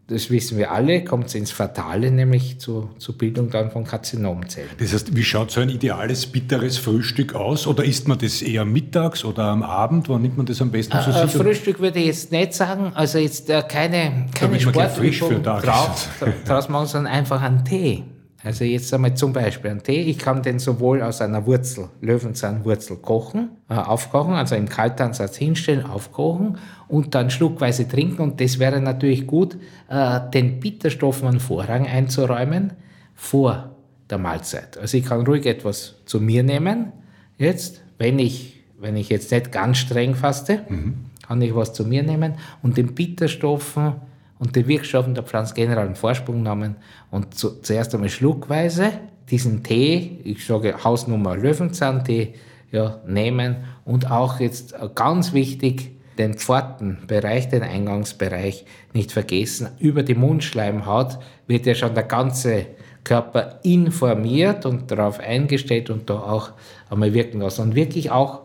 das 0.09 0.30
wissen 0.30 0.59
wir 0.59 0.72
alle, 0.72 1.05
kommt 1.05 1.26
es 1.26 1.34
ins 1.34 1.53
Fatale, 1.53 2.11
nämlich 2.11 2.59
zu, 2.59 2.90
zur 2.98 3.16
Bildung 3.16 3.50
dann 3.50 3.70
von 3.70 3.84
Karzinomzellen. 3.84 4.70
Das 4.78 4.92
heißt, 4.92 5.16
wie 5.16 5.22
schaut 5.22 5.50
so 5.50 5.61
ein 5.61 5.68
ideales 5.68 6.26
bitteres 6.26 6.76
Frühstück 6.76 7.34
aus? 7.34 7.66
Oder 7.66 7.84
isst 7.84 8.09
man 8.09 8.18
das 8.18 8.42
eher 8.42 8.64
mittags 8.64 9.24
oder 9.24 9.44
am 9.44 9.62
Abend? 9.62 10.09
Wann 10.09 10.22
nimmt 10.22 10.36
man 10.36 10.46
das 10.46 10.61
am 10.61 10.70
besten 10.70 10.98
zu 11.00 11.12
sich? 11.12 11.30
Frühstück 11.30 11.78
würde 11.80 12.00
ich 12.00 12.07
jetzt 12.07 12.32
nicht 12.32 12.53
sagen, 12.53 12.92
also 12.94 13.18
jetzt 13.18 13.48
äh, 13.48 13.62
keine, 13.66 14.26
keine 14.34 14.61
Sportübung 14.61 15.42
drauf, 15.42 16.09
draus 16.44 16.68
machen, 16.68 16.86
sondern 16.86 17.12
einfach 17.12 17.40
einen 17.40 17.64
Tee. 17.64 18.05
Also 18.45 18.64
jetzt 18.64 18.93
einmal 18.93 19.14
zum 19.14 19.32
Beispiel 19.32 19.70
einen 19.70 19.82
Tee. 19.82 20.03
Ich 20.03 20.18
kann 20.18 20.43
den 20.43 20.59
sowohl 20.59 21.01
aus 21.03 21.20
einer 21.20 21.47
Wurzel, 21.47 21.88
Löwenzahnwurzel 22.01 22.97
kochen, 22.97 23.51
äh, 23.68 23.74
aufkochen, 23.74 24.34
also 24.34 24.57
im 24.57 24.68
Kaltansatz 24.68 25.36
hinstellen, 25.36 25.86
aufkochen 25.86 26.59
und 26.88 27.14
dann 27.14 27.30
schluckweise 27.30 27.86
trinken. 27.86 28.20
Und 28.22 28.40
das 28.40 28.59
wäre 28.59 28.80
natürlich 28.80 29.26
gut, 29.28 29.57
äh, 29.88 30.20
den 30.34 30.59
Bitterstoffen 30.59 31.28
einen 31.28 31.40
Vorrang 31.40 31.86
einzuräumen 31.86 32.72
vor 33.14 33.76
der 34.11 34.18
Mahlzeit. 34.18 34.76
Also 34.76 34.97
ich 34.99 35.05
kann 35.05 35.24
ruhig 35.24 35.47
etwas 35.47 35.95
zu 36.05 36.20
mir 36.20 36.43
nehmen, 36.43 36.93
jetzt, 37.38 37.82
wenn 37.99 38.18
ich, 38.18 38.61
wenn 38.78 38.97
ich 38.97 39.09
jetzt 39.09 39.30
nicht 39.30 39.53
ganz 39.53 39.78
streng 39.78 40.16
faste, 40.16 40.62
mhm. 40.68 41.07
kann 41.26 41.40
ich 41.43 41.55
was 41.55 41.72
zu 41.72 41.84
mir 41.84 42.03
nehmen 42.03 42.34
und 42.62 42.76
den 42.76 42.95
Bitterstoffen 42.95 43.95
und 44.43 44.57
den 44.57 44.66
Wirkstoffen 44.66 45.14
der 45.14 45.22
Pflanze 45.22 45.55
generell 45.55 45.86
einen 45.86 45.95
Vorsprung 45.95 46.43
nehmen 46.43 46.74
und 47.12 47.32
zu, 47.38 47.61
zuerst 47.61 47.95
einmal 47.95 48.09
schluckweise 48.09 48.90
diesen 49.30 49.62
Tee, 49.62 50.18
ich 50.24 50.45
sage 50.45 50.82
Hausnummer 50.82 51.36
Löwenzahntee, 51.36 52.34
ja, 52.72 53.01
nehmen 53.07 53.59
und 53.84 54.11
auch 54.11 54.40
jetzt 54.40 54.74
ganz 54.97 55.32
wichtig, 55.32 55.93
den 56.18 56.34
Pfortenbereich, 56.34 57.51
den 57.51 57.62
Eingangsbereich 57.62 58.64
nicht 58.93 59.12
vergessen. 59.12 59.68
Über 59.78 60.03
die 60.03 60.16
Mundschleimhaut 60.16 61.20
wird 61.47 61.64
ja 61.66 61.76
schon 61.76 61.95
der 61.95 62.03
ganze 62.03 62.66
Körper 63.05 63.61
informiert 63.62 64.66
und 64.66 64.90
darauf 64.90 65.20
eingestellt 65.20 65.88
und 65.88 66.11
da 66.11 66.14
auch 66.14 66.51
einmal 66.90 67.14
wirken 67.14 67.40
lassen 67.40 67.62
und 67.62 67.74
wirklich 67.76 68.11
auch 68.11 68.40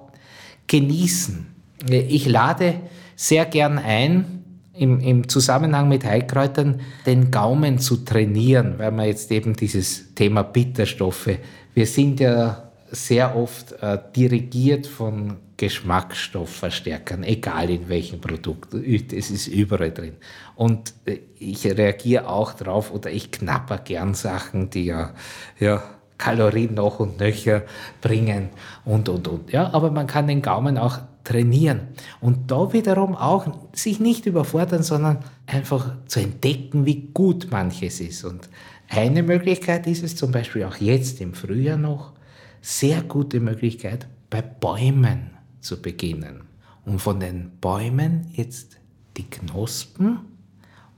genießen. 0.67 1.47
Ich 1.89 2.27
lade 2.27 2.75
sehr 3.15 3.45
gern 3.45 3.79
ein, 3.79 4.36
im, 4.77 4.99
im 4.99 5.27
Zusammenhang 5.27 5.89
mit 5.89 6.05
Heilkräutern 6.05 6.81
den 7.05 7.31
Gaumen 7.31 7.79
zu 7.79 7.97
trainieren, 7.97 8.75
weil 8.77 8.91
man 8.91 9.07
jetzt 9.07 9.31
eben 9.31 9.55
dieses 9.55 10.13
Thema 10.15 10.43
Bitterstoffe, 10.43 11.29
wir 11.73 11.85
sind 11.85 12.19
ja 12.19 12.71
sehr 12.89 13.35
oft 13.35 13.73
äh, 13.81 13.97
dirigiert 14.15 14.87
von 14.87 15.37
Geschmacksstoffverstärkern, 15.57 17.23
egal 17.23 17.69
in 17.69 17.89
welchem 17.89 18.21
Produkt. 18.21 18.73
Es 18.73 19.31
ist 19.31 19.47
überall 19.47 19.91
drin. 19.91 20.15
Und 20.55 20.93
äh, 21.05 21.19
ich 21.37 21.65
reagiere 21.65 22.29
auch 22.29 22.53
drauf 22.53 22.93
oder 22.93 23.11
ich 23.11 23.31
knapper 23.31 23.79
gern 23.79 24.13
Sachen, 24.13 24.69
die 24.69 24.85
ja, 24.85 25.13
ja 25.59 25.83
Kalorien 26.17 26.75
noch 26.75 26.99
und 26.99 27.19
nöcher 27.19 27.63
bringen 28.01 28.49
und, 28.85 29.09
und, 29.09 29.27
und. 29.27 29.51
Ja, 29.51 29.73
aber 29.73 29.91
man 29.91 30.07
kann 30.07 30.27
den 30.27 30.41
Gaumen 30.41 30.77
auch 30.77 30.99
trainieren. 31.27 31.81
Und 32.21 32.49
da 32.51 32.71
wiederum 32.71 33.13
auch 33.15 33.47
sich 33.73 33.99
nicht 33.99 34.25
überfordern, 34.25 34.81
sondern 34.81 35.19
einfach 35.45 35.93
zu 36.05 36.21
entdecken, 36.21 36.85
wie 36.85 37.09
gut 37.13 37.49
manches 37.51 37.99
ist. 37.99 38.23
Und 38.23 38.47
eine 38.87 39.23
Möglichkeit 39.23 39.87
ist 39.87 40.03
es 40.03 40.15
zum 40.15 40.31
Beispiel 40.31 40.63
auch 40.63 40.77
jetzt 40.77 41.19
im 41.19 41.33
Frühjahr 41.33 41.77
noch, 41.77 42.13
sehr 42.61 43.01
gute 43.01 43.39
Möglichkeit, 43.39 44.07
bei 44.29 44.41
Bäumen 44.41 45.31
zu 45.59 45.81
beginnen. 45.81 46.43
Und 46.85 46.99
von 46.99 47.19
den 47.19 47.51
Bäumen 47.59 48.31
jetzt 48.33 48.77
die 49.17 49.29
Knospen 49.29 50.19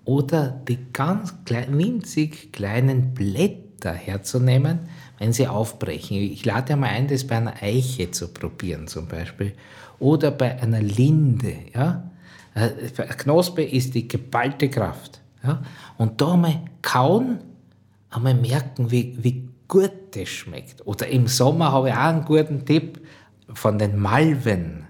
oder 0.06 0.62
die 0.68 0.78
ganz 0.94 1.34
klein, 1.46 1.78
winzig 1.78 2.54
kleinen 2.54 3.14
Blätter 3.16 3.94
herzunehmen, 3.94 4.80
wenn 5.18 5.34
sie 5.34 5.48
aufbrechen. 5.48 6.18
Ich 6.18 6.46
lade 6.46 6.76
mal 6.76 6.90
ein, 6.90 7.08
das 7.08 7.26
bei 7.26 7.38
einer 7.38 7.62
Eiche 7.62 8.12
zu 8.12 8.28
probieren 8.28 8.88
zum 8.88 9.08
Beispiel 9.08 9.54
oder 10.00 10.32
bei 10.32 10.62
einer 10.62 10.82
Linde. 10.82 11.54
Ja? 11.74 12.10
Eine 12.54 12.72
äh, 12.72 13.08
Knospe 13.18 13.64
ist 13.64 13.96
die 13.96 14.08
geballte 14.08 14.70
Kraft. 14.70 15.22
Ja? 15.44 15.62
Und 15.98 16.22
da 16.22 16.36
mal 16.36 16.62
kauen, 16.82 17.40
einmal 18.10 18.36
merken, 18.36 18.92
wie, 18.92 19.18
wie 19.22 19.50
gut 19.68 19.92
das 20.12 20.30
schmeckt. 20.30 20.86
Oder 20.86 21.08
im 21.08 21.28
Sommer 21.28 21.72
habe 21.72 21.90
ich 21.90 21.96
auch 21.96 22.00
einen 22.00 22.26
guten 22.26 22.66
Tipp 22.66 23.00
von 23.54 23.78
den 23.78 23.98
Malven. 23.98 24.86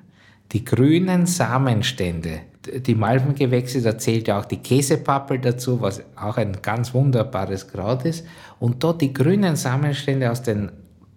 Die 0.52 0.66
grünen 0.66 1.26
Samenstände, 1.28 2.42
die 2.66 2.96
Malvengewächse, 2.96 3.82
da 3.82 3.98
zählt 3.98 4.28
ja 4.28 4.40
auch 4.40 4.46
die 4.46 4.58
Käsepappel 4.58 5.40
dazu, 5.40 5.82
was 5.82 6.02
auch 6.16 6.38
ein 6.38 6.58
ganz 6.62 6.94
wunderbares 6.94 7.68
Kraut 7.68 8.06
ist. 8.06 8.26
Und 8.60 8.84
dort 8.84 9.02
die 9.02 9.14
grünen 9.14 9.56
Samenstände 9.56 10.32
aus 10.32 10.42
den 10.42 10.72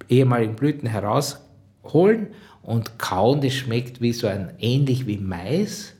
ehemaligen 0.08 0.54
Blüten 0.54 0.88
herausholen 0.88 2.28
und 2.62 2.98
kauen, 2.98 3.40
das 3.40 3.54
schmeckt 3.54 4.00
wie 4.00 4.12
so 4.12 4.26
ein, 4.26 4.52
ähnlich 4.58 5.06
wie 5.06 5.18
Mais. 5.18 5.94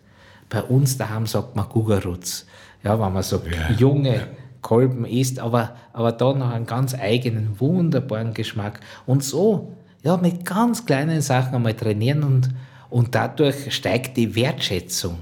Bei 0.48 0.62
uns 0.62 0.96
daheim 0.96 1.26
sagt 1.26 1.56
man 1.56 1.68
Gugarutz. 1.68 2.46
Ja, 2.84 3.00
wenn 3.00 3.12
man 3.12 3.22
so 3.22 3.40
ja, 3.50 3.74
junge, 3.76 4.16
ja. 4.16 4.22
Kolben 4.60 5.04
isst, 5.04 5.40
aber, 5.40 5.74
aber 5.92 6.12
da 6.12 6.32
noch 6.32 6.50
einen 6.50 6.66
ganz 6.66 6.94
eigenen, 6.94 7.58
wunderbaren 7.60 8.32
Geschmack. 8.32 8.80
Und 9.06 9.24
so, 9.24 9.76
ja, 10.02 10.16
mit 10.16 10.44
ganz 10.44 10.86
kleinen 10.86 11.20
Sachen 11.20 11.54
einmal 11.54 11.74
trainieren 11.74 12.22
und, 12.22 12.50
und 12.90 13.14
dadurch 13.14 13.74
steigt 13.74 14.16
die 14.16 14.34
Wertschätzung 14.34 15.18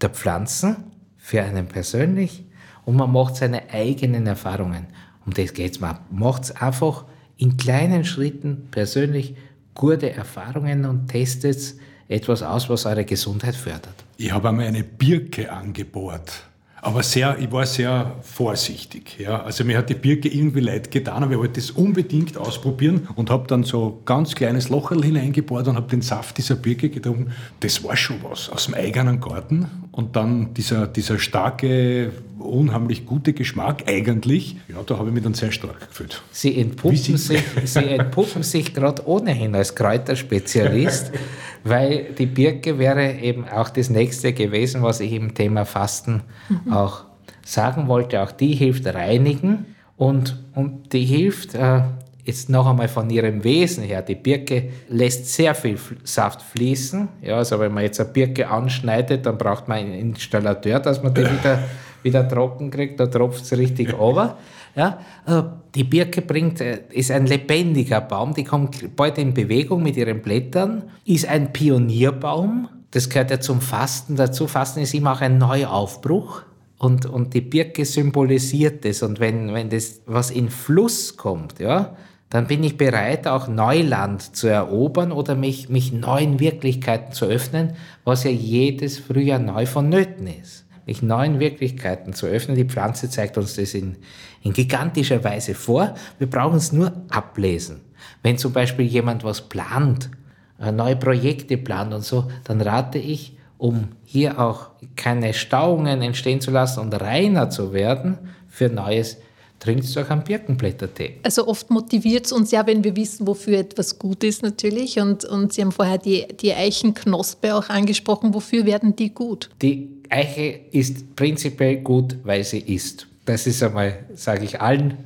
der 0.00 0.10
Pflanzen 0.10 0.76
für 1.16 1.42
einen 1.42 1.66
persönlich 1.66 2.44
und 2.84 2.96
man 2.96 3.12
macht 3.12 3.36
seine 3.36 3.70
eigenen 3.70 4.26
Erfahrungen. 4.26 4.86
Um 5.26 5.34
das 5.34 5.52
geht 5.52 5.72
es. 5.72 5.80
Man 5.80 5.98
macht 6.10 6.44
es 6.44 6.56
einfach 6.56 7.04
in 7.36 7.56
kleinen 7.58 8.04
Schritten 8.04 8.68
persönlich 8.70 9.36
gute 9.78 10.12
Erfahrungen 10.12 10.84
und 10.84 11.08
testet 11.08 11.74
etwas 12.08 12.42
aus, 12.42 12.68
was 12.68 12.84
eure 12.84 13.06
Gesundheit 13.06 13.54
fördert. 13.54 13.94
Ich 14.18 14.30
habe 14.30 14.50
einmal 14.50 14.66
eine 14.66 14.84
Birke 14.84 15.50
angebohrt. 15.50 16.42
Aber 16.80 17.02
sehr, 17.02 17.38
ich 17.38 17.50
war 17.50 17.66
sehr 17.66 18.16
vorsichtig. 18.22 19.18
Ja. 19.18 19.42
Also 19.42 19.64
mir 19.64 19.78
hat 19.78 19.90
die 19.90 19.94
Birke 19.94 20.28
irgendwie 20.28 20.60
leid 20.60 20.90
getan, 20.90 21.22
aber 21.22 21.32
ich 21.32 21.38
wollte 21.38 21.60
das 21.60 21.70
unbedingt 21.70 22.36
ausprobieren 22.36 23.08
und 23.16 23.30
habe 23.30 23.46
dann 23.48 23.64
so 23.64 24.00
ganz 24.04 24.34
kleines 24.34 24.68
Locherl 24.68 25.02
hineingebohrt 25.02 25.66
und 25.68 25.76
habe 25.76 25.88
den 25.88 26.02
Saft 26.02 26.38
dieser 26.38 26.54
Birke 26.54 26.88
getrunken. 26.88 27.32
Das 27.60 27.82
war 27.82 27.96
schon 27.96 28.18
was 28.22 28.48
aus 28.48 28.66
dem 28.66 28.74
eigenen 28.74 29.20
Garten. 29.20 29.66
Und 29.90 30.14
dann 30.14 30.54
dieser, 30.54 30.86
dieser 30.86 31.18
starke, 31.18 32.12
unheimlich 32.38 33.04
gute 33.04 33.32
Geschmack 33.32 33.84
eigentlich, 33.86 34.56
ja, 34.68 34.76
da 34.86 34.96
habe 34.98 35.08
ich 35.08 35.14
mich 35.14 35.24
dann 35.24 35.34
sehr 35.34 35.50
stark 35.50 35.88
gefühlt. 35.88 36.22
Sie 36.30 36.56
entpuppen 36.60 36.96
sich, 36.96 37.42
Sie 37.64 37.84
entpuppen 37.84 38.44
sich 38.44 38.74
gerade 38.74 39.06
ohnehin 39.08 39.56
als 39.56 39.74
Kräuterspezialist, 39.74 41.10
weil 41.68 42.14
die 42.16 42.26
Birke 42.26 42.78
wäre 42.78 43.12
eben 43.12 43.48
auch 43.48 43.70
das 43.70 43.90
nächste 43.90 44.32
gewesen, 44.32 44.82
was 44.82 45.00
ich 45.00 45.12
im 45.12 45.34
Thema 45.34 45.64
Fasten 45.64 46.22
mhm. 46.48 46.72
auch 46.72 47.04
sagen 47.44 47.88
wollte. 47.88 48.22
Auch 48.22 48.32
die 48.32 48.54
hilft 48.54 48.86
reinigen 48.86 49.74
und, 49.96 50.42
und 50.54 50.92
die 50.92 51.04
hilft 51.04 51.54
äh, 51.54 51.82
jetzt 52.24 52.50
noch 52.50 52.66
einmal 52.66 52.88
von 52.88 53.08
ihrem 53.08 53.42
Wesen 53.42 53.82
her. 53.82 54.02
Die 54.02 54.14
Birke 54.14 54.68
lässt 54.88 55.32
sehr 55.32 55.54
viel 55.54 55.78
Saft 56.04 56.42
fließen. 56.42 57.08
Ja, 57.22 57.36
also 57.36 57.58
wenn 57.58 57.72
man 57.72 57.84
jetzt 57.84 58.00
eine 58.00 58.10
Birke 58.10 58.48
anschneidet, 58.48 59.24
dann 59.24 59.38
braucht 59.38 59.66
man 59.66 59.78
einen 59.78 59.94
Installateur, 59.94 60.78
dass 60.78 61.02
man 61.02 61.14
die 61.14 61.22
wieder, 61.22 61.62
wieder 62.02 62.28
trocken 62.28 62.70
kriegt. 62.70 63.00
Da 63.00 63.06
tropft 63.06 63.44
es 63.44 63.56
richtig 63.56 63.98
runter. 63.98 64.36
Ja, 64.78 65.00
äh, 65.26 65.42
die 65.74 65.82
Birke 65.82 66.22
bringt, 66.22 66.60
äh, 66.60 66.82
ist 66.90 67.10
ein 67.10 67.26
lebendiger 67.26 68.00
Baum, 68.00 68.32
die 68.32 68.44
kommt 68.44 68.94
bald 68.94 69.18
in 69.18 69.34
Bewegung 69.34 69.82
mit 69.82 69.96
ihren 69.96 70.22
Blättern, 70.22 70.84
ist 71.04 71.26
ein 71.26 71.52
Pionierbaum. 71.52 72.68
Das 72.92 73.08
gehört 73.08 73.32
ja 73.32 73.40
zum 73.40 73.60
Fasten 73.60 74.14
dazu. 74.14 74.46
Fasten 74.46 74.78
ist 74.78 74.94
immer 74.94 75.14
auch 75.14 75.20
ein 75.20 75.36
Neuaufbruch. 75.36 76.42
Und, 76.78 77.06
und 77.06 77.34
die 77.34 77.40
Birke 77.40 77.84
symbolisiert 77.84 78.84
das. 78.84 79.02
Und 79.02 79.18
wenn, 79.18 79.52
wenn 79.52 79.68
das 79.68 80.00
was 80.06 80.30
in 80.30 80.48
Fluss 80.48 81.16
kommt, 81.16 81.58
ja, 81.58 81.96
dann 82.30 82.46
bin 82.46 82.62
ich 82.62 82.76
bereit, 82.76 83.26
auch 83.26 83.48
Neuland 83.48 84.36
zu 84.36 84.46
erobern 84.46 85.10
oder 85.10 85.34
mich, 85.34 85.68
mich 85.68 85.92
neuen 85.92 86.38
Wirklichkeiten 86.38 87.12
zu 87.12 87.24
öffnen, 87.24 87.72
was 88.04 88.22
ja 88.22 88.30
jedes 88.30 89.00
Frühjahr 89.00 89.40
neu 89.40 89.66
vonnöten 89.66 90.28
ist 90.28 90.67
mich 90.88 91.02
neuen 91.02 91.38
Wirklichkeiten 91.38 92.14
zu 92.14 92.26
öffnen. 92.26 92.56
Die 92.56 92.64
Pflanze 92.64 93.08
zeigt 93.10 93.36
uns 93.38 93.54
das 93.54 93.74
in, 93.74 93.96
in 94.42 94.52
gigantischer 94.52 95.22
Weise 95.22 95.54
vor. 95.54 95.94
Wir 96.18 96.28
brauchen 96.28 96.56
es 96.56 96.72
nur 96.72 96.92
ablesen. 97.10 97.82
Wenn 98.22 98.38
zum 98.38 98.52
Beispiel 98.52 98.86
jemand 98.86 99.22
was 99.22 99.42
plant, 99.42 100.10
äh, 100.58 100.72
neue 100.72 100.96
Projekte 100.96 101.58
plant 101.58 101.92
und 101.92 102.04
so, 102.04 102.28
dann 102.44 102.60
rate 102.60 102.98
ich, 102.98 103.36
um 103.58 103.88
hier 104.02 104.40
auch 104.40 104.70
keine 104.96 105.34
Stauungen 105.34 106.00
entstehen 106.00 106.40
zu 106.40 106.50
lassen 106.50 106.80
und 106.80 106.94
reiner 106.94 107.50
zu 107.50 107.72
werden 107.72 108.18
für 108.48 108.68
Neues, 108.68 109.18
trinkst 109.60 109.94
du 109.94 110.00
auch 110.00 110.10
einen 110.10 110.22
Birkenblättertee. 110.22 111.16
Also 111.22 111.48
oft 111.48 111.70
motiviert 111.70 112.26
es 112.26 112.32
uns 112.32 112.50
ja, 112.50 112.66
wenn 112.66 112.84
wir 112.84 112.94
wissen, 112.96 113.26
wofür 113.26 113.58
etwas 113.58 113.98
gut 113.98 114.22
ist 114.24 114.42
natürlich. 114.42 114.98
Und, 115.00 115.24
und 115.24 115.52
Sie 115.52 115.62
haben 115.62 115.72
vorher 115.72 115.98
die, 115.98 116.26
die 116.40 116.52
Eichenknospe 116.52 117.54
auch 117.54 117.68
angesprochen. 117.68 118.34
Wofür 118.34 118.66
werden 118.66 118.94
die 118.94 119.12
gut? 119.12 119.50
Die 119.60 119.88
Eiche 120.10 120.60
ist 120.70 121.16
prinzipiell 121.16 121.78
gut, 121.78 122.16
weil 122.24 122.44
sie 122.44 122.60
ist. 122.60 123.06
Das 123.24 123.46
ist 123.46 123.62
einmal, 123.62 123.98
sage 124.14 124.44
ich 124.44 124.60
allen. 124.60 124.96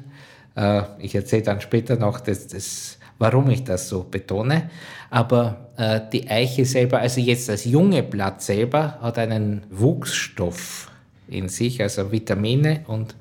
Äh, 0.54 0.82
ich 0.98 1.14
erzähle 1.14 1.42
dann 1.42 1.60
später 1.60 1.96
noch, 1.96 2.20
das, 2.20 2.46
das, 2.46 2.98
warum 3.18 3.50
ich 3.50 3.64
das 3.64 3.88
so 3.88 4.04
betone. 4.08 4.70
Aber 5.10 5.70
äh, 5.76 6.00
die 6.12 6.28
Eiche 6.28 6.64
selber, 6.64 6.98
also 6.98 7.20
jetzt 7.20 7.48
das 7.48 7.64
junge 7.64 8.02
Blatt 8.02 8.42
selber, 8.42 8.98
hat 9.00 9.18
einen 9.18 9.64
Wuchsstoff 9.70 10.90
in 11.28 11.48
sich, 11.48 11.80
also 11.80 12.12
Vitamine 12.12 12.84
und 12.86 13.16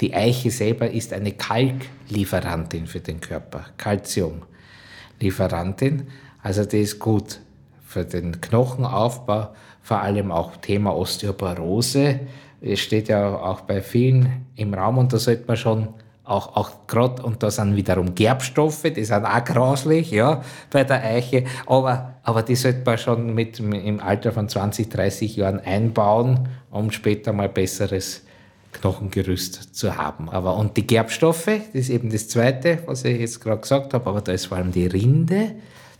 die 0.00 0.14
Eiche 0.14 0.50
selber 0.50 0.90
ist 0.90 1.12
eine 1.12 1.32
Kalklieferantin 1.32 2.86
für 2.86 3.00
den 3.00 3.20
Körper, 3.20 3.66
Calciumlieferantin. 3.76 6.08
Also 6.42 6.64
die 6.64 6.80
ist 6.80 6.98
gut 6.98 7.40
für 7.84 8.04
den 8.04 8.40
Knochenaufbau, 8.40 9.50
vor 9.82 10.00
allem 10.00 10.32
auch 10.32 10.56
Thema 10.56 10.94
Osteoporose. 10.94 12.20
Es 12.60 12.80
steht 12.80 13.08
ja 13.08 13.36
auch 13.36 13.60
bei 13.62 13.80
vielen 13.80 14.46
im 14.56 14.74
Raum 14.74 14.98
und 14.98 15.12
da 15.12 15.18
sollte 15.18 15.44
man 15.46 15.56
schon 15.56 15.88
auch, 16.24 16.56
auch 16.56 16.86
gerade, 16.88 17.22
und 17.22 17.40
da 17.42 17.50
sind 17.50 17.76
wiederum 17.76 18.14
Gerbstoffe, 18.14 18.82
die 18.82 19.04
sind 19.04 19.24
auch 19.24 19.44
grauslich, 19.44 20.10
ja, 20.10 20.42
bei 20.70 20.82
der 20.82 21.04
Eiche, 21.04 21.44
aber, 21.66 22.14
aber 22.24 22.42
die 22.42 22.56
sollte 22.56 22.82
man 22.84 22.98
schon 22.98 23.32
mit, 23.32 23.60
im 23.60 24.00
Alter 24.00 24.32
von 24.32 24.48
20, 24.48 24.88
30 24.88 25.36
Jahren 25.36 25.60
einbauen, 25.60 26.48
um 26.70 26.90
später 26.90 27.32
mal 27.32 27.48
besseres 27.48 28.25
Knochengerüst 28.72 29.74
zu 29.74 29.96
haben. 29.96 30.28
Aber, 30.28 30.56
und 30.56 30.76
die 30.76 30.86
Gerbstoffe, 30.86 31.46
das 31.46 31.74
ist 31.74 31.88
eben 31.90 32.10
das 32.10 32.28
Zweite, 32.28 32.82
was 32.86 33.04
ich 33.04 33.18
jetzt 33.18 33.40
gerade 33.40 33.60
gesagt 33.60 33.94
habe, 33.94 34.08
aber 34.08 34.20
da 34.20 34.32
ist 34.32 34.46
vor 34.46 34.58
allem 34.58 34.72
die 34.72 34.86
Rinde, 34.86 35.52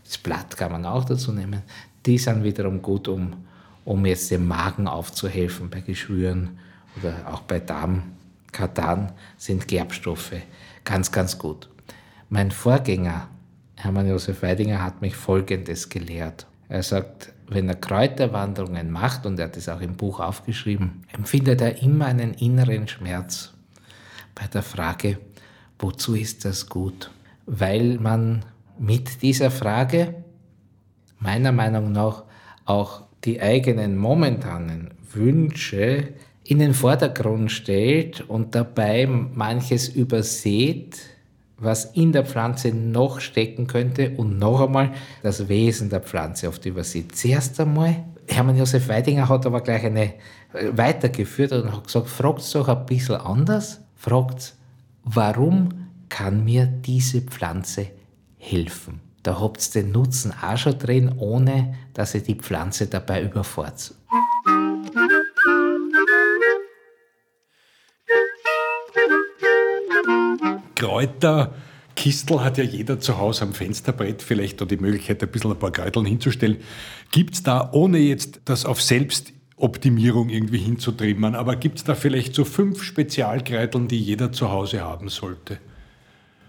das 0.05 0.17
Blatt 0.17 0.55
kann 0.55 0.71
man 0.71 0.85
auch 0.85 1.05
dazu 1.05 1.31
nehmen, 1.31 1.63
die 2.05 2.17
sind 2.17 2.43
wiederum 2.43 2.81
gut, 2.81 3.07
um, 3.07 3.33
um 3.83 4.05
jetzt 4.05 4.31
dem 4.31 4.47
Magen 4.47 4.87
aufzuhelfen 4.87 5.69
bei 5.69 5.81
Geschwüren 5.81 6.59
oder 6.99 7.13
auch 7.31 7.41
bei 7.41 7.59
Darmkatan 7.59 9.11
sind 9.37 9.67
Gerbstoffe 9.67 10.33
ganz, 10.85 11.11
ganz 11.11 11.37
gut. 11.37 11.69
Mein 12.29 12.51
Vorgänger, 12.51 13.27
Hermann 13.75 14.07
Josef 14.07 14.41
Weidinger, 14.41 14.83
hat 14.83 15.01
mich 15.01 15.15
Folgendes 15.15 15.89
gelehrt. 15.89 16.47
Er 16.69 16.83
sagt, 16.83 17.33
wenn 17.49 17.69
er 17.69 17.75
Kräuterwanderungen 17.75 18.91
macht, 18.91 19.25
und 19.25 19.39
er 19.39 19.45
hat 19.45 19.57
es 19.57 19.69
auch 19.69 19.81
im 19.81 19.95
Buch 19.95 20.19
aufgeschrieben, 20.19 21.03
empfindet 21.13 21.61
er 21.61 21.81
immer 21.81 22.05
einen 22.05 22.33
inneren 22.33 22.87
Schmerz 22.87 23.53
bei 24.35 24.47
der 24.47 24.63
Frage, 24.63 25.17
wozu 25.79 26.15
ist 26.15 26.45
das 26.45 26.67
gut? 26.67 27.09
Weil 27.45 27.97
man 27.99 28.45
mit 28.77 29.21
dieser 29.21 29.51
Frage 29.51 30.15
meiner 31.19 31.51
Meinung 31.51 31.91
nach 31.91 32.23
auch 32.65 33.03
die 33.23 33.41
eigenen 33.41 33.97
momentanen 33.97 34.91
Wünsche 35.13 36.13
in 36.43 36.59
den 36.59 36.73
Vordergrund 36.73 37.51
stellt 37.51 38.21
und 38.21 38.55
dabei 38.55 39.07
manches 39.07 39.89
übersieht, 39.89 40.97
was 41.59 41.85
in 41.85 42.11
der 42.11 42.25
Pflanze 42.25 42.71
noch 42.71 43.19
stecken 43.19 43.67
könnte 43.67 44.11
und 44.11 44.37
noch 44.37 44.61
einmal 44.61 44.91
das 45.23 45.47
Wesen 45.49 45.89
der 45.89 46.01
Pflanze 46.01 46.47
oft 46.47 46.65
übersieht. 46.65 47.15
Zuerst 47.15 47.59
einmal, 47.59 48.05
Hermann 48.27 48.57
Josef 48.57 48.87
Weidinger 48.89 49.27
hat 49.27 49.45
aber 49.45 49.61
gleich 49.61 49.85
eine 49.85 50.13
äh, 50.53 50.71
weitergeführt 50.71 51.51
und 51.53 51.71
hat 51.71 51.85
gesagt, 51.85 52.07
fragt 52.07 52.39
es 52.39 52.51
doch 52.51 52.67
ein 52.67 52.85
bisschen 52.85 53.15
anders, 53.15 53.81
fragt 53.95 54.55
warum 55.03 55.69
kann 56.09 56.43
mir 56.43 56.65
diese 56.65 57.21
Pflanze 57.21 57.87
helfen? 58.37 59.01
Da 59.23 59.39
habt 59.41 59.75
ihr 59.75 59.81
den 59.81 59.91
Nutzen 59.91 60.33
auch 60.41 60.57
schon 60.57 60.77
drin, 60.77 61.15
ohne 61.17 61.75
dass 61.93 62.15
ihr 62.15 62.21
die 62.21 62.35
Pflanze 62.35 62.87
dabei 62.87 63.23
überfahrt. 63.23 63.93
Kräuter. 70.77 71.53
Kistel 71.95 72.43
hat 72.43 72.59
ja 72.59 72.63
jeder 72.63 72.99
zu 72.99 73.17
Hause 73.17 73.43
am 73.43 73.53
Fensterbrett 73.53 74.21
vielleicht 74.21 74.61
oder 74.61 74.75
die 74.75 74.81
Möglichkeit, 74.81 75.21
ein 75.23 75.29
bisschen 75.29 75.51
ein 75.51 75.57
paar 75.57 75.71
Kräuteln 75.71 76.05
hinzustellen. 76.05 76.57
Gibt 77.11 77.33
es 77.33 77.43
da, 77.43 77.69
ohne 77.73 77.97
jetzt 77.97 78.41
das 78.45 78.65
auf 78.65 78.81
Selbstoptimierung 78.81 80.29
irgendwie 80.29 80.59
hinzutrimmen, 80.59 81.33
aber 81.33 81.55
gibt 81.55 81.79
es 81.79 81.83
da 81.83 81.95
vielleicht 81.95 82.35
so 82.35 82.45
fünf 82.45 82.83
Spezialkräuteln, 82.83 83.87
die 83.87 83.99
jeder 83.99 84.31
zu 84.31 84.51
Hause 84.51 84.81
haben 84.81 85.09
sollte? 85.09 85.57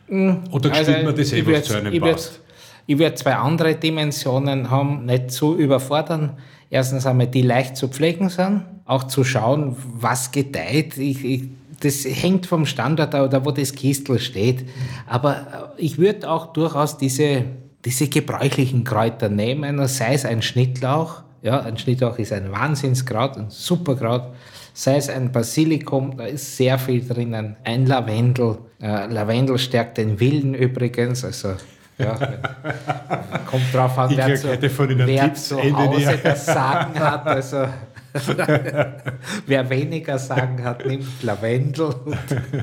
Hm, 0.08 0.44
oder 0.50 0.72
also, 0.72 0.92
man 0.92 1.16
das 1.16 1.32
eh, 1.32 1.46
was 1.46 1.64
zu 1.64 1.78
einem 1.78 1.98
passt? 1.98 2.40
Ich 2.86 2.98
würde 2.98 3.14
zwei 3.14 3.34
andere 3.34 3.74
Dimensionen 3.74 4.70
haben, 4.70 5.06
nicht 5.06 5.30
zu 5.30 5.56
überfordern. 5.56 6.38
Erstens 6.70 7.06
einmal, 7.06 7.26
die 7.26 7.42
leicht 7.42 7.76
zu 7.76 7.88
pflegen 7.88 8.28
sind, 8.28 8.64
auch 8.84 9.04
zu 9.04 9.24
schauen, 9.24 9.76
was 9.94 10.30
gedeiht. 10.30 10.98
Ich, 10.98 11.24
ich 11.24 11.48
das 11.80 12.04
hängt 12.04 12.46
vom 12.46 12.66
Standort 12.66 13.14
oder 13.14 13.44
wo 13.44 13.50
das 13.50 13.74
Kistel 13.74 14.18
steht. 14.18 14.68
Aber 15.06 15.36
äh, 15.76 15.82
ich 15.82 15.98
würde 15.98 16.28
auch 16.28 16.52
durchaus 16.52 16.98
diese, 16.98 17.44
diese 17.84 18.08
gebräuchlichen 18.08 18.84
Kräuter 18.84 19.28
nehmen, 19.28 19.86
sei 19.86 20.14
es 20.14 20.24
ein 20.24 20.42
Schnittlauch, 20.42 21.22
Ja, 21.40 21.60
ein 21.60 21.78
Schnittlauch 21.78 22.18
ist 22.18 22.32
ein 22.32 22.50
Wahnsinnskraut, 22.50 23.36
ein 23.36 23.46
Superkraut. 23.48 24.32
Sei 24.74 24.96
es 24.96 25.08
ein 25.08 25.32
Basilikum, 25.32 26.16
da 26.16 26.24
ist 26.24 26.56
sehr 26.56 26.78
viel 26.78 27.06
drinnen. 27.06 27.56
Ein 27.64 27.86
Lavendel. 27.86 28.58
Äh, 28.80 29.06
Lavendel 29.06 29.58
stärkt 29.58 29.98
den 29.98 30.18
Willen 30.20 30.54
übrigens. 30.54 31.24
Also, 31.24 31.54
ja, 31.98 32.14
kommt 33.46 33.72
drauf 33.72 33.98
an, 33.98 34.12
wer, 34.14 34.36
zu, 34.36 34.48
wer 34.48 35.34
zu 35.34 35.56
Hause 35.56 36.18
das 36.22 36.46
Sagen 36.46 36.98
hat. 36.98 37.26
Also, 37.26 37.66
wer 39.46 39.70
weniger 39.70 40.18
Sagen 40.18 40.64
hat, 40.64 40.86
nimmt 40.86 41.22
Lavendel. 41.22 41.94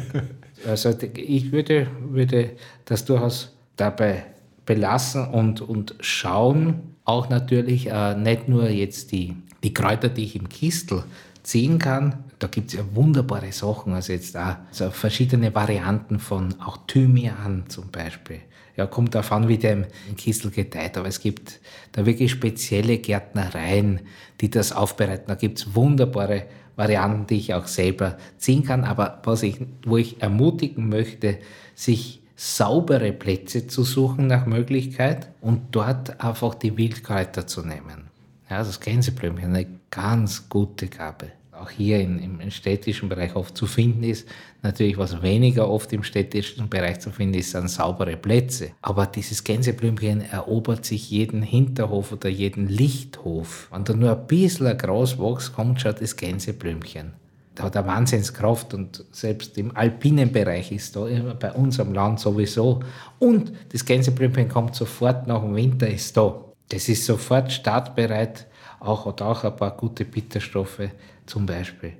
also 0.67 0.93
ich 1.15 1.51
würde, 1.51 1.87
würde 2.01 2.51
das 2.85 3.05
durchaus 3.05 3.55
dabei 3.75 4.25
belassen 4.65 5.27
und, 5.27 5.61
und 5.61 5.95
schauen, 5.99 6.95
auch 7.05 7.29
natürlich 7.29 7.89
äh, 7.89 8.15
nicht 8.15 8.49
nur 8.49 8.69
jetzt 8.69 9.11
die, 9.11 9.35
die 9.63 9.73
Kräuter, 9.73 10.09
die 10.09 10.23
ich 10.23 10.35
im 10.35 10.49
Kistel 10.49 11.03
ziehen 11.43 11.77
kann. 11.77 12.23
Da 12.39 12.47
gibt 12.47 12.69
es 12.69 12.73
ja 12.73 12.83
wunderbare 12.93 13.51
Sachen, 13.51 13.93
also 13.93 14.11
jetzt 14.11 14.35
auch 14.35 14.55
also 14.67 14.89
verschiedene 14.89 15.53
Varianten 15.53 16.19
von 16.19 16.55
auch 16.59 16.77
Thymian 16.87 17.65
zum 17.67 17.89
Beispiel. 17.91 18.41
Ja, 18.77 18.85
kommt 18.85 19.15
an, 19.15 19.47
wie 19.47 19.57
der 19.57 19.71
im 20.09 20.15
Kistel 20.17 20.51
gedeiht, 20.51 20.97
aber 20.97 21.07
es 21.07 21.21
gibt 21.21 21.61
da 21.93 22.05
wirklich 22.05 22.31
spezielle 22.31 22.97
Gärtnereien, 22.97 24.01
die 24.41 24.49
das 24.49 24.73
aufbereiten. 24.73 25.25
Da 25.27 25.35
gibt 25.35 25.59
es 25.59 25.75
wunderbare 25.75 26.43
Varianten, 26.75 27.27
die 27.27 27.37
ich 27.37 27.53
auch 27.53 27.67
selber 27.67 28.17
ziehen 28.37 28.63
kann, 28.63 28.83
aber 28.83 29.21
was 29.23 29.43
ich, 29.43 29.59
wo 29.85 29.95
ich 29.97 30.21
ermutigen 30.21 30.89
möchte, 30.89 31.37
sich 31.73 32.21
saubere 32.35 33.13
Plätze 33.13 33.67
zu 33.67 33.83
suchen 33.83 34.27
nach 34.27 34.45
Möglichkeit 34.45 35.29
und 35.39 35.61
dort 35.71 36.21
einfach 36.21 36.55
die 36.55 36.75
Wildkräuter 36.77 37.47
zu 37.47 37.61
nehmen. 37.61 38.09
Ja, 38.49 38.57
das 38.57 38.79
Gänseblümchen, 38.79 39.55
eine 39.55 39.67
ganz 39.89 40.49
gute 40.49 40.87
Gabe. 40.87 41.31
Auch 41.59 41.69
hier 41.69 41.99
in, 41.99 42.19
im 42.19 42.51
städtischen 42.51 43.09
Bereich 43.09 43.35
oft 43.35 43.55
zu 43.57 43.65
finden 43.65 44.03
ist. 44.03 44.27
Natürlich, 44.61 44.97
was 44.97 45.21
weniger 45.21 45.69
oft 45.69 45.93
im 45.93 46.03
städtischen 46.03 46.69
Bereich 46.69 46.99
zu 46.99 47.11
finden 47.11 47.35
ist, 47.35 47.51
sind 47.51 47.69
saubere 47.69 48.17
Plätze. 48.17 48.71
Aber 48.81 49.05
dieses 49.05 49.43
Gänseblümchen 49.43 50.21
erobert 50.21 50.85
sich 50.85 51.09
jeden 51.09 51.41
Hinterhof 51.41 52.11
oder 52.11 52.29
jeden 52.29 52.67
Lichthof. 52.67 53.69
Wenn 53.71 53.83
da 53.83 53.93
nur 53.93 54.11
ein 54.11 54.27
bisschen 54.27 54.77
Gras 54.77 55.17
wächst, 55.17 55.53
kommt 55.53 55.81
schon 55.81 55.95
das 55.99 56.15
Gänseblümchen 56.15 57.13
da 57.55 57.63
hat 57.63 57.75
er 57.75 57.87
Wahnsinnskraft 57.87 58.73
und 58.73 59.05
selbst 59.11 59.57
im 59.57 59.75
alpinen 59.75 60.31
Bereich 60.31 60.71
ist 60.71 60.95
da, 60.95 61.05
bei 61.39 61.51
uns 61.53 61.79
am 61.79 61.93
Land 61.93 62.19
sowieso. 62.19 62.81
Und 63.17 63.53
das 63.71 63.85
Gänseblümchen 63.85 64.49
kommt 64.49 64.75
sofort 64.75 65.25
nach 65.25 65.41
dem 65.41 65.55
Winter, 65.55 65.87
ist 65.87 66.15
da. 66.17 66.35
Das 66.69 66.89
ist 66.89 67.05
sofort 67.05 67.51
startbereit, 67.51 68.47
auch, 68.79 69.05
hat 69.05 69.21
auch 69.21 69.43
ein 69.45 69.55
paar 69.55 69.75
gute 69.77 70.03
Bitterstoffe 70.03 70.89
zum 71.25 71.45
Beispiel. 71.45 71.93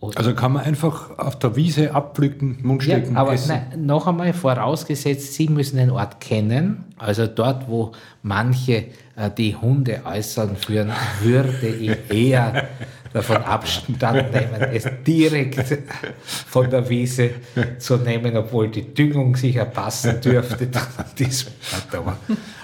Oder 0.00 0.16
also 0.16 0.34
kann 0.34 0.52
man 0.52 0.64
einfach 0.64 1.18
auf 1.18 1.38
der 1.38 1.56
Wiese 1.56 1.94
abpflücken, 1.94 2.58
Mundstecken, 2.62 3.14
ja, 3.14 3.20
aber 3.20 3.36
nein, 3.46 3.66
noch 3.76 4.06
einmal 4.06 4.32
vorausgesetzt, 4.32 5.34
Sie 5.34 5.48
müssen 5.48 5.76
den 5.76 5.90
Ort 5.90 6.20
kennen. 6.20 6.86
Also 6.96 7.26
dort, 7.26 7.68
wo 7.68 7.92
manche 8.22 8.86
äh, 9.16 9.30
die 9.36 9.54
Hunde 9.54 10.00
äußern 10.06 10.56
führen, 10.56 10.90
würde 11.20 11.68
ich 11.68 11.98
eher 12.10 12.68
davon 13.12 13.38
Abstand 13.38 14.32
nehmen, 14.32 14.62
es 14.72 14.88
direkt 15.06 15.78
von 16.22 16.70
der 16.70 16.88
Wiese 16.88 17.32
zu 17.78 17.98
nehmen, 17.98 18.34
obwohl 18.38 18.68
die 18.68 18.94
Düngung 18.94 19.36
sicher 19.36 19.66
passen 19.66 20.18
dürfte 20.22 20.66
diesem 21.18 21.52
aber, 21.92 22.16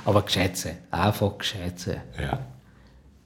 aber 0.06 0.22
gescheit 0.22 0.56
sein, 0.56 0.78
einfach 0.90 1.36
gescheit 1.36 1.78
sein. 1.78 2.00
Ja. 2.18 2.38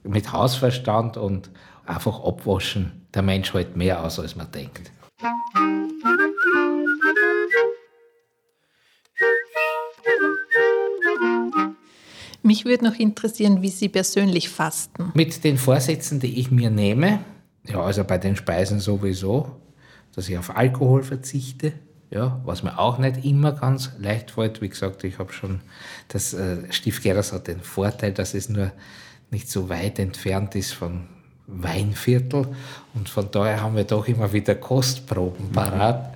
Mit 0.03 0.33
Hausverstand 0.33 1.15
und 1.15 1.49
einfach 1.91 2.23
abwaschen. 2.23 3.07
Der 3.13 3.21
Mensch 3.21 3.53
hält 3.53 3.75
mehr 3.75 4.03
aus, 4.03 4.19
als 4.19 4.35
man 4.35 4.51
denkt. 4.51 4.91
Mich 12.43 12.65
würde 12.65 12.85
noch 12.85 12.95
interessieren, 12.95 13.61
wie 13.61 13.69
Sie 13.69 13.87
persönlich 13.87 14.49
fasten. 14.49 15.11
Mit 15.13 15.43
den 15.43 15.57
Vorsätzen, 15.57 16.19
die 16.19 16.39
ich 16.39 16.49
mir 16.49 16.71
nehme, 16.71 17.19
ja, 17.67 17.81
also 17.81 18.03
bei 18.03 18.17
den 18.17 18.35
Speisen 18.35 18.79
sowieso, 18.79 19.61
dass 20.15 20.27
ich 20.27 20.37
auf 20.37 20.55
Alkohol 20.55 21.03
verzichte, 21.03 21.73
ja, 22.09 22.41
was 22.43 22.63
mir 22.63 22.79
auch 22.79 22.97
nicht 22.97 23.23
immer 23.23 23.51
ganz 23.51 23.91
leicht 23.99 24.31
fällt. 24.31 24.61
Wie 24.61 24.69
gesagt, 24.69 25.03
ich 25.03 25.19
habe 25.19 25.31
schon, 25.31 25.61
das 26.07 26.33
äh, 26.33 26.71
Stiefgeras 26.71 27.31
hat 27.31 27.47
den 27.47 27.61
Vorteil, 27.61 28.11
dass 28.11 28.33
es 28.33 28.49
nur 28.49 28.71
nicht 29.29 29.49
so 29.49 29.69
weit 29.69 29.99
entfernt 29.99 30.55
ist 30.55 30.73
von 30.73 31.07
Weinviertel 31.53 32.47
und 32.93 33.09
von 33.09 33.29
daher 33.31 33.61
haben 33.61 33.75
wir 33.75 33.83
doch 33.83 34.07
immer 34.07 34.31
wieder 34.33 34.55
Kostproben 34.55 35.51
parat. 35.51 36.15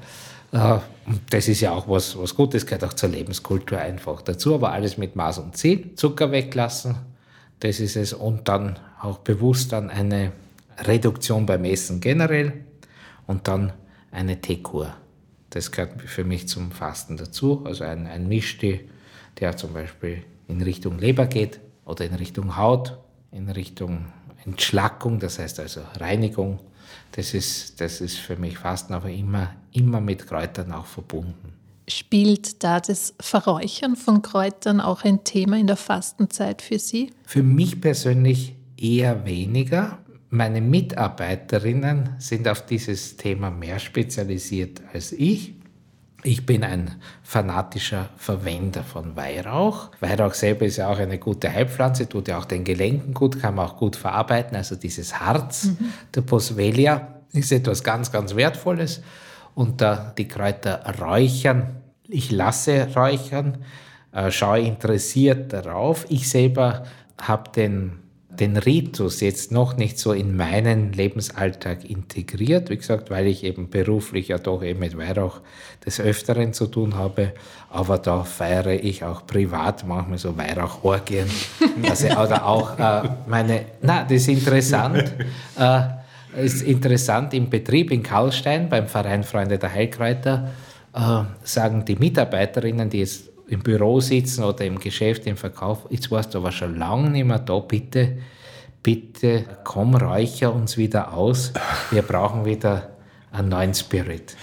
Mhm. 0.51 0.59
Äh, 0.59 0.79
und 1.07 1.21
das 1.29 1.47
ist 1.47 1.61
ja 1.61 1.71
auch 1.71 1.88
was, 1.88 2.17
was 2.17 2.36
Gutes, 2.36 2.65
gehört 2.65 2.83
auch 2.83 2.93
zur 2.93 3.09
Lebenskultur 3.09 3.77
einfach 3.77 4.21
dazu, 4.21 4.55
aber 4.55 4.71
alles 4.71 4.97
mit 4.97 5.15
Maß 5.15 5.39
und 5.39 5.55
Ziel. 5.55 5.93
Zucker 5.95 6.31
weglassen, 6.31 6.95
das 7.59 7.79
ist 7.79 7.95
es. 7.95 8.13
Und 8.13 8.47
dann 8.47 8.79
auch 9.01 9.19
bewusst 9.19 9.71
dann 9.71 9.89
eine 9.89 10.31
Reduktion 10.79 11.45
beim 11.45 11.63
Essen 11.63 12.01
generell 12.01 12.53
und 13.27 13.47
dann 13.47 13.73
eine 14.11 14.41
Teekur. 14.41 14.95
Das 15.51 15.71
gehört 15.71 16.01
für 16.01 16.23
mich 16.23 16.47
zum 16.47 16.71
Fasten 16.71 17.17
dazu. 17.17 17.63
Also 17.65 17.83
ein, 17.83 18.07
ein 18.07 18.27
Mischtee, 18.27 18.89
der 19.39 19.55
zum 19.57 19.73
Beispiel 19.73 20.23
in 20.47 20.61
Richtung 20.61 20.99
Leber 20.99 21.27
geht 21.27 21.59
oder 21.86 22.05
in 22.05 22.15
Richtung 22.15 22.57
Haut, 22.57 22.97
in 23.31 23.49
Richtung 23.49 24.07
Entschlackung, 24.45 25.19
das 25.19 25.39
heißt 25.39 25.59
also 25.59 25.81
Reinigung 25.99 26.59
das 27.15 27.33
ist, 27.33 27.79
das 27.79 28.01
ist 28.01 28.17
für 28.17 28.35
mich 28.35 28.57
Fasten 28.57 28.93
aber 28.93 29.09
immer, 29.09 29.55
immer 29.71 30.01
mit 30.01 30.27
Kräutern 30.27 30.71
auch 30.73 30.85
verbunden. 30.85 31.53
Spielt 31.87 32.63
da 32.63 32.79
das 32.79 33.13
Verräuchern 33.19 33.95
von 33.95 34.21
Kräutern 34.21 34.81
auch 34.81 35.03
ein 35.03 35.23
Thema 35.23 35.57
in 35.57 35.67
der 35.67 35.77
Fastenzeit 35.77 36.61
für 36.61 36.79
Sie? 36.79 37.11
Für 37.25 37.43
mich 37.43 37.79
persönlich 37.79 38.55
eher 38.75 39.25
weniger. 39.25 39.99
Meine 40.29 40.61
Mitarbeiterinnen 40.61 42.15
sind 42.17 42.47
auf 42.47 42.65
dieses 42.65 43.15
Thema 43.15 43.51
mehr 43.51 43.79
spezialisiert 43.79 44.81
als 44.91 45.13
ich. 45.13 45.53
Ich 46.28 46.43
bin 46.43 46.63
ein 46.63 46.89
fanatischer 47.21 48.09
Verwender 48.17 48.84
von 48.84 49.15
Weihrauch. 49.15 49.91
Weihrauch 49.99 50.34
selber 50.34 50.65
ist 50.65 50.78
ja 50.78 50.89
auch 50.89 50.97
eine 50.97 51.19
gute 51.19 51.53
Heilpflanze, 51.53 52.09
tut 52.09 52.28
ja 52.28 52.39
auch 52.39 52.45
den 52.45 52.63
Gelenken 52.63 53.13
gut, 53.13 53.39
kann 53.39 53.53
man 53.53 53.67
auch 53.67 53.78
gut 53.78 53.95
verarbeiten. 53.95 54.57
Also 54.57 54.76
dieses 54.76 55.19
Harz 55.19 55.65
mhm. 55.65 55.93
der 56.15 56.21
Boswellia 56.21 57.19
ist 57.32 57.51
etwas 57.51 57.84
ganz, 57.84 58.11
ganz 58.11 58.36
Wertvolles. 58.36 59.03
Und 59.53 59.82
da 59.82 60.15
die 60.17 60.28
Kräuter 60.28 60.82
räuchern, 60.99 61.76
ich 62.07 62.32
lasse 62.32 62.88
räuchern, 62.95 63.59
äh, 64.11 64.32
schaue 64.32 64.61
interessiert 64.61 65.53
darauf. 65.53 66.07
Ich 66.09 66.28
selber 66.28 66.86
habe 67.21 67.51
den 67.51 67.99
den 68.39 68.57
Ritus 68.57 69.21
jetzt 69.21 69.51
noch 69.51 69.77
nicht 69.77 69.97
so 69.99 70.13
in 70.13 70.36
meinen 70.36 70.93
Lebensalltag 70.93 71.89
integriert. 71.89 72.69
Wie 72.69 72.77
gesagt, 72.77 73.09
weil 73.09 73.27
ich 73.27 73.43
eben 73.43 73.69
beruflich 73.69 74.29
ja 74.29 74.38
doch 74.38 74.63
eben 74.63 74.79
mit 74.79 74.97
Weihrauch 74.97 75.41
des 75.86 75.99
Öfteren 75.99 76.53
zu 76.53 76.67
tun 76.67 76.95
habe. 76.95 77.33
Aber 77.69 77.97
da 77.97 78.23
feiere 78.23 78.83
ich 78.83 79.03
auch 79.03 79.25
privat 79.25 79.86
manchmal 79.88 80.17
so 80.17 80.38
Weihrauchorgien. 80.38 81.27
also, 81.89 82.07
oder 82.07 82.45
auch 82.45 82.77
äh, 82.77 83.09
meine, 83.27 83.65
na, 83.81 84.03
das 84.03 84.13
ist 84.13 84.27
interessant. 84.27 85.13
Äh, 85.57 85.81
ist 86.43 86.63
interessant 86.63 87.33
im 87.33 87.49
Betrieb 87.49 87.91
in 87.91 88.03
Karlstein 88.03 88.67
beim 88.69 88.88
Verein 88.88 89.23
Freunde 89.23 89.57
der 89.57 89.73
Heilkräuter 89.73 90.49
äh, 90.95 91.23
sagen 91.43 91.86
die 91.86 91.95
Mitarbeiterinnen, 91.95 92.89
die 92.89 92.99
jetzt 92.99 93.34
im 93.47 93.61
Büro 93.61 93.99
sitzen 93.99 94.43
oder 94.43 94.65
im 94.65 94.79
Geschäft, 94.79 95.25
im 95.27 95.37
Verkauf, 95.37 95.85
jetzt 95.89 96.11
warst 96.11 96.33
du 96.33 96.39
aber 96.39 96.51
schon 96.51 96.77
lange 96.77 97.09
nicht 97.09 97.25
mehr 97.25 97.39
da, 97.39 97.59
bitte, 97.59 98.17
bitte 98.83 99.45
komm, 99.63 99.95
räucher 99.95 100.53
uns 100.53 100.77
wieder 100.77 101.13
aus, 101.13 101.53
wir 101.91 102.01
brauchen 102.01 102.45
wieder 102.45 102.95
einen 103.31 103.49
neuen 103.49 103.73
Spirit. 103.73 104.35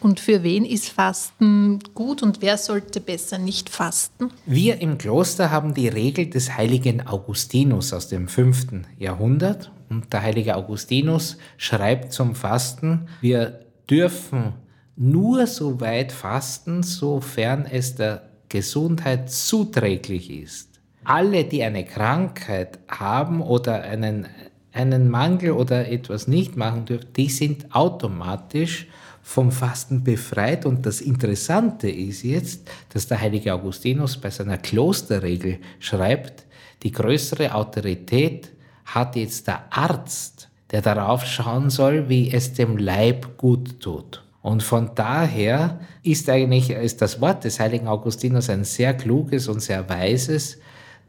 Und 0.00 0.18
für 0.18 0.42
wen 0.42 0.64
ist 0.64 0.88
Fasten 0.88 1.78
gut 1.94 2.24
und 2.24 2.42
wer 2.42 2.58
sollte 2.58 3.00
besser 3.00 3.38
nicht 3.38 3.68
fasten? 3.68 4.30
Wir 4.46 4.80
im 4.80 4.98
Kloster 4.98 5.52
haben 5.52 5.74
die 5.74 5.86
Regel 5.86 6.28
des 6.28 6.56
heiligen 6.56 7.06
Augustinus 7.06 7.92
aus 7.92 8.08
dem 8.08 8.26
5. 8.26 8.82
Jahrhundert. 8.98 9.70
Und 9.88 10.12
der 10.12 10.22
heilige 10.22 10.56
Augustinus 10.56 11.36
schreibt 11.56 12.12
zum 12.12 12.34
Fasten, 12.34 13.06
wir 13.20 13.60
dürfen 13.88 14.54
nur 14.96 15.46
so 15.46 15.80
weit 15.80 16.12
fasten, 16.12 16.82
sofern 16.82 17.66
es 17.66 17.94
der 17.94 18.28
Gesundheit 18.48 19.30
zuträglich 19.30 20.30
ist. 20.30 20.68
Alle, 21.04 21.44
die 21.44 21.62
eine 21.62 21.84
Krankheit 21.84 22.78
haben 22.88 23.40
oder 23.40 23.82
einen, 23.82 24.26
einen 24.72 25.08
Mangel 25.08 25.52
oder 25.52 25.88
etwas 25.88 26.28
nicht 26.28 26.56
machen 26.56 26.84
dürfen, 26.84 27.08
die 27.16 27.28
sind 27.28 27.74
automatisch 27.74 28.86
vom 29.22 29.50
Fasten 29.50 30.04
befreit. 30.04 30.66
Und 30.66 30.84
das 30.84 31.00
Interessante 31.00 31.88
ist 31.88 32.22
jetzt, 32.22 32.70
dass 32.92 33.06
der 33.06 33.20
heilige 33.20 33.54
Augustinus 33.54 34.16
bei 34.16 34.30
seiner 34.30 34.58
Klosterregel 34.58 35.58
schreibt, 35.78 36.44
die 36.82 36.92
größere 36.92 37.54
Autorität 37.54 38.50
hat 38.84 39.16
jetzt 39.16 39.46
der 39.46 39.64
Arzt, 39.70 40.48
der 40.70 40.82
darauf 40.82 41.24
schauen 41.24 41.70
soll, 41.70 42.08
wie 42.08 42.30
es 42.32 42.52
dem 42.52 42.76
Leib 42.76 43.36
gut 43.36 43.80
tut. 43.80 44.22
Und 44.42 44.62
von 44.62 44.90
daher 44.94 45.80
ist 46.02 46.28
eigentlich 46.28 46.70
ist 46.70 47.00
das 47.00 47.20
Wort 47.20 47.44
des 47.44 47.60
heiligen 47.60 47.86
Augustinus 47.86 48.50
ein 48.50 48.64
sehr 48.64 48.92
kluges 48.92 49.48
und 49.48 49.60
sehr 49.60 49.88
weises, 49.88 50.58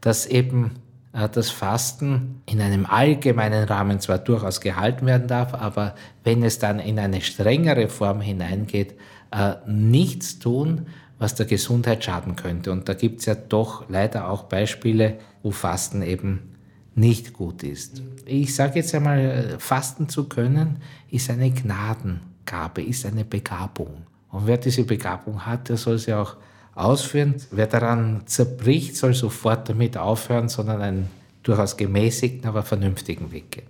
dass 0.00 0.26
eben 0.26 0.72
äh, 1.12 1.28
das 1.28 1.50
Fasten 1.50 2.42
in 2.46 2.60
einem 2.60 2.86
allgemeinen 2.86 3.64
Rahmen 3.64 3.98
zwar 4.00 4.18
durchaus 4.18 4.60
gehalten 4.60 5.06
werden 5.06 5.26
darf, 5.26 5.52
aber 5.54 5.94
wenn 6.22 6.42
es 6.44 6.58
dann 6.58 6.78
in 6.78 6.98
eine 6.98 7.20
strengere 7.22 7.88
Form 7.88 8.20
hineingeht, 8.20 8.94
äh, 9.32 9.54
nichts 9.66 10.38
tun, 10.38 10.86
was 11.18 11.34
der 11.34 11.46
Gesundheit 11.46 12.04
schaden 12.04 12.36
könnte. 12.36 12.70
Und 12.70 12.88
da 12.88 12.94
gibt 12.94 13.20
es 13.20 13.26
ja 13.26 13.34
doch 13.34 13.88
leider 13.88 14.28
auch 14.28 14.44
Beispiele, 14.44 15.18
wo 15.42 15.50
Fasten 15.50 16.02
eben 16.02 16.54
nicht 16.94 17.32
gut 17.32 17.62
ist. 17.62 18.02
Ich 18.26 18.54
sage 18.54 18.76
jetzt 18.76 18.94
einmal, 18.94 19.18
äh, 19.18 19.58
Fasten 19.58 20.08
zu 20.08 20.28
können, 20.28 20.78
ist 21.10 21.30
eine 21.30 21.50
Gnadengabe, 22.44 22.82
ist 22.82 23.06
eine 23.06 23.24
Begabung. 23.24 24.06
Und 24.30 24.46
wer 24.46 24.58
diese 24.58 24.84
Begabung 24.84 25.44
hat, 25.46 25.68
der 25.68 25.76
soll 25.76 25.98
sie 25.98 26.14
auch 26.14 26.36
ausführen. 26.74 27.36
Wer 27.50 27.66
daran 27.66 28.22
zerbricht, 28.26 28.96
soll 28.96 29.14
sofort 29.14 29.68
damit 29.68 29.96
aufhören, 29.96 30.48
sondern 30.48 30.82
einen 30.82 31.10
durchaus 31.42 31.76
gemäßigten, 31.76 32.48
aber 32.48 32.62
vernünftigen 32.62 33.30
Weg 33.30 33.50
gehen. 33.52 33.66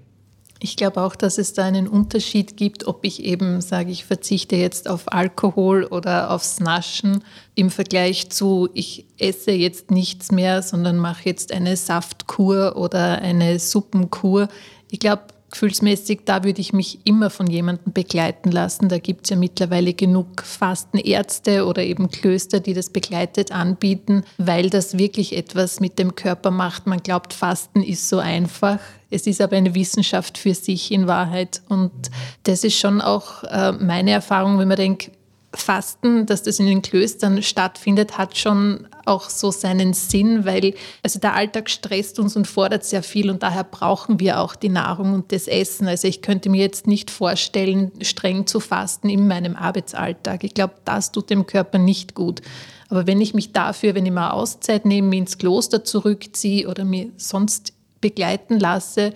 Ich 0.60 0.76
glaube 0.76 1.02
auch, 1.02 1.14
dass 1.14 1.36
es 1.36 1.52
da 1.52 1.64
einen 1.64 1.86
Unterschied 1.86 2.56
gibt, 2.56 2.86
ob 2.86 3.04
ich 3.04 3.22
eben 3.22 3.60
sage, 3.60 3.90
ich 3.90 4.06
verzichte 4.06 4.56
jetzt 4.56 4.88
auf 4.88 5.12
Alkohol 5.12 5.84
oder 5.84 6.30
aufs 6.30 6.60
Naschen 6.60 7.22
im 7.54 7.68
Vergleich 7.68 8.30
zu, 8.30 8.70
ich 8.72 9.04
esse 9.18 9.50
jetzt 9.50 9.90
nichts 9.90 10.32
mehr, 10.32 10.62
sondern 10.62 10.96
mache 10.96 11.28
jetzt 11.28 11.52
eine 11.52 11.76
Saftkur 11.76 12.76
oder 12.76 13.18
eine 13.18 13.58
Suppenkur. 13.58 14.48
Ich 14.90 15.00
glaube, 15.00 15.24
gefühlsmäßig, 15.54 16.20
da 16.24 16.42
würde 16.44 16.60
ich 16.60 16.72
mich 16.72 16.98
immer 17.04 17.30
von 17.30 17.46
jemandem 17.46 17.92
begleiten 17.92 18.50
lassen. 18.50 18.88
Da 18.88 18.98
gibt 18.98 19.24
es 19.24 19.30
ja 19.30 19.36
mittlerweile 19.36 19.94
genug 19.94 20.42
Fastenärzte 20.42 21.64
oder 21.64 21.82
eben 21.82 22.10
Klöster, 22.10 22.60
die 22.60 22.74
das 22.74 22.90
begleitet 22.90 23.52
anbieten, 23.52 24.24
weil 24.36 24.68
das 24.68 24.98
wirklich 24.98 25.36
etwas 25.36 25.78
mit 25.78 25.98
dem 25.98 26.16
Körper 26.16 26.50
macht. 26.50 26.86
Man 26.86 27.02
glaubt, 27.02 27.32
Fasten 27.32 27.82
ist 27.82 28.08
so 28.08 28.18
einfach. 28.18 28.80
Es 29.10 29.28
ist 29.28 29.40
aber 29.40 29.56
eine 29.56 29.76
Wissenschaft 29.76 30.38
für 30.38 30.54
sich 30.54 30.90
in 30.90 31.06
Wahrheit. 31.06 31.62
Und 31.68 31.92
das 32.42 32.64
ist 32.64 32.78
schon 32.78 33.00
auch 33.00 33.44
äh, 33.44 33.72
meine 33.72 34.10
Erfahrung, 34.10 34.58
wenn 34.58 34.68
man 34.68 34.76
denkt, 34.76 35.12
Fasten, 35.56 36.26
dass 36.26 36.42
das 36.42 36.58
in 36.58 36.66
den 36.66 36.82
Klöstern 36.82 37.42
stattfindet, 37.42 38.18
hat 38.18 38.36
schon 38.36 38.86
auch 39.04 39.30
so 39.30 39.50
seinen 39.50 39.92
Sinn, 39.92 40.44
weil 40.44 40.74
also 41.02 41.18
der 41.18 41.34
Alltag 41.34 41.70
stresst 41.70 42.18
uns 42.18 42.36
und 42.36 42.46
fordert 42.46 42.84
sehr 42.84 43.02
viel 43.02 43.30
und 43.30 43.42
daher 43.42 43.64
brauchen 43.64 44.20
wir 44.20 44.40
auch 44.40 44.56
die 44.56 44.68
Nahrung 44.68 45.12
und 45.14 45.32
das 45.32 45.48
Essen. 45.48 45.88
Also 45.88 46.08
ich 46.08 46.22
könnte 46.22 46.48
mir 46.48 46.60
jetzt 46.60 46.86
nicht 46.86 47.10
vorstellen, 47.10 47.92
streng 48.00 48.46
zu 48.46 48.60
fasten 48.60 49.08
in 49.08 49.26
meinem 49.26 49.56
Arbeitsalltag. 49.56 50.44
Ich 50.44 50.54
glaube, 50.54 50.74
das 50.84 51.12
tut 51.12 51.30
dem 51.30 51.46
Körper 51.46 51.78
nicht 51.78 52.14
gut. 52.14 52.40
Aber 52.88 53.06
wenn 53.06 53.20
ich 53.20 53.34
mich 53.34 53.52
dafür, 53.52 53.94
wenn 53.94 54.06
ich 54.06 54.12
mal 54.12 54.30
Auszeit 54.30 54.84
nehme, 54.84 55.08
mich 55.08 55.18
ins 55.20 55.38
Kloster 55.38 55.84
zurückziehe 55.84 56.68
oder 56.68 56.84
mir 56.84 57.10
sonst 57.16 57.72
begleiten 58.00 58.58
lasse, 58.58 59.12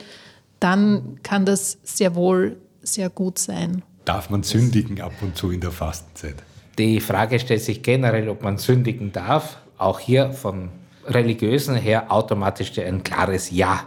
dann 0.60 1.20
kann 1.22 1.44
das 1.44 1.78
sehr 1.84 2.14
wohl 2.14 2.56
sehr 2.82 3.10
gut 3.10 3.38
sein. 3.38 3.82
Darf 4.08 4.30
man 4.30 4.42
sündigen 4.42 5.02
ab 5.02 5.12
und 5.20 5.36
zu 5.36 5.50
in 5.50 5.60
der 5.60 5.70
Fastenzeit? 5.70 6.36
Die 6.78 6.98
Frage 6.98 7.38
stellt 7.38 7.60
sich 7.60 7.82
generell, 7.82 8.30
ob 8.30 8.42
man 8.42 8.56
sündigen 8.56 9.12
darf. 9.12 9.58
Auch 9.76 10.00
hier 10.00 10.32
von 10.32 10.70
religiösen 11.06 11.76
her 11.76 12.10
automatisch 12.10 12.78
ein 12.78 13.02
klares 13.02 13.50
Ja. 13.50 13.84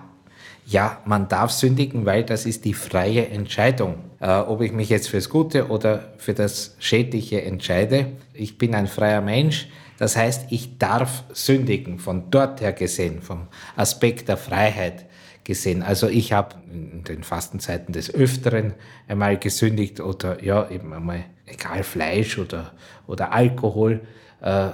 Ja, 0.67 0.99
man 1.05 1.28
darf 1.28 1.49
sündigen, 1.49 2.05
weil 2.05 2.24
das 2.24 2.45
ist 2.45 2.65
die 2.65 2.76
freie 2.76 3.30
Entscheidung. 3.30 3.95
Äh, 4.19 4.30
ob 4.41 4.61
ich 4.61 4.72
mich 4.74 4.89
jetzt 4.89 5.09
fürs 5.09 5.28
Gute 5.28 5.69
oder 5.69 6.13
für 6.19 6.36
das 6.36 6.76
Schädliche 6.78 7.41
entscheide. 7.41 8.11
Ich 8.36 8.59
bin 8.59 8.76
ein 8.76 8.86
freier 8.86 9.22
Mensch. 9.22 9.69
Das 9.97 10.15
heißt, 10.15 10.51
ich 10.51 10.78
darf 10.78 11.24
sündigen, 11.34 11.97
von 11.97 12.30
dort 12.30 12.61
her 12.61 12.74
gesehen, 12.74 13.24
vom 13.24 13.47
Aspekt 13.76 14.30
der 14.30 14.38
Freiheit 14.38 15.05
gesehen. 15.52 15.84
Also 15.84 16.08
ich 16.08 16.32
habe 16.32 16.56
in 16.72 17.04
den 17.04 17.24
Fastenzeiten 17.24 17.91
des 17.93 18.14
Öfteren 18.14 18.74
einmal 19.10 19.38
gesündigt 19.38 19.99
oder 19.99 20.41
ja, 20.41 20.70
eben 20.70 20.93
einmal, 20.93 21.26
egal 21.45 21.84
Fleisch 21.84 22.38
oder, 22.38 22.72
oder 23.06 23.34
Alkohol, 23.34 23.99
äh, 24.39 24.70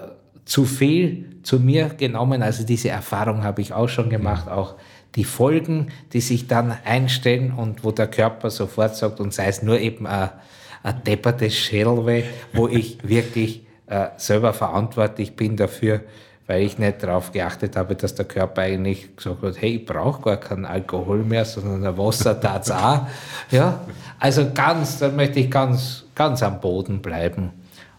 zu 0.45 0.65
viel 0.65 1.39
zu 1.41 1.59
mir 1.59 1.89
genommen. 1.89 2.43
Also 2.43 2.63
diese 2.63 2.89
Erfahrung 2.89 3.43
habe 3.43 3.61
ich 3.61 3.73
auch 3.73 3.89
schon 3.89 4.11
gemacht, 4.11 4.47
auch 4.47 4.75
die 5.15 5.23
Folgen, 5.23 5.87
die 6.13 6.21
sich 6.21 6.47
dann 6.47 6.77
einstellen 6.85 7.51
und 7.51 7.83
wo 7.83 7.91
der 7.91 8.07
Körper 8.07 8.51
sofort 8.51 8.95
sagt, 8.95 9.19
und 9.19 9.33
sei 9.33 9.47
es 9.47 9.63
nur 9.63 9.79
eben 9.79 10.05
ein, 10.05 10.29
ein 10.83 11.03
deppertes 11.03 11.55
Schädelweh, 11.55 12.23
wo 12.53 12.67
ich 12.67 12.99
wirklich 13.01 13.65
äh, 13.87 14.09
selber 14.17 14.53
verantwortlich 14.53 15.35
bin 15.35 15.57
dafür, 15.57 16.01
weil 16.47 16.63
ich 16.63 16.77
nicht 16.79 17.03
darauf 17.03 17.31
geachtet 17.31 17.75
habe, 17.75 17.95
dass 17.95 18.15
der 18.15 18.25
Körper 18.25 18.61
eigentlich 18.61 19.15
gesagt 19.15 19.43
hat, 19.43 19.61
hey, 19.61 19.75
ich 19.75 19.85
brauche 19.85 20.21
gar 20.21 20.37
keinen 20.37 20.65
Alkohol 20.65 21.23
mehr, 21.23 21.43
sondern 21.45 21.85
ein 21.85 21.97
Wasser 21.97 22.39
tat's 22.39 22.71
auch. 22.71 23.07
Ja, 23.51 23.81
also 24.19 24.51
ganz, 24.53 24.99
da 24.99 25.09
möchte 25.09 25.39
ich 25.39 25.51
ganz, 25.51 26.05
ganz 26.15 26.41
am 26.43 26.59
Boden 26.59 27.01
bleiben 27.01 27.51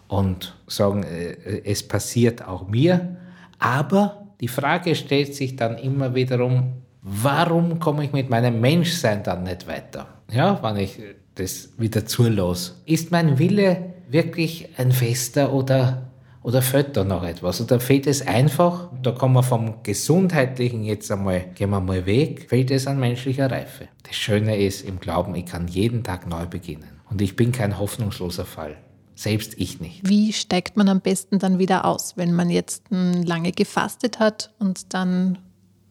und 0.07 0.55
sagen, 0.67 1.03
äh, 1.03 1.61
es 1.63 1.87
passiert 1.87 2.47
auch 2.47 2.67
mir, 2.67 3.17
aber 3.59 4.25
die 4.41 4.47
Frage 4.47 4.95
stellt 4.95 5.35
sich 5.35 5.55
dann 5.55 5.77
immer 5.77 6.15
wiederum, 6.15 6.73
warum 7.01 7.79
komme 7.79 8.05
ich 8.05 8.13
mit 8.13 8.29
meinem 8.29 8.59
Menschsein 8.59 9.23
dann 9.23 9.43
nicht 9.43 9.67
weiter? 9.67 10.07
Ja, 10.31 10.61
wenn 10.63 10.77
ich 10.77 10.99
das 11.35 11.69
wieder 11.77 12.05
zulasse. 12.05 12.73
Ist 12.85 13.11
mein 13.11 13.39
Wille 13.39 13.93
wirklich 14.09 14.69
ein 14.77 14.91
fester 14.91 15.53
oder 15.53 16.09
oder 16.41 16.61
fehlt 16.61 16.95
da 16.95 17.03
noch 17.03 17.23
etwas? 17.23 17.61
Oder 17.61 17.79
fehlt 17.79 18.07
es 18.07 18.25
einfach, 18.25 18.89
da 19.01 19.11
kommen 19.11 19.35
wir 19.35 19.43
vom 19.43 19.83
Gesundheitlichen 19.83 20.83
jetzt 20.83 21.11
einmal, 21.11 21.45
gehen 21.55 21.69
wir 21.69 21.81
mal 21.81 22.05
weg, 22.05 22.47
fehlt 22.49 22.71
es 22.71 22.87
an 22.87 22.99
menschlicher 22.99 23.51
Reife. 23.51 23.87
Das 24.03 24.15
Schöne 24.15 24.57
ist 24.57 24.81
im 24.81 24.99
Glauben, 24.99 25.35
ich 25.35 25.45
kann 25.45 25.67
jeden 25.67 26.03
Tag 26.03 26.27
neu 26.27 26.45
beginnen. 26.45 26.99
Und 27.09 27.21
ich 27.21 27.35
bin 27.35 27.51
kein 27.51 27.77
hoffnungsloser 27.79 28.45
Fall. 28.45 28.77
Selbst 29.15 29.55
ich 29.57 29.81
nicht. 29.81 30.07
Wie 30.07 30.31
steigt 30.31 30.77
man 30.77 30.87
am 30.87 31.01
besten 31.01 31.39
dann 31.39 31.59
wieder 31.59 31.83
aus, 31.83 32.15
wenn 32.15 32.33
man 32.33 32.49
jetzt 32.49 32.83
lange 32.89 33.51
gefastet 33.51 34.19
hat 34.19 34.53
und 34.59 34.93
dann 34.93 35.39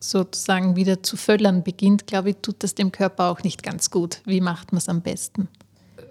sozusagen 0.00 0.76
wieder 0.76 1.02
zu 1.02 1.16
völlern 1.16 1.62
beginnt, 1.62 2.06
glaube 2.06 2.30
ich, 2.30 2.36
tut 2.40 2.62
das 2.62 2.74
dem 2.74 2.92
Körper 2.92 3.30
auch 3.30 3.42
nicht 3.42 3.62
ganz 3.62 3.90
gut. 3.90 4.22
Wie 4.24 4.40
macht 4.40 4.72
man 4.72 4.78
es 4.78 4.88
am 4.88 5.02
besten? 5.02 5.48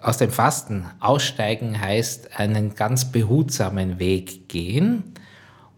Aus 0.02 0.18
dem 0.18 0.30
Fasten 0.30 0.86
aussteigen 1.00 1.80
heißt 1.80 2.38
einen 2.38 2.74
ganz 2.74 3.10
behutsamen 3.10 3.98
Weg 3.98 4.48
gehen 4.48 5.04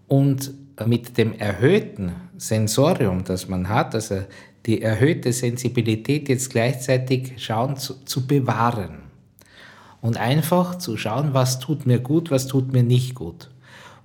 und 0.08 0.52
mit 0.86 1.18
dem 1.18 1.38
erhöhten 1.38 2.12
Sensorium, 2.36 3.24
das 3.24 3.48
man 3.48 3.68
hat, 3.68 3.94
also 3.94 4.22
die 4.66 4.82
erhöhte 4.82 5.32
Sensibilität 5.32 6.28
jetzt 6.28 6.50
gleichzeitig 6.50 7.34
schauen 7.42 7.76
zu, 7.76 7.94
zu 8.04 8.26
bewahren 8.26 8.98
und 10.00 10.16
einfach 10.16 10.76
zu 10.76 10.96
schauen, 10.96 11.34
was 11.34 11.58
tut 11.58 11.86
mir 11.86 11.98
gut, 11.98 12.30
was 12.30 12.46
tut 12.46 12.72
mir 12.72 12.82
nicht 12.82 13.14
gut. 13.14 13.50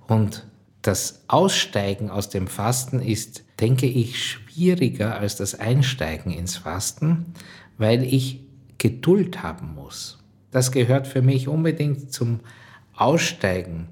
Und 0.06 0.46
das 0.82 1.22
Aussteigen 1.28 2.10
aus 2.10 2.28
dem 2.28 2.46
Fasten 2.46 3.00
ist, 3.00 3.44
denke 3.60 3.86
ich, 3.86 4.22
schwieriger 4.22 5.18
als 5.18 5.36
das 5.36 5.58
Einsteigen 5.58 6.32
ins 6.32 6.56
Fasten, 6.56 7.34
weil 7.76 8.04
ich 8.04 8.45
Geduld 8.86 9.42
haben 9.42 9.74
muss. 9.74 10.18
Das 10.52 10.70
gehört 10.70 11.08
für 11.08 11.20
mich 11.20 11.48
unbedingt 11.48 12.12
zum 12.12 12.38
Aussteigen 12.94 13.88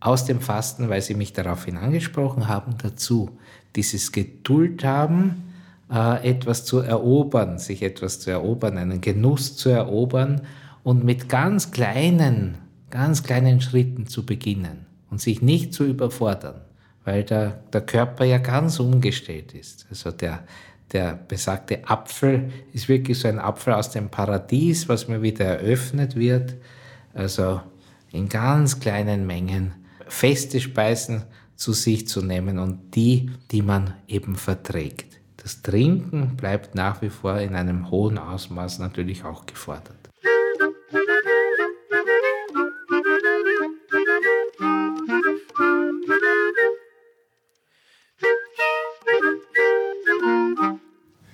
aus 0.00 0.24
dem 0.24 0.40
Fasten, 0.40 0.88
weil 0.88 1.02
Sie 1.02 1.14
mich 1.14 1.34
daraufhin 1.34 1.76
angesprochen 1.76 2.48
haben, 2.48 2.76
dazu. 2.82 3.36
Dieses 3.76 4.12
Geduld 4.12 4.82
haben, 4.82 5.52
äh, 5.92 6.26
etwas 6.26 6.64
zu 6.64 6.78
erobern, 6.78 7.58
sich 7.58 7.82
etwas 7.82 8.18
zu 8.20 8.30
erobern, 8.30 8.78
einen 8.78 9.02
Genuss 9.02 9.56
zu 9.56 9.68
erobern 9.68 10.40
und 10.84 11.04
mit 11.04 11.28
ganz 11.28 11.70
kleinen, 11.70 12.56
ganz 12.88 13.22
kleinen 13.22 13.60
Schritten 13.60 14.06
zu 14.06 14.24
beginnen 14.24 14.86
und 15.10 15.20
sich 15.20 15.42
nicht 15.42 15.74
zu 15.74 15.84
überfordern, 15.84 16.62
weil 17.04 17.24
der, 17.24 17.60
der 17.74 17.82
Körper 17.82 18.24
ja 18.24 18.38
ganz 18.38 18.80
umgestellt 18.80 19.52
ist. 19.52 19.86
Also 19.90 20.10
der, 20.10 20.44
der 20.92 21.14
besagte 21.14 21.88
Apfel 21.88 22.50
ist 22.72 22.88
wirklich 22.88 23.18
so 23.18 23.28
ein 23.28 23.38
Apfel 23.38 23.74
aus 23.74 23.90
dem 23.90 24.10
Paradies, 24.10 24.88
was 24.88 25.08
mir 25.08 25.22
wieder 25.22 25.44
eröffnet 25.44 26.16
wird. 26.16 26.56
Also 27.14 27.60
in 28.12 28.28
ganz 28.28 28.80
kleinen 28.80 29.26
Mengen 29.26 29.74
feste 30.08 30.60
Speisen 30.60 31.24
zu 31.54 31.72
sich 31.72 32.08
zu 32.08 32.22
nehmen 32.22 32.58
und 32.58 32.94
die, 32.94 33.30
die 33.50 33.62
man 33.62 33.94
eben 34.08 34.34
verträgt. 34.34 35.20
Das 35.36 35.62
Trinken 35.62 36.36
bleibt 36.36 36.74
nach 36.74 37.00
wie 37.02 37.10
vor 37.10 37.38
in 37.38 37.54
einem 37.54 37.90
hohen 37.90 38.18
Ausmaß 38.18 38.78
natürlich 38.78 39.24
auch 39.24 39.46
gefordert. 39.46 39.99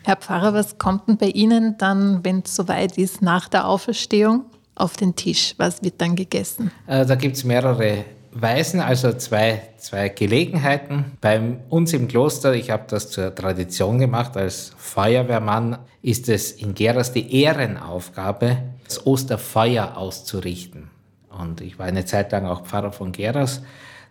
Herr 0.07 0.15
Pfarrer, 0.15 0.55
was 0.55 0.79
kommt 0.79 1.09
denn 1.09 1.17
bei 1.17 1.27
Ihnen 1.27 1.79
dann, 1.79 2.25
wenn 2.25 2.45
es 2.45 2.55
soweit 2.55 2.97
ist, 2.97 3.23
nach 3.23 3.49
der 3.49 3.67
Auferstehung 3.67 4.45
auf 4.77 4.97
den 4.97 5.17
Tisch? 5.17 5.55
Was 5.57 5.83
wird 5.83 6.01
dann 6.01 6.15
gegessen? 6.15 6.71
Äh, 6.87 7.05
da 7.05 7.17
gibt 7.17 7.37
es 7.37 7.43
mehrere 7.43 8.05
Weisen, 8.31 8.79
also 8.79 9.13
zwei, 9.15 9.63
zwei 9.79 10.09
Gelegenheiten. 10.11 11.07
Bei 11.21 11.57
uns 11.71 11.93
im 11.93 12.07
Kloster, 12.07 12.55
ich 12.55 12.71
habe 12.71 12.85
das 12.87 13.11
zur 13.11 13.35
Tradition 13.35 13.99
gemacht, 13.99 14.37
als 14.37 14.75
Feuerwehrmann 14.77 15.77
ist 16.03 16.29
es 16.29 16.53
in 16.53 16.75
Geras 16.75 17.13
die 17.13 17.43
Ehrenaufgabe, 17.43 18.59
das 18.85 19.05
Osterfeuer 19.09 19.97
auszurichten. 19.97 20.89
Und 21.37 21.61
ich 21.63 21.81
war 21.81 21.87
eine 21.87 22.05
Zeit 22.05 22.31
lang 22.31 22.47
auch 22.47 22.63
Pfarrer 22.63 22.93
von 22.93 23.11
Geras. 23.11 23.61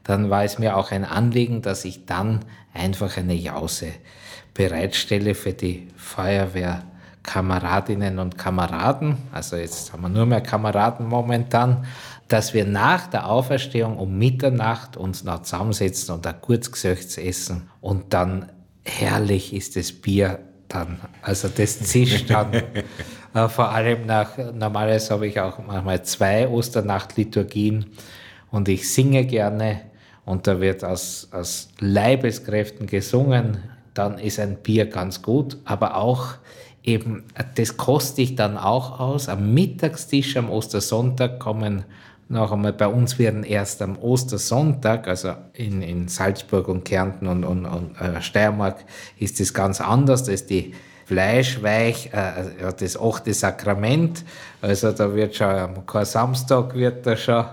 Dann 0.04 0.30
war 0.30 0.44
es 0.44 0.60
mir 0.60 0.76
auch 0.76 0.92
ein 0.92 1.06
Anliegen, 1.06 1.62
dass 1.62 1.86
ich 1.86 2.06
dann 2.06 2.44
einfach 2.74 3.16
eine 3.16 3.34
Jause 3.34 3.94
bereitstelle 4.56 5.36
für 5.36 5.54
die 5.54 5.88
Feuerwehrkameradinnen 5.98 8.18
und 8.18 8.40
Kameraden. 8.40 9.18
Also 9.32 9.58
jetzt 9.58 9.94
haben 9.94 10.02
wir 10.02 10.10
nur 10.10 10.26
mehr 10.26 10.42
Kameraden 10.42 11.08
momentan, 11.08 11.86
dass 12.28 12.56
wir 12.56 12.66
nach 12.66 13.06
der 13.06 13.30
Auferstehung 13.30 13.98
um 13.98 14.18
Mitternacht 14.18 14.98
uns 14.98 15.24
noch 15.24 15.44
zusammensetzen 15.44 16.16
und 16.16 16.26
ein 16.26 16.34
gutes 16.42 16.72
Gesöchts 16.72 17.20
essen 17.20 17.70
und 17.82 18.16
dann 18.16 18.52
herrlich 18.84 19.54
ist 19.54 19.76
das 19.76 19.92
Bier 19.92 20.40
dann. 20.68 20.98
Also 21.22 21.50
das 21.50 21.82
zischt 21.82 22.32
dann. 22.32 22.52
äh, 23.34 23.50
vor 23.50 23.70
allem 23.70 24.08
nach, 24.08 24.32
normalerweise 24.54 25.14
habe 25.14 25.28
ich 25.28 25.40
auch 25.40 25.60
manchmal 25.60 26.04
zwei 26.04 26.48
Osternacht-Liturgien 26.48 27.92
und 28.50 28.70
ich 28.70 28.92
singe 28.92 29.26
gerne 29.26 29.82
und 30.24 30.48
da 30.48 30.62
wird 30.62 30.84
aus, 30.84 31.28
aus 31.32 31.70
Leibeskräften 31.80 32.88
gesungen 32.88 33.75
dann 33.96 34.20
ist 34.20 34.40
ein 34.40 34.58
Bier 34.58 34.86
ganz 34.86 35.24
gut, 35.24 35.58
aber 35.66 35.98
auch 35.98 36.36
eben, 36.84 37.24
das 37.56 37.78
koste 37.78 38.22
ich 38.22 38.36
dann 38.36 38.58
auch 38.58 39.00
aus. 39.00 39.28
Am 39.28 39.54
Mittagstisch 39.54 40.38
am 40.38 40.52
Ostersonntag 40.52 41.40
kommen 41.40 41.86
noch 42.28 42.52
einmal, 42.52 42.74
bei 42.74 42.88
uns 42.88 43.20
werden 43.20 43.44
erst 43.44 43.82
am 43.82 43.98
Ostersonntag, 43.98 45.08
also 45.08 45.34
in, 45.54 45.82
in 45.82 46.08
Salzburg 46.08 46.68
und 46.68 46.84
Kärnten 46.84 47.28
und, 47.28 47.44
und, 47.44 47.66
und 47.66 47.96
äh, 48.02 48.22
Steiermark 48.22 48.84
ist 49.20 49.40
das 49.40 49.54
ganz 49.54 49.80
anders, 49.80 50.24
da 50.24 50.32
ist 50.32 50.50
die 50.50 50.74
Fleischweich, 51.06 52.10
äh, 52.14 52.72
das 52.80 53.00
achte 53.00 53.34
Sakrament, 53.34 54.26
also 54.60 54.92
da 54.92 55.14
wird 55.14 55.36
schon 55.36 55.48
am 55.50 55.76
Samstag 56.04 56.74
wird 56.74 57.06
da 57.06 57.16
schon 57.16 57.46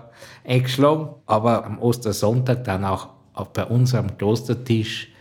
eingeschlagen, 0.45 1.11
aber 1.27 1.67
am 1.67 1.79
Ostersonntag 1.79 2.65
dann 2.65 2.87
auch, 2.87 3.09
auch 3.35 3.49
bei 3.49 3.65
uns 3.67 3.95
am 3.95 4.17
Klostertisch 4.17 5.12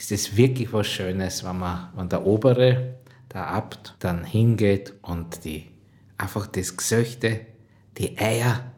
ist 0.00 0.12
es 0.12 0.34
wirklich 0.34 0.72
was 0.72 0.86
Schönes, 0.86 1.44
wenn 1.44 1.58
man, 1.58 1.90
wenn 1.94 2.08
der 2.08 2.26
Obere, 2.26 2.94
der 3.32 3.48
Abt, 3.48 3.94
dann 3.98 4.24
hingeht 4.24 4.94
und 5.02 5.44
die, 5.44 5.66
einfach 6.16 6.46
das 6.46 6.74
Gesöchte, 6.74 7.40
die 7.98 8.16
Eier, 8.16 8.72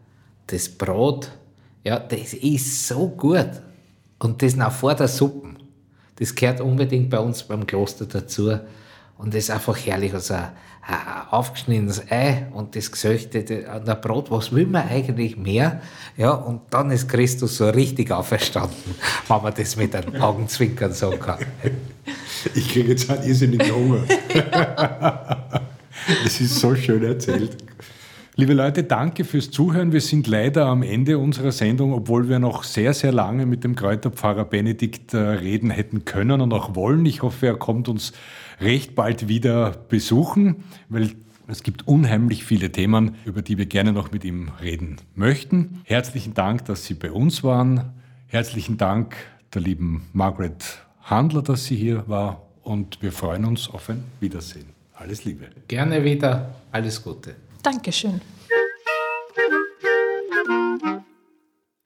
das 0.48 0.68
Brot, 0.68 1.30
ja, 1.84 2.00
das 2.00 2.34
ist 2.34 2.88
so 2.88 3.08
gut. 3.08 3.50
Und 4.18 4.42
das 4.42 4.56
noch 4.56 4.72
vor 4.72 4.94
der 4.94 5.06
Suppe. 5.06 5.50
Das 6.16 6.34
gehört 6.34 6.60
unbedingt 6.60 7.08
bei 7.08 7.18
uns 7.20 7.44
beim 7.44 7.66
Kloster 7.66 8.06
dazu. 8.06 8.58
Und 9.22 9.34
das 9.34 9.44
ist 9.44 9.50
einfach 9.50 9.76
herrlich. 9.78 10.12
Also 10.12 10.34
ein, 10.34 10.48
aufgeschnittenes 11.30 12.10
Ei 12.10 12.46
und 12.52 12.74
das 12.74 12.90
Gesöchte 12.90 13.70
an 13.70 13.84
der 13.84 13.94
Brot, 13.94 14.30
was 14.30 14.52
will 14.52 14.66
man 14.66 14.88
eigentlich 14.88 15.36
mehr? 15.36 15.80
Ja, 16.16 16.32
und 16.32 16.62
dann 16.70 16.90
ist 16.90 17.08
Christus 17.08 17.56
so 17.56 17.68
richtig 17.70 18.10
auferstanden, 18.10 18.76
wenn 19.28 19.42
man 19.42 19.54
das 19.54 19.76
mit 19.76 19.94
einem 19.94 20.20
Augenzwinkern 20.20 20.92
sagen 20.92 21.20
kann. 21.20 21.38
Ich 22.56 22.70
kriege 22.72 22.90
jetzt 22.90 23.08
einen 23.08 23.22
irrsinnigen 23.22 23.72
Hunger. 23.72 24.02
Das 26.24 26.40
ist 26.40 26.58
so 26.58 26.74
schön 26.74 27.04
erzählt. 27.04 27.56
Liebe 28.34 28.54
Leute, 28.54 28.82
danke 28.82 29.24
fürs 29.24 29.50
Zuhören. 29.50 29.92
Wir 29.92 30.00
sind 30.00 30.26
leider 30.26 30.64
am 30.64 30.82
Ende 30.82 31.18
unserer 31.18 31.52
Sendung, 31.52 31.92
obwohl 31.92 32.30
wir 32.30 32.38
noch 32.38 32.64
sehr, 32.64 32.94
sehr 32.94 33.12
lange 33.12 33.44
mit 33.44 33.62
dem 33.62 33.76
Kräuterpfarrer 33.76 34.46
Benedikt 34.46 35.12
äh, 35.12 35.18
reden 35.18 35.68
hätten 35.68 36.06
können 36.06 36.40
und 36.40 36.50
auch 36.54 36.74
wollen. 36.74 37.04
Ich 37.04 37.20
hoffe, 37.20 37.46
er 37.46 37.56
kommt 37.56 37.90
uns 37.90 38.14
recht 38.58 38.94
bald 38.94 39.28
wieder 39.28 39.72
besuchen, 39.72 40.64
weil 40.88 41.10
es 41.46 41.62
gibt 41.62 41.86
unheimlich 41.86 42.44
viele 42.44 42.72
Themen, 42.72 43.16
über 43.26 43.42
die 43.42 43.58
wir 43.58 43.66
gerne 43.66 43.92
noch 43.92 44.12
mit 44.12 44.24
ihm 44.24 44.48
reden 44.62 44.96
möchten. 45.14 45.82
Herzlichen 45.84 46.32
Dank, 46.32 46.64
dass 46.64 46.86
Sie 46.86 46.94
bei 46.94 47.12
uns 47.12 47.44
waren. 47.44 47.92
Herzlichen 48.28 48.78
Dank 48.78 49.14
der 49.52 49.60
lieben 49.60 50.08
Margaret 50.14 50.82
Handler, 51.02 51.42
dass 51.42 51.66
sie 51.66 51.76
hier 51.76 52.08
war. 52.08 52.40
Und 52.62 53.02
wir 53.02 53.12
freuen 53.12 53.44
uns 53.44 53.68
auf 53.68 53.90
ein 53.90 54.04
Wiedersehen. 54.20 54.66
Alles 54.94 55.24
Liebe. 55.24 55.48
Gerne 55.68 56.02
wieder. 56.02 56.54
Alles 56.70 57.02
Gute. 57.02 57.34
Dankeschön. 57.62 58.20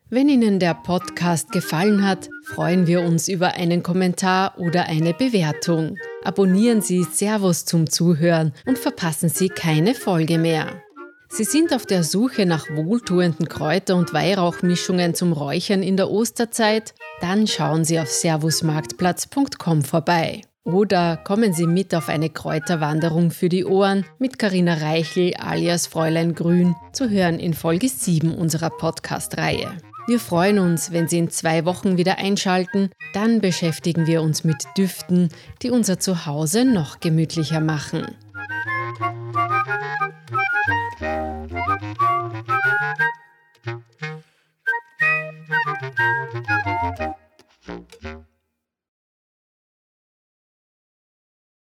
Wenn 0.09 0.29
Ihnen 0.29 0.61
der 0.61 0.75
Podcast 0.75 1.51
gefallen 1.51 2.07
hat, 2.07 2.29
freuen 2.45 2.87
wir 2.87 3.03
uns 3.03 3.29
über 3.29 3.55
einen 3.55 3.83
Kommentar 3.83 4.57
oder 4.57 4.87
eine 4.87 5.13
Bewertung. 5.13 5.97
Abonnieren 6.23 6.81
Sie 6.81 7.03
Servus 7.03 7.65
zum 7.65 7.91
Zuhören 7.91 8.53
und 8.67 8.79
verpassen 8.79 9.29
Sie 9.29 9.49
keine 9.49 9.95
Folge 9.95 10.39
mehr. 10.39 10.81
Sie 11.29 11.45
sind 11.45 11.75
auf 11.75 11.87
der 11.87 12.05
Suche 12.05 12.47
nach 12.47 12.71
wohltuenden 12.71 13.49
Kräuter- 13.49 13.97
und 13.97 14.15
Weihrauchmischungen 14.15 15.15
zum 15.15 15.33
Räuchern 15.33 15.83
in 15.83 15.97
der 15.97 16.11
Osterzeit? 16.11 16.95
Dann 17.21 17.47
schauen 17.47 17.85
Sie 17.85 17.99
auf 17.99 18.09
servusmarktplatz.com 18.09 19.83
vorbei. 19.83 20.43
Oder 20.67 21.17
kommen 21.17 21.53
Sie 21.53 21.69
mit 21.69 21.95
auf 21.95 22.09
eine 22.09 22.29
Kräuterwanderung 22.29 23.31
für 23.31 23.49
die 23.49 23.65
Ohren 23.65 24.05
mit 24.19 24.37
Karina 24.37 24.75
Reichel 24.75 25.35
alias 25.37 25.87
Fräulein 25.87 26.35
Grün 26.35 26.75
zu 26.93 27.09
hören 27.09 27.39
in 27.39 27.55
Folge 27.55 27.89
7 27.89 28.35
unserer 28.35 28.71
Podcast-Reihe. 28.71 29.69
Wir 30.09 30.19
freuen 30.19 30.59
uns, 30.59 30.91
wenn 30.91 31.07
Sie 31.07 31.19
in 31.19 31.31
zwei 31.31 31.65
Wochen 31.67 31.99
wieder 31.99 32.19
einschalten. 32.19 32.91
Dann 33.15 33.41
beschäftigen 33.41 34.09
wir 34.09 34.23
uns 34.23 34.43
mit 34.43 34.57
Düften, 34.77 35.29
die 35.63 35.71
unser 35.71 36.01
Zuhause 36.01 36.65
noch 36.65 36.99
gemütlicher 36.99 37.61
machen. 37.61 38.05